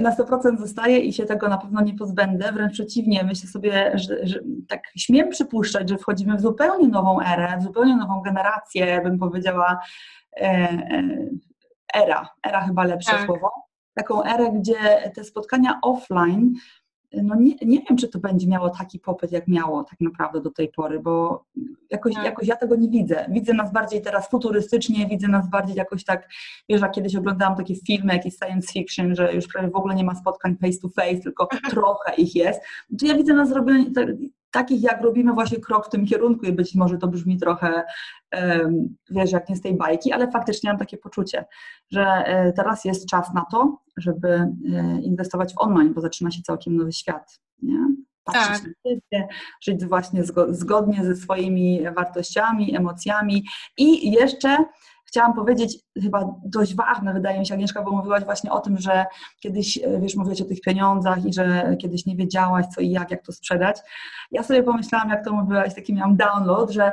na 0.00 0.16
100% 0.16 0.58
zostaje 0.58 0.98
i 0.98 1.12
się 1.12 1.24
tego 1.24 1.48
na 1.48 1.58
pewno 1.58 1.80
nie 1.80 1.94
pozbędę. 1.94 2.52
Wręcz 2.52 2.72
przeciwnie, 2.72 3.24
myślę 3.24 3.48
sobie, 3.48 3.92
że, 3.94 4.26
że, 4.26 4.40
tak 4.68 4.80
śmiem 4.96 5.28
przypuszczać, 5.28 5.88
że 5.88 5.98
wchodzimy 5.98 6.36
w 6.36 6.40
zupełnie 6.40 6.88
nową 6.88 7.20
erę, 7.20 7.56
w 7.60 7.62
zupełnie 7.62 7.96
nową 7.96 8.22
generację, 8.22 9.00
bym 9.04 9.18
powiedziała, 9.18 9.80
e, 10.36 10.44
e, 10.44 11.02
era. 11.94 12.28
Era 12.46 12.60
chyba 12.60 12.84
lepsze 12.84 13.12
tak. 13.12 13.26
słowo. 13.26 13.50
Taką 13.94 14.24
erę, 14.24 14.52
gdzie 14.52 15.10
te 15.14 15.24
spotkania 15.24 15.78
offline 15.82 16.54
no 17.12 17.34
nie, 17.34 17.54
nie 17.62 17.80
wiem, 17.88 17.98
czy 17.98 18.08
to 18.08 18.18
będzie 18.18 18.46
miało 18.46 18.70
taki 18.70 18.98
popyt, 18.98 19.32
jak 19.32 19.48
miało 19.48 19.84
tak 19.84 20.00
naprawdę 20.00 20.40
do 20.40 20.50
tej 20.50 20.68
pory, 20.68 21.00
bo 21.00 21.44
jakoś, 21.90 22.14
tak. 22.14 22.24
jakoś 22.24 22.48
ja 22.48 22.56
tego 22.56 22.76
nie 22.76 22.88
widzę. 22.88 23.26
Widzę 23.30 23.54
nas 23.54 23.72
bardziej 23.72 24.02
teraz 24.02 24.30
futurystycznie, 24.30 25.06
widzę 25.06 25.28
nas 25.28 25.50
bardziej 25.50 25.76
jakoś 25.76 26.04
tak, 26.04 26.28
wiesz, 26.68 26.80
jak 26.80 26.92
kiedyś 26.92 27.16
oglądałam 27.16 27.56
takie 27.56 27.74
filmy, 27.76 28.12
jakieś 28.12 28.34
science 28.44 28.72
fiction, 28.72 29.14
że 29.14 29.34
już 29.34 29.46
prawie 29.46 29.70
w 29.70 29.76
ogóle 29.76 29.94
nie 29.94 30.04
ma 30.04 30.14
spotkań 30.14 30.56
face 30.56 30.78
to 30.82 30.88
face, 30.88 31.18
tylko 31.18 31.48
trochę 31.70 32.14
ich 32.14 32.34
jest. 32.34 32.60
To 33.00 33.06
ja 33.06 33.14
widzę 33.14 33.34
nas 33.34 33.52
robione, 33.52 33.84
takich 34.50 34.82
jak 34.82 35.02
robimy 35.02 35.32
właśnie 35.32 35.58
krok 35.58 35.86
w 35.86 35.90
tym 35.90 36.06
kierunku 36.06 36.46
i 36.46 36.52
być 36.52 36.74
może 36.74 36.98
to 36.98 37.08
brzmi 37.08 37.38
trochę, 37.38 37.82
wiesz, 39.10 39.32
jak 39.32 39.48
nie 39.48 39.56
z 39.56 39.60
tej 39.60 39.76
bajki, 39.76 40.12
ale 40.12 40.30
faktycznie 40.30 40.70
mam 40.70 40.78
takie 40.78 40.96
poczucie, 40.96 41.44
że 41.90 42.04
e, 42.04 42.52
teraz 42.52 42.84
jest 42.84 43.08
czas 43.08 43.34
na 43.34 43.44
to, 43.50 43.78
żeby 43.96 44.28
e, 44.28 44.50
inwestować 45.02 45.54
w 45.54 45.58
online, 45.58 45.94
bo 45.94 46.00
zaczyna 46.00 46.30
się 46.30 46.42
całkiem 46.42 46.76
nowy 46.76 46.92
świat. 46.92 47.40
Nie? 47.62 47.78
Patrzeć 48.24 48.62
tak. 48.62 48.64
na 48.64 48.90
siebie, 48.90 49.28
żyć 49.62 49.84
właśnie 49.84 50.22
zgodnie 50.48 51.04
ze 51.04 51.16
swoimi 51.16 51.80
wartościami, 51.96 52.76
emocjami 52.76 53.44
i 53.78 54.10
jeszcze 54.12 54.56
chciałam 55.06 55.34
powiedzieć, 55.34 55.78
chyba 56.02 56.34
dość 56.44 56.74
ważne, 56.74 57.12
wydaje 57.12 57.40
mi 57.40 57.46
się, 57.46 57.54
Agnieszka, 57.54 57.82
bo 57.82 57.90
mówiłaś 57.90 58.24
właśnie 58.24 58.52
o 58.52 58.60
tym, 58.60 58.78
że 58.78 59.06
kiedyś, 59.40 59.78
e, 59.78 60.00
wiesz, 60.00 60.16
mówiłaś 60.16 60.40
o 60.40 60.44
tych 60.44 60.60
pieniądzach 60.60 61.24
i 61.24 61.32
że 61.32 61.76
kiedyś 61.80 62.06
nie 62.06 62.16
wiedziałaś 62.16 62.66
co 62.74 62.80
i 62.80 62.90
jak, 62.90 63.10
jak 63.10 63.22
to 63.22 63.32
sprzedać. 63.32 63.78
Ja 64.30 64.42
sobie 64.42 64.62
pomyślałam, 64.62 65.10
jak 65.10 65.24
to 65.24 65.32
mówiłaś, 65.32 65.74
taki 65.74 65.94
miałam 65.94 66.16
download, 66.16 66.70
że 66.70 66.92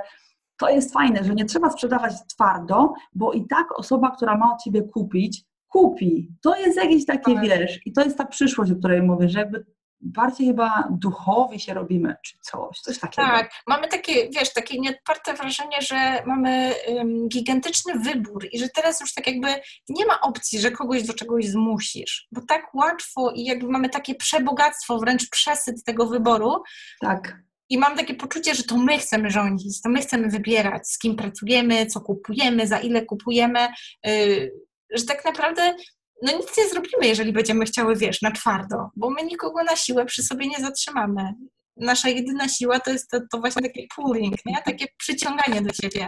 to 0.58 0.70
jest 0.70 0.94
fajne, 0.94 1.24
że 1.24 1.36
nie 1.36 1.46
trzeba 1.46 1.70
sprzedawać 1.70 2.14
twardo, 2.28 2.94
bo 3.14 3.34
i 3.34 3.48
tak 3.48 3.80
osoba, 3.80 4.12
która 4.12 4.38
ma 4.38 4.54
od 4.54 4.64
Ciebie 4.64 4.82
kupić, 4.82 5.44
kupi. 5.68 6.30
To 6.42 6.56
jest 6.56 6.78
jakieś 6.78 7.06
takie, 7.06 7.36
tak. 7.36 7.44
wiesz, 7.44 7.80
i 7.86 7.94
to 7.94 8.04
jest 8.04 8.18
ta 8.18 8.26
przyszłość, 8.26 8.72
o 8.72 8.76
której 8.76 9.02
mówię, 9.02 9.30
że 9.30 9.40
jakby 9.40 9.66
bardziej 10.04 10.48
chyba 10.48 10.88
duchowi 10.92 11.60
się 11.60 11.74
robimy, 11.74 12.16
czy 12.26 12.38
coś, 12.42 12.80
coś 12.80 13.00
takiego. 13.00 13.28
Tak, 13.28 13.52
mamy 13.68 13.88
takie, 13.88 14.30
wiesz, 14.30 14.54
takie 14.54 14.80
nieodparte 14.80 15.34
wrażenie, 15.34 15.78
że 15.82 16.24
mamy 16.26 16.74
um, 16.88 17.28
gigantyczny 17.28 18.00
wybór 18.00 18.48
i 18.52 18.60
że 18.60 18.70
teraz 18.70 19.02
już 19.02 19.14
tak 19.14 19.28
jakby 19.28 19.48
nie 19.90 20.06
ma 20.06 20.22
opcji, 20.22 20.60
że 20.60 20.72
kogoś 20.72 21.04
do 21.04 21.14
czegoś 21.14 21.46
zmusisz, 21.46 22.28
bo 22.32 22.42
tak 22.48 22.76
łatwo 22.76 23.32
i 23.36 23.44
jakby 23.44 23.68
mamy 23.68 23.90
takie 23.90 24.16
przebogactwo, 24.16 25.00
wręcz 25.00 25.30
przesyt 25.30 25.84
tego 25.84 26.08
wyboru. 26.08 26.64
Tak. 27.02 27.38
I 27.70 27.78
mam 27.78 27.98
takie 27.98 28.16
poczucie, 28.16 28.56
że 28.56 28.64
to 28.64 28.78
my 28.78 28.98
chcemy 28.98 29.30
rządzić, 29.30 29.82
to 29.82 29.90
my 29.90 30.02
chcemy 30.02 30.30
wybierać, 30.30 30.88
z 30.88 31.00
kim 31.00 31.16
pracujemy, 31.16 31.86
co 31.86 32.02
kupujemy, 32.02 32.68
za 32.68 32.80
ile 32.80 33.06
kupujemy, 33.06 33.68
yy, 34.04 34.52
że 34.94 35.06
tak 35.06 35.26
naprawdę 35.26 35.76
no 36.22 36.38
nic 36.38 36.58
nie 36.58 36.70
zrobimy, 36.70 37.08
jeżeli 37.08 37.34
będziemy 37.34 37.66
chciały, 37.66 37.96
wiesz, 37.96 38.22
na 38.22 38.32
twardo, 38.32 38.90
bo 38.96 39.10
my 39.10 39.24
nikogo 39.24 39.64
na 39.64 39.76
siłę 39.76 40.06
przy 40.06 40.24
sobie 40.24 40.48
nie 40.48 40.60
zatrzymamy. 40.60 41.34
Nasza 41.78 42.10
jedyna 42.10 42.48
siła 42.48 42.80
to 42.80 42.92
jest 42.92 43.10
to, 43.10 43.20
to 43.32 43.40
właśnie 43.40 43.62
takie 43.62 43.88
pulling, 43.96 44.36
nie? 44.46 44.58
takie 44.66 44.86
przyciąganie 44.98 45.62
do 45.62 45.74
siebie. 45.74 46.08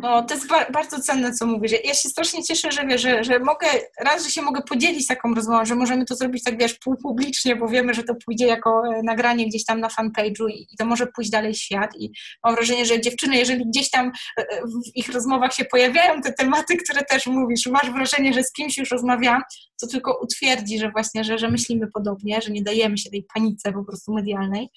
No, 0.00 0.22
to 0.22 0.34
jest 0.34 0.48
ba 0.48 0.70
bardzo 0.70 1.00
cenne, 1.00 1.32
co 1.32 1.46
mówisz. 1.46 1.72
Ja 1.84 1.94
się 1.94 2.08
strasznie 2.08 2.44
cieszę, 2.44 2.72
że 2.72 2.86
wiesz, 2.86 3.02
że, 3.02 3.24
że 3.24 3.38
mogę, 3.38 3.66
raz, 4.00 4.24
że 4.24 4.30
się 4.30 4.42
mogę 4.42 4.62
podzielić 4.62 5.06
taką 5.06 5.34
rozmową, 5.34 5.64
że 5.64 5.74
możemy 5.74 6.04
to 6.04 6.16
zrobić 6.16 6.44
tak, 6.44 6.58
wiesz, 6.58 6.74
półpublicznie, 6.74 7.56
bo 7.56 7.68
wiemy, 7.68 7.94
że 7.94 8.02
to 8.02 8.14
pójdzie 8.26 8.46
jako 8.46 8.82
e, 8.86 9.02
nagranie 9.02 9.46
gdzieś 9.46 9.64
tam 9.64 9.80
na 9.80 9.88
fanpage'u 9.88 10.48
i, 10.50 10.66
i 10.72 10.76
to 10.78 10.84
może 10.84 11.06
pójść 11.06 11.30
dalej 11.30 11.54
w 11.54 11.58
świat 11.58 11.90
i 11.98 12.10
mam 12.44 12.54
wrażenie, 12.54 12.86
że 12.86 13.00
dziewczyny, 13.00 13.36
jeżeli 13.36 13.66
gdzieś 13.66 13.90
tam 13.90 14.12
e, 14.38 14.42
e, 14.42 14.62
w 14.62 14.96
ich 14.96 15.08
rozmowach 15.08 15.54
się 15.54 15.64
pojawiają 15.64 16.20
te 16.20 16.32
tematy, 16.32 16.76
które 16.76 17.04
też 17.04 17.26
mówisz, 17.26 17.66
masz 17.66 17.90
wrażenie, 17.90 18.32
że 18.32 18.42
z 18.42 18.52
kimś 18.52 18.78
już 18.78 18.90
rozmawiam, 18.90 19.42
to 19.80 19.86
tylko 19.86 20.18
utwierdzi, 20.22 20.78
że 20.78 20.90
właśnie, 20.90 21.24
że, 21.24 21.38
że 21.38 21.50
myślimy 21.50 21.86
podobnie, 21.94 22.40
że 22.42 22.50
nie 22.50 22.62
dajemy 22.62 22.98
się 22.98 23.10
tej 23.10 23.26
panice 23.34 23.72
po 23.72 23.84
prostu 23.84 24.14
medialnej, 24.14 24.68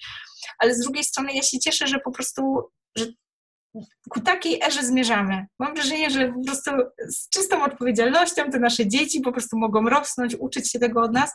ale 0.60 0.76
z 0.76 0.80
drugiej 0.80 1.04
strony 1.04 1.34
ja 1.34 1.44
się 1.44 1.60
cieszę, 1.60 1.88
że 1.88 2.00
po 2.00 2.12
prostu, 2.12 2.42
że 2.98 3.06
ku 4.10 4.20
takiej 4.20 4.64
erze 4.64 4.84
zmierzamy. 4.84 5.46
Mam 5.60 5.74
wrażenie, 5.74 6.10
że 6.10 6.28
po 6.28 6.44
prostu 6.46 6.72
z 7.08 7.30
czystą 7.30 7.64
odpowiedzialnością 7.64 8.52
te 8.52 8.60
nasze 8.60 8.88
dzieci 8.88 9.22
po 9.22 9.32
prostu 9.32 9.58
mogą 9.58 9.90
rosnąć, 9.90 10.36
uczyć 10.40 10.72
się 10.72 10.80
tego 10.80 11.02
od 11.02 11.14
nas, 11.14 11.34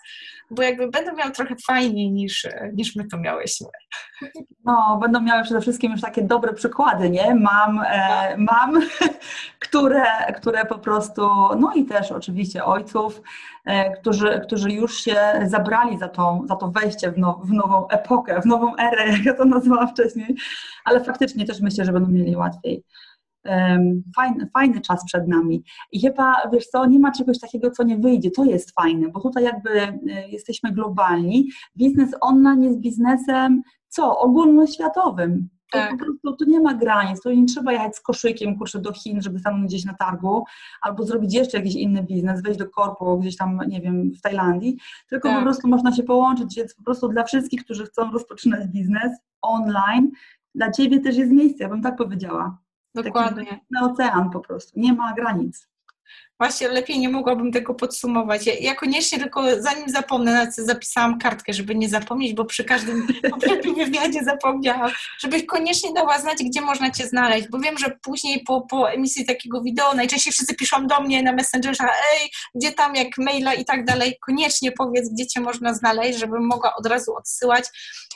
bo 0.50 0.62
jakby 0.62 0.88
będą 0.88 1.16
miały 1.16 1.30
trochę 1.30 1.54
fajniej 1.66 2.10
niż, 2.12 2.46
niż 2.74 2.96
my 2.96 3.04
to 3.08 3.18
miałyśmy. 3.18 3.66
No, 4.64 4.98
będą 5.02 5.20
miały 5.20 5.42
przede 5.42 5.60
wszystkim 5.60 5.92
już 5.92 6.00
takie 6.00 6.22
dobre 6.22 6.52
przykłady, 6.52 7.10
nie? 7.10 7.34
Mam, 7.34 7.80
e, 7.86 8.36
mam 8.38 8.80
które, 9.64 10.04
które 10.36 10.64
po 10.64 10.78
prostu, 10.78 11.22
no 11.58 11.72
i 11.74 11.84
też 11.84 12.12
oczywiście 12.12 12.64
ojców, 12.64 13.22
którzy, 14.00 14.40
którzy 14.46 14.70
już 14.70 15.00
się 15.00 15.16
zabrali 15.46 15.98
za, 15.98 16.08
tą, 16.08 16.46
za 16.48 16.56
to 16.56 16.70
wejście 16.70 17.12
w, 17.12 17.18
now, 17.18 17.36
w 17.44 17.52
nową 17.52 17.88
epokę, 17.88 18.40
w 18.40 18.46
nową 18.46 18.76
erę, 18.76 19.08
jak 19.12 19.24
ja 19.24 19.34
to 19.34 19.44
nazwałam 19.44 19.88
wcześniej, 19.88 20.36
ale 20.84 21.04
faktycznie 21.04 21.44
też 21.44 21.60
myślę, 21.60 21.84
że 21.84 21.92
będą 21.92 22.10
mieli 22.10 22.36
łatwiej. 22.36 22.84
Fajny, 24.16 24.48
fajny 24.54 24.80
czas 24.80 25.04
przed 25.04 25.28
nami. 25.28 25.62
I 25.92 26.00
chyba, 26.00 26.34
wiesz 26.52 26.66
co, 26.66 26.86
nie 26.86 26.98
ma 26.98 27.12
czegoś 27.12 27.38
takiego, 27.38 27.70
co 27.70 27.82
nie 27.82 27.98
wyjdzie. 27.98 28.30
To 28.30 28.44
jest 28.44 28.70
fajne, 28.70 29.08
bo 29.08 29.20
tutaj 29.20 29.44
jakby 29.44 29.70
e, 29.70 30.28
jesteśmy 30.28 30.72
globalni. 30.72 31.48
Biznes 31.76 32.10
online 32.20 32.62
jest 32.62 32.78
biznesem, 32.78 33.62
co? 33.88 34.18
Ogólnoświatowym. 34.18 35.48
Tak. 35.74 35.90
po 35.90 35.96
prostu 35.96 36.36
tu 36.36 36.50
nie 36.50 36.60
ma 36.60 36.74
granic, 36.74 37.20
to 37.20 37.32
nie 37.32 37.46
trzeba 37.46 37.72
jechać 37.72 37.96
z 37.96 38.00
koszykiem, 38.00 38.58
kurczę, 38.58 38.78
do 38.78 38.92
Chin, 38.92 39.22
żeby 39.22 39.38
stanąć 39.38 39.64
gdzieś 39.64 39.84
na 39.84 39.94
targu, 39.94 40.44
albo 40.82 41.04
zrobić 41.04 41.34
jeszcze 41.34 41.58
jakiś 41.58 41.74
inny 41.74 42.02
biznes, 42.02 42.42
wejść 42.42 42.58
do 42.58 42.68
korpo 42.68 43.16
gdzieś 43.16 43.36
tam, 43.36 43.60
nie 43.68 43.80
wiem, 43.80 44.12
w 44.12 44.20
Tajlandii, 44.20 44.78
tylko 45.08 45.28
tak. 45.28 45.38
po 45.38 45.42
prostu 45.42 45.68
można 45.68 45.92
się 45.92 46.02
połączyć, 46.02 46.56
więc 46.56 46.74
po 46.74 46.82
prostu 46.82 47.08
dla 47.08 47.24
wszystkich, 47.24 47.64
którzy 47.64 47.86
chcą 47.86 48.12
rozpoczynać 48.12 48.66
biznes 48.66 49.12
online, 49.42 50.10
dla 50.54 50.70
Ciebie 50.70 51.00
też 51.00 51.16
jest 51.16 51.32
miejsce, 51.32 51.64
ja 51.64 51.70
bym 51.70 51.82
tak 51.82 51.96
powiedziała. 51.96 52.58
Dokładnie. 52.94 53.46
Taki 53.46 53.60
na 53.70 53.90
ocean 53.90 54.30
po 54.30 54.40
prostu, 54.40 54.80
nie 54.80 54.92
ma 54.92 55.14
granic. 55.14 55.68
Właśnie 56.40 56.68
lepiej 56.68 56.98
nie 56.98 57.08
mogłabym 57.08 57.52
tego 57.52 57.74
podsumować. 57.74 58.46
Ja, 58.46 58.52
ja 58.60 58.74
koniecznie 58.74 59.18
tylko 59.18 59.62
zanim 59.62 59.88
zapomnę, 59.88 60.52
zapisałam 60.52 61.18
kartkę, 61.18 61.52
żeby 61.52 61.74
nie 61.74 61.88
zapomnieć, 61.88 62.34
bo 62.34 62.44
przy 62.44 62.64
każdym 62.64 63.06
wywiadzie 63.76 64.24
zapomniałam, 64.24 64.90
żebyś 65.20 65.46
koniecznie 65.46 65.92
dała 65.92 66.18
znać, 66.18 66.38
gdzie 66.44 66.60
można 66.60 66.90
Cię 66.90 67.06
znaleźć, 67.06 67.48
bo 67.48 67.58
wiem, 67.58 67.78
że 67.78 67.98
później 68.02 68.44
po, 68.46 68.60
po 68.60 68.90
emisji 68.90 69.26
takiego 69.26 69.62
wideo 69.62 69.94
najczęściej 69.94 70.32
wszyscy 70.32 70.54
piszą 70.54 70.86
do 70.86 71.00
mnie 71.00 71.22
na 71.22 71.32
Messengerze, 71.32 71.84
ej, 71.84 72.30
gdzie 72.54 72.72
tam, 72.72 72.94
jak 72.94 73.18
maila 73.18 73.54
i 73.54 73.64
tak 73.64 73.84
dalej, 73.84 74.18
koniecznie 74.26 74.72
powiedz, 74.72 75.08
gdzie 75.08 75.26
Cię 75.26 75.40
można 75.40 75.74
znaleźć, 75.74 76.18
żebym 76.18 76.46
mogła 76.46 76.76
od 76.76 76.86
razu 76.86 77.14
odsyłać 77.14 77.64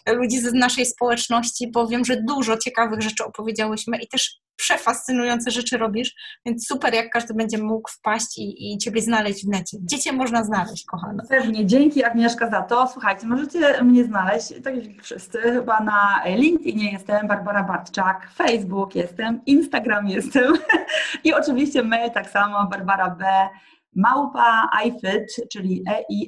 ludzi 0.07 0.41
z 0.41 0.53
naszej 0.53 0.87
społeczności, 0.87 1.71
bo 1.71 1.87
wiem, 1.87 2.05
że 2.05 2.23
dużo 2.23 2.57
ciekawych 2.57 3.03
rzeczy 3.03 3.25
opowiedziałyśmy 3.25 3.99
i 3.99 4.09
też 4.09 4.41
przefascynujące 4.59 5.51
rzeczy 5.51 5.79
robisz, 5.79 6.15
więc 6.47 6.67
super, 6.67 6.95
jak 6.95 7.11
każdy 7.11 7.35
będzie 7.35 7.59
mógł 7.59 7.91
wpaść 7.91 8.39
i, 8.39 8.73
i 8.75 8.79
Ciebie 8.79 9.03
znaleźć 9.03 9.47
w 9.47 9.49
necie. 9.49 9.79
Gdzie 9.83 9.99
Cię 9.99 10.13
można 10.13 10.45
znaleźć, 10.45 10.85
kochana? 10.85 11.23
Pewnie, 11.29 11.67
dzięki 11.67 12.05
Agnieszka 12.05 12.51
za 12.51 12.63
to. 12.63 12.89
Słuchajcie, 12.93 13.27
możecie 13.27 13.85
mnie 13.85 14.05
znaleźć, 14.05 14.55
tak 14.65 14.85
jak 14.85 15.03
wszyscy, 15.03 15.39
chyba 15.39 15.81
na 15.81 16.23
LinkedInie 16.27 16.93
jestem, 16.93 17.29
Barbara 17.29 17.63
Bartczak, 17.63 18.31
Facebook 18.35 18.95
jestem, 18.95 19.41
Instagram 19.47 20.09
jestem 20.09 20.53
i 21.25 21.35
oczywiście 21.35 21.83
mail 21.83 22.11
tak 22.11 22.31
samo, 22.31 22.67
Barbara 22.67 23.11
B 23.11 23.49
małpa 23.97 24.69
ifit, 24.87 25.49
czyli 25.53 25.85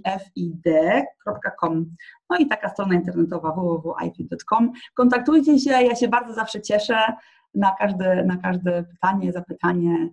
eifid.com. 0.06 1.86
No 2.30 2.36
i 2.36 2.48
taka 2.48 2.68
strona 2.68 2.94
internetowa 2.94 3.52
www.ifit.com. 3.52 4.72
Kontaktujcie 4.94 5.58
się, 5.58 5.70
ja 5.70 5.96
się 5.96 6.08
bardzo 6.08 6.34
zawsze 6.34 6.60
cieszę 6.60 6.96
na 7.54 7.74
każde, 7.78 8.24
na 8.24 8.36
każde 8.36 8.82
pytanie, 8.82 9.32
zapytanie. 9.32 10.08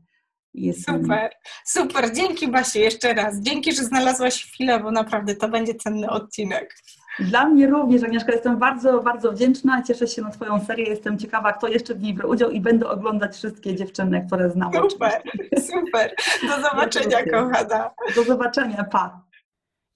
Jest... 0.54 0.86
Super, 0.86 1.32
super. 1.65 2.13
Dzięki 2.15 2.47
Basiu 2.47 2.80
jeszcze 2.80 3.13
raz. 3.13 3.41
Dzięki, 3.41 3.71
że 3.73 3.84
znalazłaś 3.84 4.45
chwilę, 4.45 4.80
bo 4.80 4.91
naprawdę 4.91 5.36
to 5.36 5.50
będzie 5.50 5.76
cenny 5.76 6.10
odcinek. 6.10 6.76
Dla 7.19 7.45
mnie 7.45 7.67
również, 7.67 8.04
Agnieszka, 8.04 8.32
jestem 8.32 8.58
bardzo, 8.58 9.00
bardzo 9.00 9.32
wdzięczna. 9.32 9.84
Cieszę 9.84 10.08
się 10.08 10.21
na 10.21 10.30
Twoją 10.30 10.65
serię. 10.65 10.86
Jestem 10.86 11.17
ciekawa, 11.17 11.54
kto 11.54 11.67
jeszcze 11.67 11.95
w 11.95 12.02
niej 12.02 12.13
brał 12.13 12.30
udział 12.30 12.52
i 12.52 12.62
będę 12.62 12.89
oglądać 12.89 13.36
wszystkie 13.36 13.76
dziewczyny, 13.76 14.26
które 14.28 14.52
znam. 14.52 14.71
Super, 14.89 15.21
super. 15.60 16.15
Do 16.47 16.62
zobaczenia, 16.69 17.23
kochana. 17.23 17.89
Do 18.15 18.23
zobaczenia, 18.23 18.84
pa. 18.84 19.28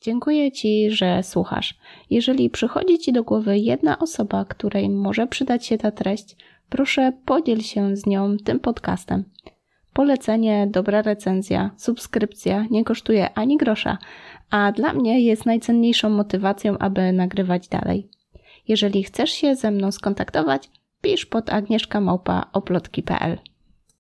Dziękuję 0.02 0.52
Ci, 0.52 0.92
że 0.92 1.24
słuchasz. 1.24 1.76
Jeżeli 2.10 2.50
przychodzi 2.50 3.00
Ci 3.00 3.14
do 3.14 3.24
głowy 3.24 3.58
jedna 3.58 4.00
osoba, 4.00 4.46
której 4.46 4.90
może 4.90 5.28
przydać 5.28 5.66
się 5.66 5.78
ta 5.78 5.92
treść, 5.92 6.36
proszę 6.72 7.14
podziel 7.26 7.62
się 7.62 7.96
z 7.96 8.06
nią 8.06 8.38
tym 8.38 8.60
podcastem. 8.60 9.24
Polecenie, 9.94 10.68
dobra 10.72 11.02
recenzja, 11.02 11.72
subskrypcja 11.78 12.66
nie 12.72 12.84
kosztuje 12.84 13.34
ani 13.34 13.58
grosza, 13.58 13.98
a 14.50 14.72
dla 14.72 14.94
mnie 14.94 15.22
jest 15.22 15.46
najcenniejszą 15.46 16.10
motywacją, 16.10 16.78
aby 16.78 17.12
nagrywać 17.12 17.68
dalej. 17.68 18.10
Jeżeli 18.68 19.04
chcesz 19.04 19.32
się 19.32 19.56
ze 19.56 19.72
mną 19.72 19.92
skontaktować, 19.92 20.70
pisz 21.02 21.26
pod 21.26 21.50
agnieszkamałpa.oplotki.pl 21.50 23.38